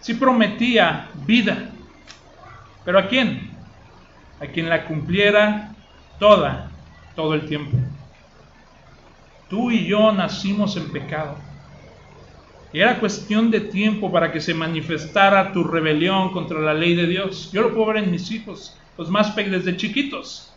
sí 0.00 0.14
prometía 0.14 1.08
vida, 1.26 1.70
pero 2.84 2.98
¿a 2.98 3.08
quién? 3.08 3.50
A 4.40 4.46
quien 4.46 4.68
la 4.68 4.84
cumpliera 4.84 5.74
toda, 6.18 6.70
todo 7.14 7.34
el 7.34 7.46
tiempo. 7.46 7.76
Tú 9.48 9.70
y 9.70 9.86
yo 9.86 10.12
nacimos 10.12 10.76
en 10.76 10.92
pecado. 10.92 11.47
Era 12.72 13.00
cuestión 13.00 13.50
de 13.50 13.60
tiempo 13.60 14.12
para 14.12 14.30
que 14.30 14.40
se 14.40 14.54
manifestara 14.54 15.52
tu 15.52 15.64
rebelión 15.64 16.32
contra 16.32 16.60
la 16.60 16.74
ley 16.74 16.94
de 16.94 17.06
Dios. 17.06 17.50
Yo 17.52 17.62
lo 17.62 17.74
puedo 17.74 17.86
ver 17.86 18.04
en 18.04 18.10
mis 18.10 18.30
hijos, 18.30 18.76
los 18.96 19.10
más 19.10 19.30
pequeños 19.30 19.64
desde 19.64 19.78
chiquitos. 19.78 20.52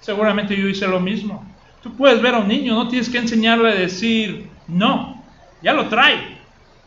Seguramente 0.00 0.56
yo 0.56 0.68
hice 0.68 0.88
lo 0.88 1.00
mismo. 1.00 1.44
Tú 1.82 1.96
puedes 1.96 2.20
ver 2.20 2.34
a 2.34 2.38
un 2.38 2.48
niño, 2.48 2.74
no 2.74 2.88
tienes 2.88 3.08
que 3.08 3.18
enseñarle 3.18 3.70
a 3.70 3.74
decir 3.74 4.48
no. 4.66 5.22
Ya 5.62 5.72
lo 5.72 5.86
trae 5.88 6.38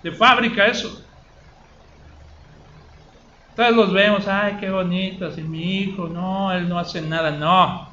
de 0.04 0.12
fábrica 0.12 0.66
eso. 0.68 1.04
Entonces 3.52 3.76
los 3.76 3.94
vemos, 3.94 4.28
ay, 4.28 4.58
qué 4.60 4.70
bonito, 4.70 5.30
y 5.38 5.42
mi 5.42 5.80
hijo, 5.80 6.08
no, 6.08 6.52
él 6.54 6.70
no 6.70 6.80
hace 6.80 7.02
nada, 7.02 7.32
no 7.32 7.90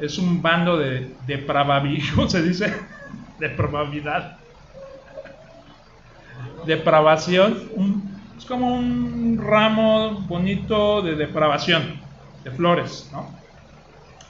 es 0.00 0.16
un 0.18 0.40
bando 0.40 0.78
de 0.78 1.14
depravavidad, 1.26 2.04
¿cómo 2.14 2.28
se 2.28 2.42
dice? 2.42 2.74
Depravabilidad. 3.38 4.38
Depravación. 6.66 7.70
es 8.38 8.44
como 8.44 8.74
un 8.74 9.40
ramo 9.42 10.24
bonito 10.28 11.02
de 11.02 11.14
depravación, 11.14 12.00
de 12.44 12.50
flores, 12.50 13.08
¿no? 13.12 13.30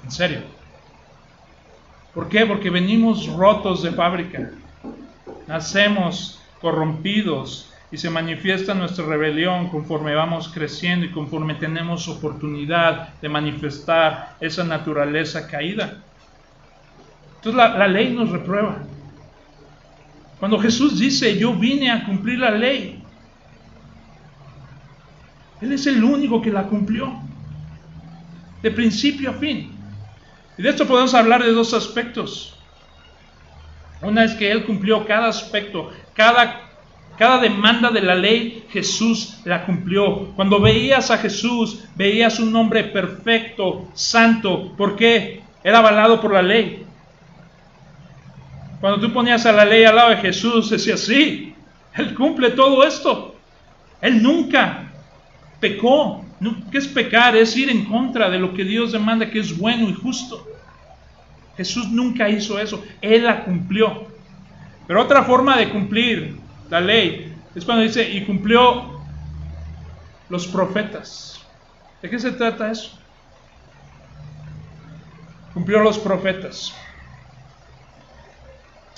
En 0.04 0.10
serio. 0.10 0.40
¿Por 2.14 2.28
qué? 2.28 2.46
Porque 2.46 2.70
venimos 2.70 3.26
rotos 3.28 3.82
de 3.82 3.92
fábrica. 3.92 4.50
Nacemos 5.46 6.40
corrompidos, 6.60 7.70
y 7.92 7.96
se 7.96 8.10
manifiesta 8.10 8.74
nuestra 8.74 9.04
rebelión 9.04 9.68
conforme 9.68 10.14
vamos 10.14 10.48
creciendo 10.48 11.06
y 11.06 11.10
conforme 11.10 11.54
tenemos 11.54 12.06
oportunidad 12.08 13.14
de 13.20 13.28
manifestar 13.28 14.36
esa 14.40 14.62
naturaleza 14.62 15.48
caída. 15.48 15.98
Entonces 17.36 17.54
la, 17.54 17.76
la, 17.76 17.88
ley 17.88 18.12
nos 18.12 18.30
reprueba. 18.30 18.78
Cuando 20.40 20.58
Jesús 20.58 20.98
dice, 20.98 21.38
yo 21.38 21.54
vine 21.54 21.90
a 21.90 22.04
cumplir 22.04 22.38
la 22.40 22.50
ley, 22.50 23.00
Él 25.60 25.72
es 25.72 25.86
el 25.86 26.02
único 26.02 26.42
que 26.42 26.50
la 26.50 26.64
cumplió, 26.64 27.12
de 28.62 28.70
principio 28.70 29.30
a 29.30 29.34
fin. 29.34 29.70
Y 30.58 30.62
de 30.62 30.70
esto 30.70 30.86
podemos 30.86 31.14
hablar 31.14 31.44
de 31.44 31.52
dos 31.52 31.74
aspectos. 31.74 32.58
Una 34.02 34.24
es 34.24 34.32
que 34.32 34.50
Él 34.50 34.64
cumplió 34.64 35.06
cada 35.06 35.28
aspecto, 35.28 35.90
cada 36.14 36.70
cada 37.20 37.36
demanda 37.36 37.90
de 37.90 38.00
la 38.00 38.14
ley 38.14 38.64
Jesús 38.70 39.42
la 39.44 39.66
cumplió. 39.66 40.32
Cuando 40.36 40.58
veías 40.58 41.10
a 41.10 41.18
Jesús, 41.18 41.84
veías 41.94 42.40
un 42.40 42.56
hombre 42.56 42.84
perfecto, 42.84 43.90
santo. 43.92 44.72
¿Por 44.74 44.96
qué? 44.96 45.42
Era 45.62 45.80
avalado 45.80 46.18
por 46.22 46.32
la 46.32 46.40
ley. 46.40 46.86
Cuando 48.80 49.00
tú 49.00 49.12
ponías 49.12 49.44
a 49.44 49.52
la 49.52 49.64
ley 49.64 49.84
al 49.84 49.96
lado 49.96 50.10
de 50.10 50.16
Jesús, 50.16 50.70
decía, 50.70 50.96
sí, 50.96 51.54
Él 51.94 52.14
cumple 52.14 52.50
todo 52.50 52.84
esto. 52.84 53.36
Él 54.00 54.22
nunca 54.22 54.90
pecó. 55.60 56.24
¿Qué 56.70 56.78
es 56.78 56.88
pecar? 56.88 57.36
Es 57.36 57.54
ir 57.56 57.68
en 57.68 57.84
contra 57.84 58.30
de 58.30 58.38
lo 58.38 58.54
que 58.54 58.64
Dios 58.64 58.92
demanda 58.92 59.30
que 59.30 59.40
es 59.40 59.56
bueno 59.56 59.88
y 59.88 59.92
justo. 59.92 60.46
Jesús 61.58 61.90
nunca 61.90 62.28
hizo 62.30 62.58
eso. 62.58 62.82
Él 63.02 63.24
la 63.24 63.44
cumplió. 63.44 64.06
Pero 64.86 65.02
otra 65.02 65.24
forma 65.24 65.58
de 65.58 65.68
cumplir 65.68 66.36
la 66.70 66.80
ley, 66.80 67.36
es 67.54 67.64
cuando 67.64 67.82
dice, 67.82 68.08
y 68.08 68.24
cumplió 68.24 69.00
los 70.30 70.46
profetas. 70.46 71.44
¿De 72.00 72.08
qué 72.08 72.18
se 72.18 72.32
trata 72.32 72.70
eso? 72.70 72.98
Cumplió 75.52 75.80
los 75.80 75.98
profetas. 75.98 76.74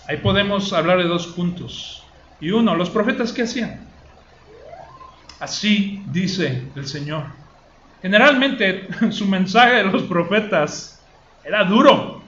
Ahí 0.08 0.16
podemos 0.18 0.72
hablar 0.72 0.98
de 0.98 1.04
dos 1.04 1.28
puntos. 1.28 2.04
Y 2.40 2.50
uno, 2.50 2.74
los 2.74 2.90
profetas 2.90 3.32
qué 3.32 3.42
hacían? 3.42 3.80
Así 5.38 6.02
dice 6.06 6.62
el 6.74 6.86
Señor. 6.86 7.24
Generalmente 8.00 8.88
su 9.10 9.26
mensaje 9.26 9.76
de 9.76 9.84
los 9.84 10.02
profetas 10.02 11.02
era 11.44 11.64
duro. 11.64 12.20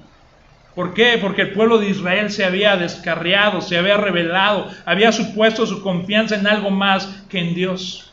¿Por 0.75 0.95
qué? 0.95 1.19
Porque 1.21 1.43
el 1.43 1.53
pueblo 1.53 1.79
de 1.79 1.91
Israel 1.91 2.31
se 2.31 2.45
había 2.45 2.77
descarriado, 2.77 3.61
se 3.61 3.79
había 3.79 3.97
rebelado, 3.97 4.69
había 4.85 5.13
supuesto 5.13 5.67
su 5.67 5.83
confianza 5.83 6.35
en 6.35 6.47
algo 6.47 6.71
más 6.71 7.07
que 7.29 7.39
en 7.39 7.55
Dios. 7.55 8.13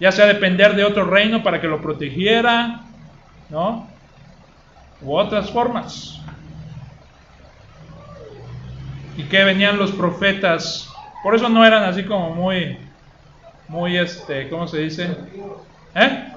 Ya 0.00 0.10
sea 0.10 0.26
depender 0.26 0.74
de 0.74 0.84
otro 0.84 1.04
reino 1.04 1.42
para 1.42 1.60
que 1.60 1.68
lo 1.68 1.80
protegiera, 1.80 2.80
¿no? 3.48 3.88
U 5.02 5.14
otras 5.14 5.50
formas. 5.50 6.20
Y 9.16 9.24
que 9.24 9.44
venían 9.44 9.78
los 9.78 9.92
profetas. 9.92 10.90
Por 11.22 11.34
eso 11.34 11.48
no 11.48 11.64
eran 11.64 11.84
así 11.84 12.04
como 12.04 12.34
muy, 12.34 12.78
muy, 13.68 13.96
este, 13.96 14.48
¿cómo 14.48 14.66
se 14.66 14.78
dice? 14.78 15.16
¿Eh? 15.94 16.32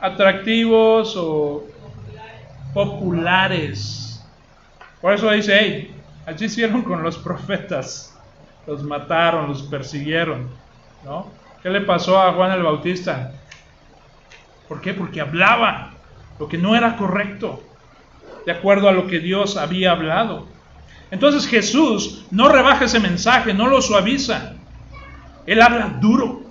Atractivos 0.00 1.14
o 1.16 1.64
populares 2.74 4.08
por 5.00 5.12
eso 5.12 5.30
dice, 5.30 5.56
hey, 5.58 5.94
así 6.26 6.46
hicieron 6.46 6.82
con 6.82 7.02
los 7.02 7.16
profetas. 7.18 8.16
Los 8.66 8.82
mataron, 8.82 9.48
los 9.48 9.62
persiguieron. 9.62 10.48
¿no? 11.04 11.30
¿Qué 11.62 11.70
le 11.70 11.80
pasó 11.82 12.20
a 12.20 12.32
Juan 12.32 12.52
el 12.52 12.62
Bautista? 12.62 13.32
¿Por 14.68 14.80
qué? 14.80 14.94
Porque 14.94 15.20
hablaba 15.20 15.92
lo 16.38 16.48
que 16.48 16.58
no 16.58 16.76
era 16.76 16.96
correcto, 16.96 17.62
de 18.44 18.52
acuerdo 18.52 18.88
a 18.88 18.92
lo 18.92 19.06
que 19.06 19.20
Dios 19.20 19.56
había 19.56 19.92
hablado. 19.92 20.46
Entonces 21.10 21.46
Jesús 21.46 22.26
no 22.30 22.48
rebaja 22.48 22.84
ese 22.84 23.00
mensaje, 23.00 23.54
no 23.54 23.66
lo 23.68 23.80
suaviza. 23.80 24.54
Él 25.46 25.62
habla 25.62 25.96
duro. 26.00 26.42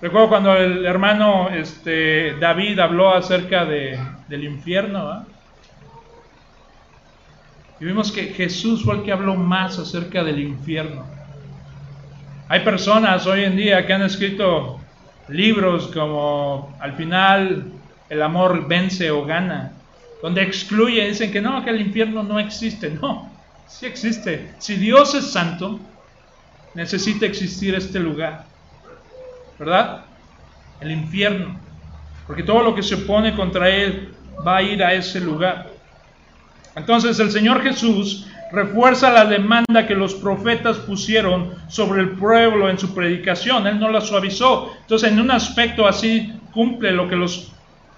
Recuerdo 0.00 0.28
cuando 0.28 0.54
el 0.56 0.86
hermano 0.86 1.50
este, 1.50 2.34
David 2.38 2.78
habló 2.78 3.14
acerca 3.14 3.64
de, 3.64 3.98
del 4.28 4.44
infierno. 4.44 5.08
¿ah? 5.08 5.24
Y 7.80 7.84
vimos 7.84 8.10
que 8.10 8.28
Jesús 8.28 8.84
fue 8.84 8.96
el 8.96 9.02
que 9.02 9.12
habló 9.12 9.34
más 9.34 9.78
acerca 9.78 10.24
del 10.24 10.40
infierno. 10.40 11.04
Hay 12.48 12.60
personas 12.60 13.26
hoy 13.26 13.44
en 13.44 13.56
día 13.56 13.86
que 13.86 13.92
han 13.92 14.02
escrito 14.02 14.80
libros 15.28 15.88
como 15.88 16.74
al 16.80 16.94
final 16.94 17.72
el 18.08 18.22
amor 18.22 18.66
vence 18.66 19.10
o 19.10 19.24
gana, 19.24 19.72
donde 20.22 20.42
excluye, 20.42 21.08
dicen 21.08 21.30
que 21.30 21.40
no, 21.40 21.62
que 21.64 21.70
el 21.70 21.80
infierno 21.80 22.22
no 22.22 22.38
existe. 22.38 22.90
No, 22.90 23.30
sí 23.66 23.86
existe. 23.86 24.52
Si 24.58 24.76
Dios 24.76 25.14
es 25.14 25.30
santo, 25.30 25.78
necesita 26.74 27.26
existir 27.26 27.74
este 27.74 28.00
lugar. 28.00 28.44
¿Verdad? 29.58 30.04
El 30.80 30.90
infierno. 30.90 31.58
Porque 32.26 32.42
todo 32.42 32.62
lo 32.62 32.74
que 32.74 32.82
se 32.82 32.94
opone 32.94 33.34
contra 33.34 33.68
Él 33.68 34.14
va 34.46 34.58
a 34.58 34.62
ir 34.62 34.82
a 34.82 34.92
ese 34.92 35.20
lugar. 35.20 35.70
Entonces 36.76 37.18
el 37.18 37.30
Señor 37.30 37.62
Jesús 37.62 38.26
refuerza 38.52 39.10
la 39.10 39.24
demanda 39.24 39.86
que 39.86 39.94
los 39.94 40.14
profetas 40.14 40.78
pusieron 40.78 41.54
sobre 41.68 42.02
el 42.02 42.10
pueblo 42.10 42.68
en 42.68 42.78
su 42.78 42.94
predicación. 42.94 43.66
Él 43.66 43.80
no 43.80 43.90
la 43.90 44.00
suavizó. 44.00 44.72
Entonces 44.80 45.10
en 45.10 45.20
un 45.20 45.30
aspecto 45.30 45.86
así 45.86 46.32
cumple 46.52 46.92
lo 46.92 47.08
que 47.08 47.16
los, 47.16 47.52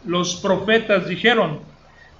los 0.04 0.36
profetas 0.36 1.08
dijeron. 1.08 1.69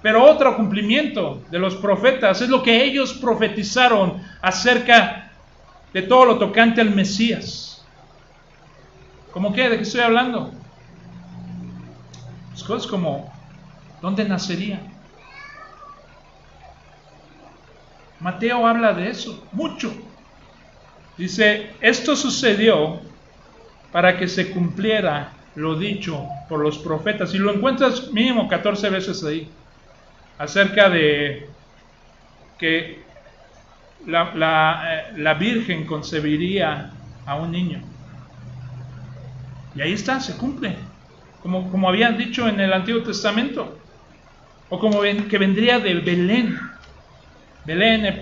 Pero 0.01 0.23
otro 0.23 0.55
cumplimiento 0.55 1.41
de 1.51 1.59
los 1.59 1.75
profetas 1.75 2.41
es 2.41 2.49
lo 2.49 2.63
que 2.63 2.83
ellos 2.83 3.13
profetizaron 3.13 4.21
acerca 4.41 5.31
de 5.93 6.01
todo 6.01 6.25
lo 6.25 6.37
tocante 6.39 6.81
al 6.81 6.89
Mesías. 6.89 7.85
¿Cómo 9.31 9.53
qué? 9.53 9.69
¿De 9.69 9.77
qué 9.77 9.83
estoy 9.83 10.01
hablando? 10.01 10.51
Pues 12.49 12.63
cosas 12.63 12.87
como, 12.89 13.31
¿dónde 14.01 14.25
nacería? 14.25 14.81
Mateo 18.19 18.67
habla 18.67 18.93
de 18.93 19.09
eso, 19.09 19.47
mucho. 19.51 19.93
Dice, 21.17 21.71
esto 21.81 22.15
sucedió 22.15 22.99
para 23.91 24.17
que 24.17 24.27
se 24.27 24.51
cumpliera 24.51 25.33
lo 25.55 25.75
dicho 25.75 26.27
por 26.47 26.59
los 26.59 26.77
profetas. 26.77 27.33
Y 27.33 27.37
lo 27.37 27.53
encuentras 27.53 28.11
mínimo 28.11 28.47
14 28.47 28.89
veces 28.89 29.23
ahí, 29.23 29.49
acerca 30.41 30.89
de 30.89 31.47
que 32.57 32.99
la, 34.07 35.13
eh, 35.15 35.33
Virgen 35.39 35.85
concebiría 35.85 36.91
a 37.25 37.35
un 37.35 37.51
niño. 37.51 37.81
Y 39.75 39.81
ahí 39.81 39.93
está, 39.93 40.19
se 40.19 40.35
cumple, 40.37 40.75
como, 41.43 41.69
como 41.69 41.87
habían 41.87 42.17
dicho 42.17 42.47
en 42.47 42.59
el 42.59 42.73
Antiguo 42.73 43.03
Testamento, 43.03 43.77
o 44.69 44.79
como 44.79 45.01
que 45.01 45.37
vendría 45.37 45.79
de 45.79 45.93
Belén. 45.95 46.57
Belén, 47.63 48.21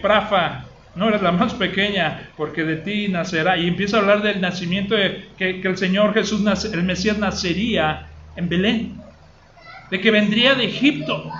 Prafa, 0.00 0.64
no 0.94 1.08
eres 1.08 1.20
la 1.20 1.32
más 1.32 1.52
pequeña, 1.52 2.30
porque 2.38 2.64
de 2.64 2.76
ti 2.76 3.08
nacerá. 3.08 3.58
Y 3.58 3.68
empieza 3.68 3.98
a 3.98 4.00
hablar 4.00 4.22
del 4.22 4.40
nacimiento 4.40 4.94
de 4.94 5.28
que, 5.36 5.60
el 5.60 5.76
Señor 5.76 6.14
Jesús, 6.14 6.40
el 6.64 6.82
Mesías, 6.84 7.18
nacería 7.18 8.06
en 8.36 8.48
Belén, 8.48 9.00
de 9.90 10.00
que 10.00 10.10
vendría 10.10 10.54
de 10.54 10.64
Egipto. 10.64 11.30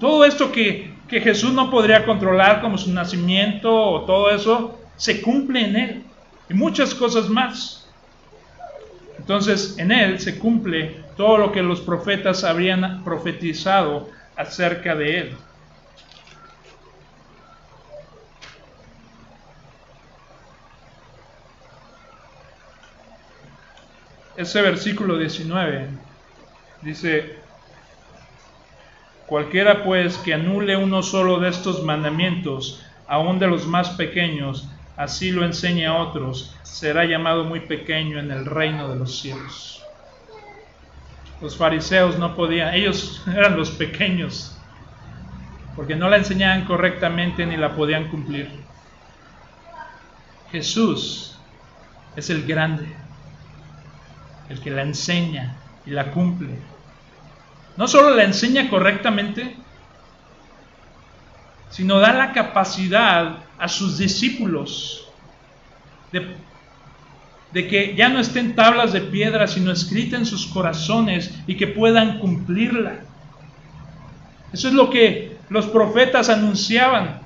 Todo 0.00 0.24
esto 0.24 0.50
que, 0.50 0.92
que 1.08 1.20
Jesús 1.20 1.52
no 1.52 1.70
podría 1.70 2.04
controlar, 2.04 2.60
como 2.60 2.78
su 2.78 2.92
nacimiento 2.92 3.72
o 3.72 4.04
todo 4.04 4.30
eso, 4.30 4.80
se 4.96 5.20
cumple 5.20 5.66
en 5.66 5.76
Él. 5.76 6.02
Y 6.48 6.54
muchas 6.54 6.94
cosas 6.94 7.28
más. 7.28 7.88
Entonces, 9.18 9.78
en 9.78 9.92
Él 9.92 10.18
se 10.18 10.38
cumple 10.38 10.96
todo 11.16 11.36
lo 11.36 11.52
que 11.52 11.62
los 11.62 11.80
profetas 11.80 12.42
habrían 12.42 13.04
profetizado 13.04 14.08
acerca 14.36 14.96
de 14.96 15.20
Él. 15.20 15.36
ese 24.40 24.62
versículo 24.62 25.18
19 25.18 25.88
dice, 26.82 27.39
cualquiera 29.30 29.84
pues 29.84 30.18
que 30.18 30.34
anule 30.34 30.76
uno 30.76 31.04
solo 31.04 31.38
de 31.38 31.48
estos 31.48 31.84
mandamientos, 31.84 32.84
aun 33.06 33.38
de 33.38 33.46
los 33.46 33.64
más 33.64 33.90
pequeños, 33.90 34.68
así 34.96 35.30
lo 35.30 35.44
enseñe 35.44 35.86
a 35.86 35.94
otros, 35.94 36.56
será 36.64 37.04
llamado 37.04 37.44
muy 37.44 37.60
pequeño 37.60 38.18
en 38.18 38.32
el 38.32 38.44
reino 38.44 38.88
de 38.88 38.96
los 38.96 39.20
cielos. 39.20 39.84
Los 41.40 41.56
fariseos 41.56 42.18
no 42.18 42.34
podían, 42.34 42.74
ellos 42.74 43.22
eran 43.32 43.56
los 43.56 43.70
pequeños, 43.70 44.58
porque 45.76 45.94
no 45.94 46.08
la 46.08 46.16
enseñaban 46.16 46.64
correctamente 46.64 47.46
ni 47.46 47.56
la 47.56 47.76
podían 47.76 48.08
cumplir. 48.08 48.50
Jesús 50.50 51.38
es 52.16 52.30
el 52.30 52.44
grande 52.44 52.96
el 54.48 54.60
que 54.60 54.70
la 54.70 54.82
enseña 54.82 55.54
y 55.86 55.90
la 55.90 56.10
cumple. 56.10 56.58
No 57.80 57.88
solo 57.88 58.14
la 58.14 58.24
enseña 58.24 58.68
correctamente, 58.68 59.56
sino 61.70 61.98
da 61.98 62.12
la 62.12 62.32
capacidad 62.32 63.38
a 63.58 63.68
sus 63.68 63.96
discípulos 63.96 65.08
de, 66.12 67.66
que 67.68 67.94
ya 67.96 68.10
no 68.10 68.20
estén 68.20 68.54
tablas 68.54 68.92
de 68.92 69.00
piedra, 69.00 69.46
sino 69.46 69.72
escritas 69.72 70.20
en 70.20 70.26
sus 70.26 70.48
corazones 70.48 71.34
y 71.46 71.56
que 71.56 71.68
puedan 71.68 72.18
cumplirla. 72.18 73.00
Eso 74.52 74.68
es 74.68 74.74
lo 74.74 74.90
que 74.90 75.38
los 75.48 75.64
profetas 75.64 76.28
anunciaban, 76.28 77.22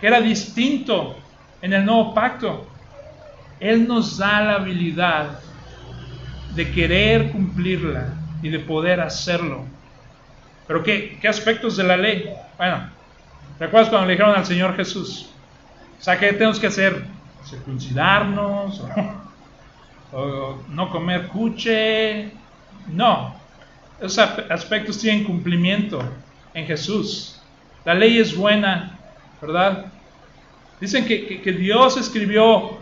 que 0.00 0.08
era 0.08 0.20
distinto 0.20 1.16
en 1.60 1.72
el 1.72 1.84
nuevo 1.84 2.12
pacto. 2.14 2.66
Él 3.60 3.86
nos 3.86 4.18
da 4.18 4.42
la 4.42 4.54
habilidad 4.54 5.38
de 6.56 6.68
querer 6.72 7.30
cumplirla 7.30 8.21
y 8.42 8.48
de 8.48 8.58
poder 8.58 9.00
hacerlo. 9.00 9.64
Pero 10.66 10.82
¿qué, 10.82 11.18
qué 11.20 11.28
aspectos 11.28 11.76
de 11.76 11.84
la 11.84 11.96
ley? 11.96 12.30
Bueno, 12.58 12.90
¿recuerdas 13.58 13.88
cuando 13.88 14.06
le 14.06 14.12
dijeron 14.14 14.36
al 14.36 14.44
Señor 14.44 14.76
Jesús? 14.76 15.30
O 15.98 16.02
sea, 16.02 16.18
¿qué 16.18 16.32
tenemos 16.32 16.58
que 16.58 16.66
hacer? 16.66 17.04
¿Circuncidarnos? 17.44 18.82
O, 20.14 20.58
no 20.68 20.90
comer 20.90 21.28
cuche? 21.28 22.30
No. 22.88 23.34
Esos 23.98 24.18
aspectos 24.50 24.98
tienen 24.98 25.24
cumplimiento 25.24 26.02
en 26.52 26.66
Jesús. 26.66 27.40
La 27.86 27.94
ley 27.94 28.18
es 28.18 28.36
buena, 28.36 28.98
¿verdad? 29.40 29.86
Dicen 30.78 31.06
que, 31.06 31.40
que 31.40 31.52
Dios 31.52 31.96
escribió 31.96 32.76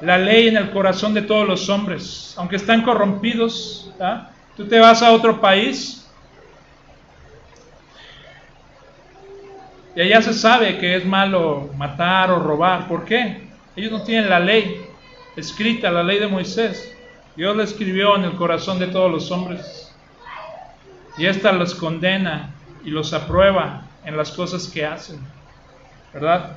la 0.00 0.16
ley 0.16 0.48
en 0.48 0.56
el 0.56 0.70
corazón 0.70 1.12
de 1.12 1.20
todos 1.20 1.46
los 1.46 1.68
hombres, 1.68 2.34
aunque 2.38 2.56
están 2.56 2.82
corrompidos. 2.82 3.92
Tú 4.60 4.68
te 4.68 4.78
vas 4.78 5.00
a 5.00 5.12
otro 5.12 5.40
país 5.40 6.06
y 9.96 10.02
allá 10.02 10.20
se 10.20 10.34
sabe 10.34 10.76
que 10.76 10.96
es 10.96 11.06
malo 11.06 11.70
matar 11.78 12.30
o 12.30 12.40
robar. 12.40 12.86
¿Por 12.86 13.06
qué? 13.06 13.48
Ellos 13.74 13.90
no 13.90 14.02
tienen 14.02 14.28
la 14.28 14.38
ley 14.38 14.82
escrita, 15.34 15.90
la 15.90 16.02
ley 16.02 16.18
de 16.18 16.28
Moisés. 16.28 16.94
Dios 17.36 17.56
la 17.56 17.64
escribió 17.64 18.14
en 18.16 18.24
el 18.24 18.36
corazón 18.36 18.78
de 18.78 18.88
todos 18.88 19.10
los 19.10 19.30
hombres. 19.30 19.96
Y 21.16 21.24
esta 21.24 21.52
los 21.52 21.74
condena 21.74 22.50
y 22.84 22.90
los 22.90 23.14
aprueba 23.14 23.84
en 24.04 24.14
las 24.14 24.30
cosas 24.30 24.68
que 24.68 24.84
hacen. 24.84 25.20
¿Verdad? 26.12 26.54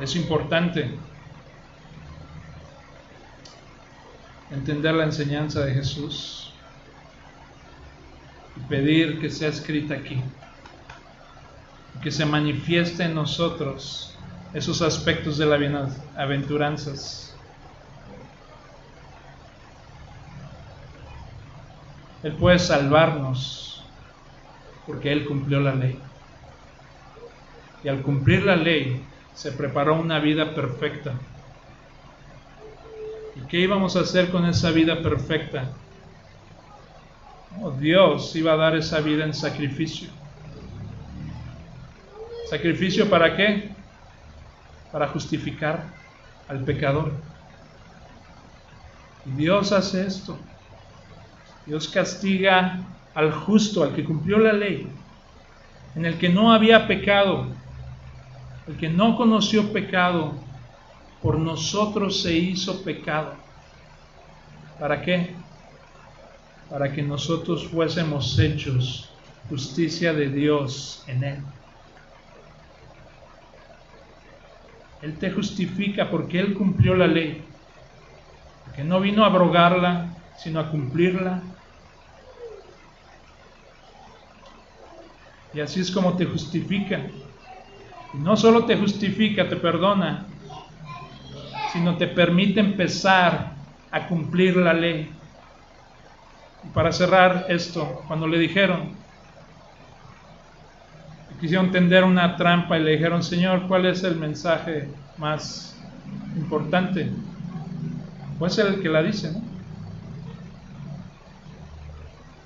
Es 0.00 0.14
importante 0.14 0.90
entender 4.50 4.94
la 4.94 5.04
enseñanza 5.04 5.64
de 5.64 5.74
Jesús 5.74 6.52
y 8.56 8.60
pedir 8.68 9.20
que 9.20 9.28
sea 9.28 9.48
escrita 9.48 9.94
aquí, 9.94 10.22
que 12.00 12.12
se 12.12 12.24
manifieste 12.24 13.04
en 13.04 13.14
nosotros 13.14 14.16
esos 14.54 14.82
aspectos 14.82 15.36
de 15.36 15.46
la 15.46 15.56
bienaventuranzas. 15.56 17.36
Él 22.22 22.32
puede 22.34 22.60
salvarnos 22.60 23.84
porque 24.86 25.10
Él 25.10 25.26
cumplió 25.26 25.60
la 25.60 25.74
ley. 25.74 25.98
Y 27.84 27.88
al 27.88 28.02
cumplir 28.02 28.44
la 28.44 28.56
ley, 28.56 29.04
se 29.38 29.52
preparó 29.52 29.94
una 29.94 30.18
vida 30.18 30.52
perfecta. 30.52 31.14
¿Y 33.36 33.46
qué 33.46 33.60
íbamos 33.60 33.94
a 33.94 34.00
hacer 34.00 34.32
con 34.32 34.44
esa 34.44 34.72
vida 34.72 35.00
perfecta? 35.00 35.70
Oh, 37.62 37.70
Dios 37.70 38.34
iba 38.34 38.54
a 38.54 38.56
dar 38.56 38.74
esa 38.74 38.98
vida 38.98 39.24
en 39.24 39.32
sacrificio. 39.32 40.08
¿Sacrificio 42.50 43.08
para 43.08 43.36
qué? 43.36 43.70
Para 44.90 45.06
justificar 45.06 45.84
al 46.48 46.64
pecador. 46.64 47.12
Y 49.24 49.30
Dios 49.36 49.70
hace 49.70 50.04
esto. 50.04 50.36
Dios 51.64 51.86
castiga 51.86 52.80
al 53.14 53.30
justo, 53.30 53.84
al 53.84 53.94
que 53.94 54.02
cumplió 54.02 54.38
la 54.38 54.52
ley, 54.52 54.90
en 55.94 56.06
el 56.06 56.18
que 56.18 56.28
no 56.28 56.52
había 56.52 56.88
pecado, 56.88 57.46
el 58.68 58.76
que 58.76 58.90
no 58.90 59.16
conoció 59.16 59.72
pecado, 59.72 60.34
por 61.22 61.38
nosotros 61.38 62.22
se 62.22 62.34
hizo 62.34 62.82
pecado. 62.84 63.34
¿Para 64.78 65.00
qué? 65.00 65.34
Para 66.70 66.92
que 66.92 67.02
nosotros 67.02 67.66
fuésemos 67.66 68.38
hechos 68.38 69.10
justicia 69.48 70.12
de 70.12 70.28
Dios 70.28 71.02
en 71.06 71.24
él. 71.24 71.42
Él 75.00 75.16
te 75.16 75.30
justifica 75.30 76.10
porque 76.10 76.38
Él 76.38 76.54
cumplió 76.54 76.94
la 76.94 77.06
ley. 77.06 77.42
Que 78.76 78.84
no 78.84 79.00
vino 79.00 79.24
a 79.24 79.28
abrogarla, 79.28 80.14
sino 80.36 80.60
a 80.60 80.70
cumplirla. 80.70 81.42
Y 85.54 85.60
así 85.60 85.80
es 85.80 85.90
como 85.90 86.16
te 86.16 86.26
justifica. 86.26 87.00
Y 88.12 88.18
no 88.18 88.36
solo 88.36 88.64
te 88.66 88.76
justifica, 88.76 89.48
te 89.48 89.56
perdona, 89.56 90.26
sino 91.66 91.96
te 91.98 92.08
permite 92.08 92.60
empezar 92.60 93.56
a 93.90 94.08
cumplir 94.08 94.56
la 94.56 94.72
ley. 94.72 95.20
Y 96.62 96.70
para 96.70 96.92
cerrar 96.92 97.46
esto, 97.48 98.04
cuando 98.06 98.26
le 98.26 98.38
dijeron, 98.38 99.04
quisieron 101.38 101.70
tender 101.70 102.04
una 102.04 102.36
trampa 102.36 102.78
y 102.78 102.82
le 102.82 102.92
dijeron, 102.92 103.22
Señor, 103.22 103.66
¿cuál 103.68 103.86
es 103.86 104.02
el 104.04 104.16
mensaje 104.16 104.94
más 105.16 105.88
importante? 106.34 107.24
Pues 108.38 108.58
el 108.58 108.80
que 108.80 108.88
la 108.88 109.02
dice, 109.02 109.32
¿no? 109.32 109.48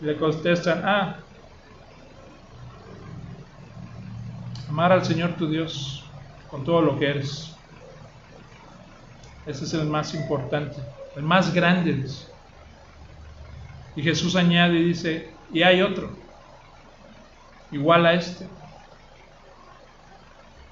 le 0.01 0.17
contestan, 0.19 0.83
ah, 0.85 1.25
amar 4.73 4.91
al 4.91 5.05
Señor 5.05 5.35
tu 5.35 5.51
Dios 5.51 6.03
con 6.51 6.65
todo 6.65 6.81
lo 6.81 6.99
que 6.99 7.07
eres. 7.07 7.55
Ese 9.45 9.65
es 9.65 9.75
el 9.75 9.87
más 9.87 10.15
importante, 10.15 10.77
el 11.15 11.23
más 11.23 11.53
grande. 11.53 12.07
Y 13.95 14.03
Jesús 14.03 14.35
añade 14.35 14.79
y 14.79 14.85
dice, 14.85 15.31
y 15.53 15.63
hay 15.63 15.83
otro, 15.83 16.11
igual 17.71 18.07
a 18.07 18.15
este. 18.15 18.49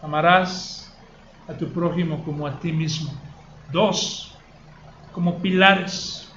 Amarás 0.01 0.97
a 1.47 1.53
tu 1.53 1.71
prójimo 1.71 2.25
como 2.25 2.47
a 2.47 2.59
ti 2.59 2.73
mismo. 2.73 3.13
Dos, 3.71 4.35
como 5.13 5.43
pilares. 5.43 6.33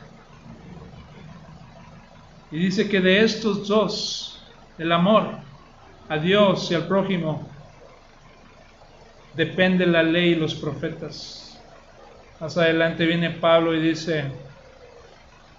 Y 2.52 2.58
dice 2.58 2.90
que 2.90 3.00
de 3.00 3.24
estos 3.24 3.70
dos, 3.70 4.44
el 4.78 4.92
amor 4.92 5.30
a 6.10 6.18
Dios 6.18 6.70
y 6.70 6.76
al 6.76 6.88
prójimo, 6.88 7.53
depende 9.36 9.86
la 9.86 10.04
ley 10.04 10.32
y 10.32 10.36
los 10.36 10.56
profetas. 10.56 11.60
Más 12.40 12.58
adelante 12.58 13.06
viene 13.06 13.32
Pablo 13.32 13.76
y 13.76 13.82
dice 13.82 14.26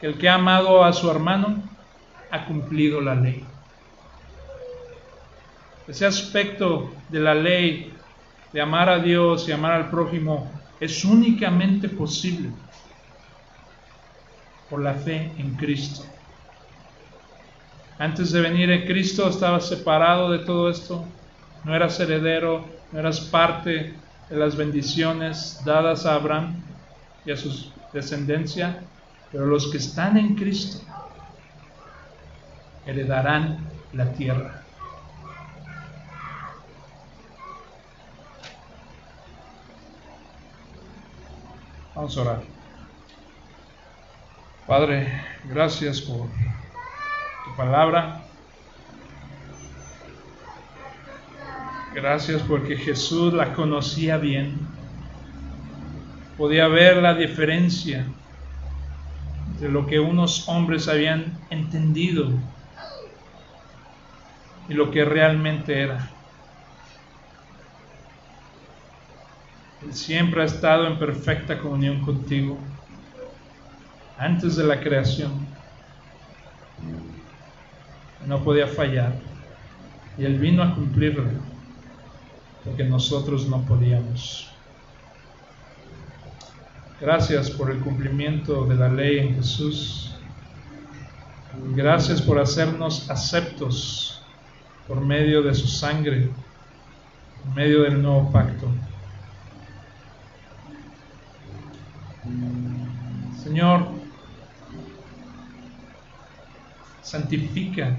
que 0.00 0.06
el 0.06 0.18
que 0.18 0.28
ha 0.28 0.34
amado 0.34 0.84
a 0.84 0.92
su 0.92 1.10
hermano 1.10 1.62
ha 2.30 2.44
cumplido 2.46 3.00
la 3.00 3.14
ley. 3.14 3.44
Ese 5.86 6.06
aspecto 6.06 6.92
de 7.08 7.20
la 7.20 7.34
ley 7.34 7.92
de 8.52 8.60
amar 8.60 8.88
a 8.88 8.98
Dios 8.98 9.48
y 9.48 9.52
amar 9.52 9.72
al 9.72 9.90
prójimo 9.90 10.50
es 10.80 11.04
únicamente 11.04 11.88
posible 11.88 12.50
por 14.70 14.80
la 14.80 14.94
fe 14.94 15.30
en 15.38 15.54
Cristo. 15.54 16.04
Antes 17.98 18.32
de 18.32 18.40
venir 18.40 18.70
en 18.70 18.86
Cristo 18.86 19.28
estabas 19.28 19.68
separado 19.68 20.30
de 20.30 20.40
todo 20.40 20.68
esto, 20.68 21.04
no 21.64 21.74
eras 21.74 21.98
heredero, 22.00 22.64
eras 22.94 23.20
parte 23.20 23.94
de 24.28 24.36
las 24.36 24.56
bendiciones 24.56 25.60
dadas 25.64 26.06
a 26.06 26.14
Abraham 26.14 26.62
y 27.24 27.32
a 27.32 27.36
su 27.36 27.72
descendencia, 27.92 28.80
pero 29.32 29.46
los 29.46 29.70
que 29.70 29.78
están 29.78 30.16
en 30.16 30.34
Cristo 30.34 30.84
heredarán 32.86 33.58
la 33.92 34.12
tierra. 34.12 34.62
Vamos 41.94 42.16
a 42.16 42.20
orar. 42.22 42.42
Padre, 44.66 45.22
gracias 45.44 46.00
por 46.00 46.26
tu 46.26 47.56
palabra. 47.56 48.23
Gracias 51.94 52.42
porque 52.42 52.76
Jesús 52.76 53.32
la 53.32 53.52
conocía 53.52 54.16
bien. 54.16 54.58
Podía 56.36 56.66
ver 56.66 56.96
la 56.96 57.14
diferencia 57.14 58.04
de 59.60 59.68
lo 59.68 59.86
que 59.86 60.00
unos 60.00 60.48
hombres 60.48 60.88
habían 60.88 61.38
entendido 61.50 62.32
y 64.68 64.74
lo 64.74 64.90
que 64.90 65.04
realmente 65.04 65.82
era. 65.82 66.10
Él 69.84 69.94
siempre 69.94 70.42
ha 70.42 70.46
estado 70.46 70.88
en 70.88 70.98
perfecta 70.98 71.60
comunión 71.60 72.00
contigo 72.00 72.58
antes 74.18 74.56
de 74.56 74.64
la 74.64 74.80
creación. 74.80 75.46
No 78.26 78.42
podía 78.42 78.66
fallar. 78.66 79.12
Y 80.18 80.24
Él 80.24 80.40
vino 80.40 80.60
a 80.60 80.74
cumplirlo 80.74 81.53
porque 82.64 82.84
nosotros 82.84 83.46
no 83.48 83.62
podíamos. 83.62 84.50
Gracias 87.00 87.50
por 87.50 87.70
el 87.70 87.80
cumplimiento 87.80 88.64
de 88.64 88.74
la 88.76 88.88
ley 88.88 89.18
en 89.18 89.34
Jesús. 89.36 90.14
Gracias 91.74 92.22
por 92.22 92.38
hacernos 92.38 93.10
aceptos 93.10 94.22
por 94.88 95.00
medio 95.00 95.42
de 95.42 95.54
su 95.54 95.68
sangre, 95.68 96.30
por 97.42 97.54
medio 97.54 97.82
del 97.82 98.02
nuevo 98.02 98.30
pacto. 98.32 98.68
Señor, 103.42 103.86
santifica 107.02 107.98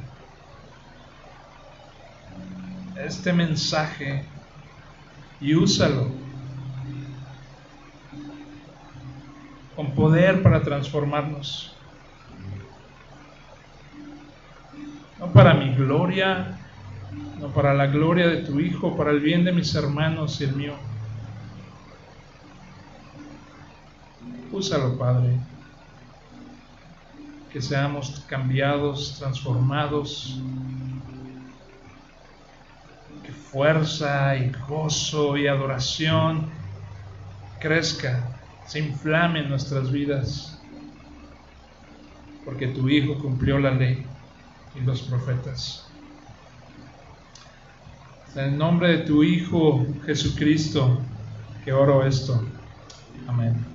este 2.97 3.31
mensaje 3.31 4.25
y 5.45 5.53
úsalo 5.53 6.07
con 9.75 9.91
poder 9.91 10.41
para 10.41 10.63
transformarnos. 10.63 11.71
No 15.19 15.27
para 15.27 15.53
mi 15.53 15.75
gloria, 15.75 16.57
no 17.39 17.49
para 17.49 17.75
la 17.75 17.85
gloria 17.85 18.27
de 18.27 18.37
tu 18.37 18.59
Hijo, 18.59 18.97
para 18.97 19.11
el 19.11 19.19
bien 19.19 19.45
de 19.45 19.51
mis 19.51 19.75
hermanos 19.75 20.41
y 20.41 20.45
el 20.45 20.55
mío. 20.55 20.73
Úsalo, 24.51 24.97
Padre. 24.97 25.37
Que 27.51 27.61
seamos 27.61 28.25
cambiados, 28.27 29.17
transformados. 29.19 30.39
Que 33.25 33.31
fuerza 33.31 34.35
y 34.35 34.51
gozo 34.67 35.35
y 35.37 35.47
adoración 35.47 36.49
crezca, 37.59 38.37
se 38.67 38.79
inflame 38.79 39.39
en 39.39 39.49
nuestras 39.49 39.91
vidas. 39.91 40.61
Porque 42.43 42.67
tu 42.67 42.87
Hijo 42.87 43.17
cumplió 43.19 43.57
la 43.57 43.71
ley 43.71 44.05
y 44.75 44.81
los 44.81 45.01
profetas. 45.01 45.87
En 48.35 48.43
el 48.43 48.57
nombre 48.57 48.89
de 48.89 48.97
tu 48.99 49.23
Hijo 49.23 49.85
Jesucristo, 50.05 50.99
que 51.63 51.73
oro 51.73 52.05
esto. 52.05 52.45
Amén. 53.27 53.74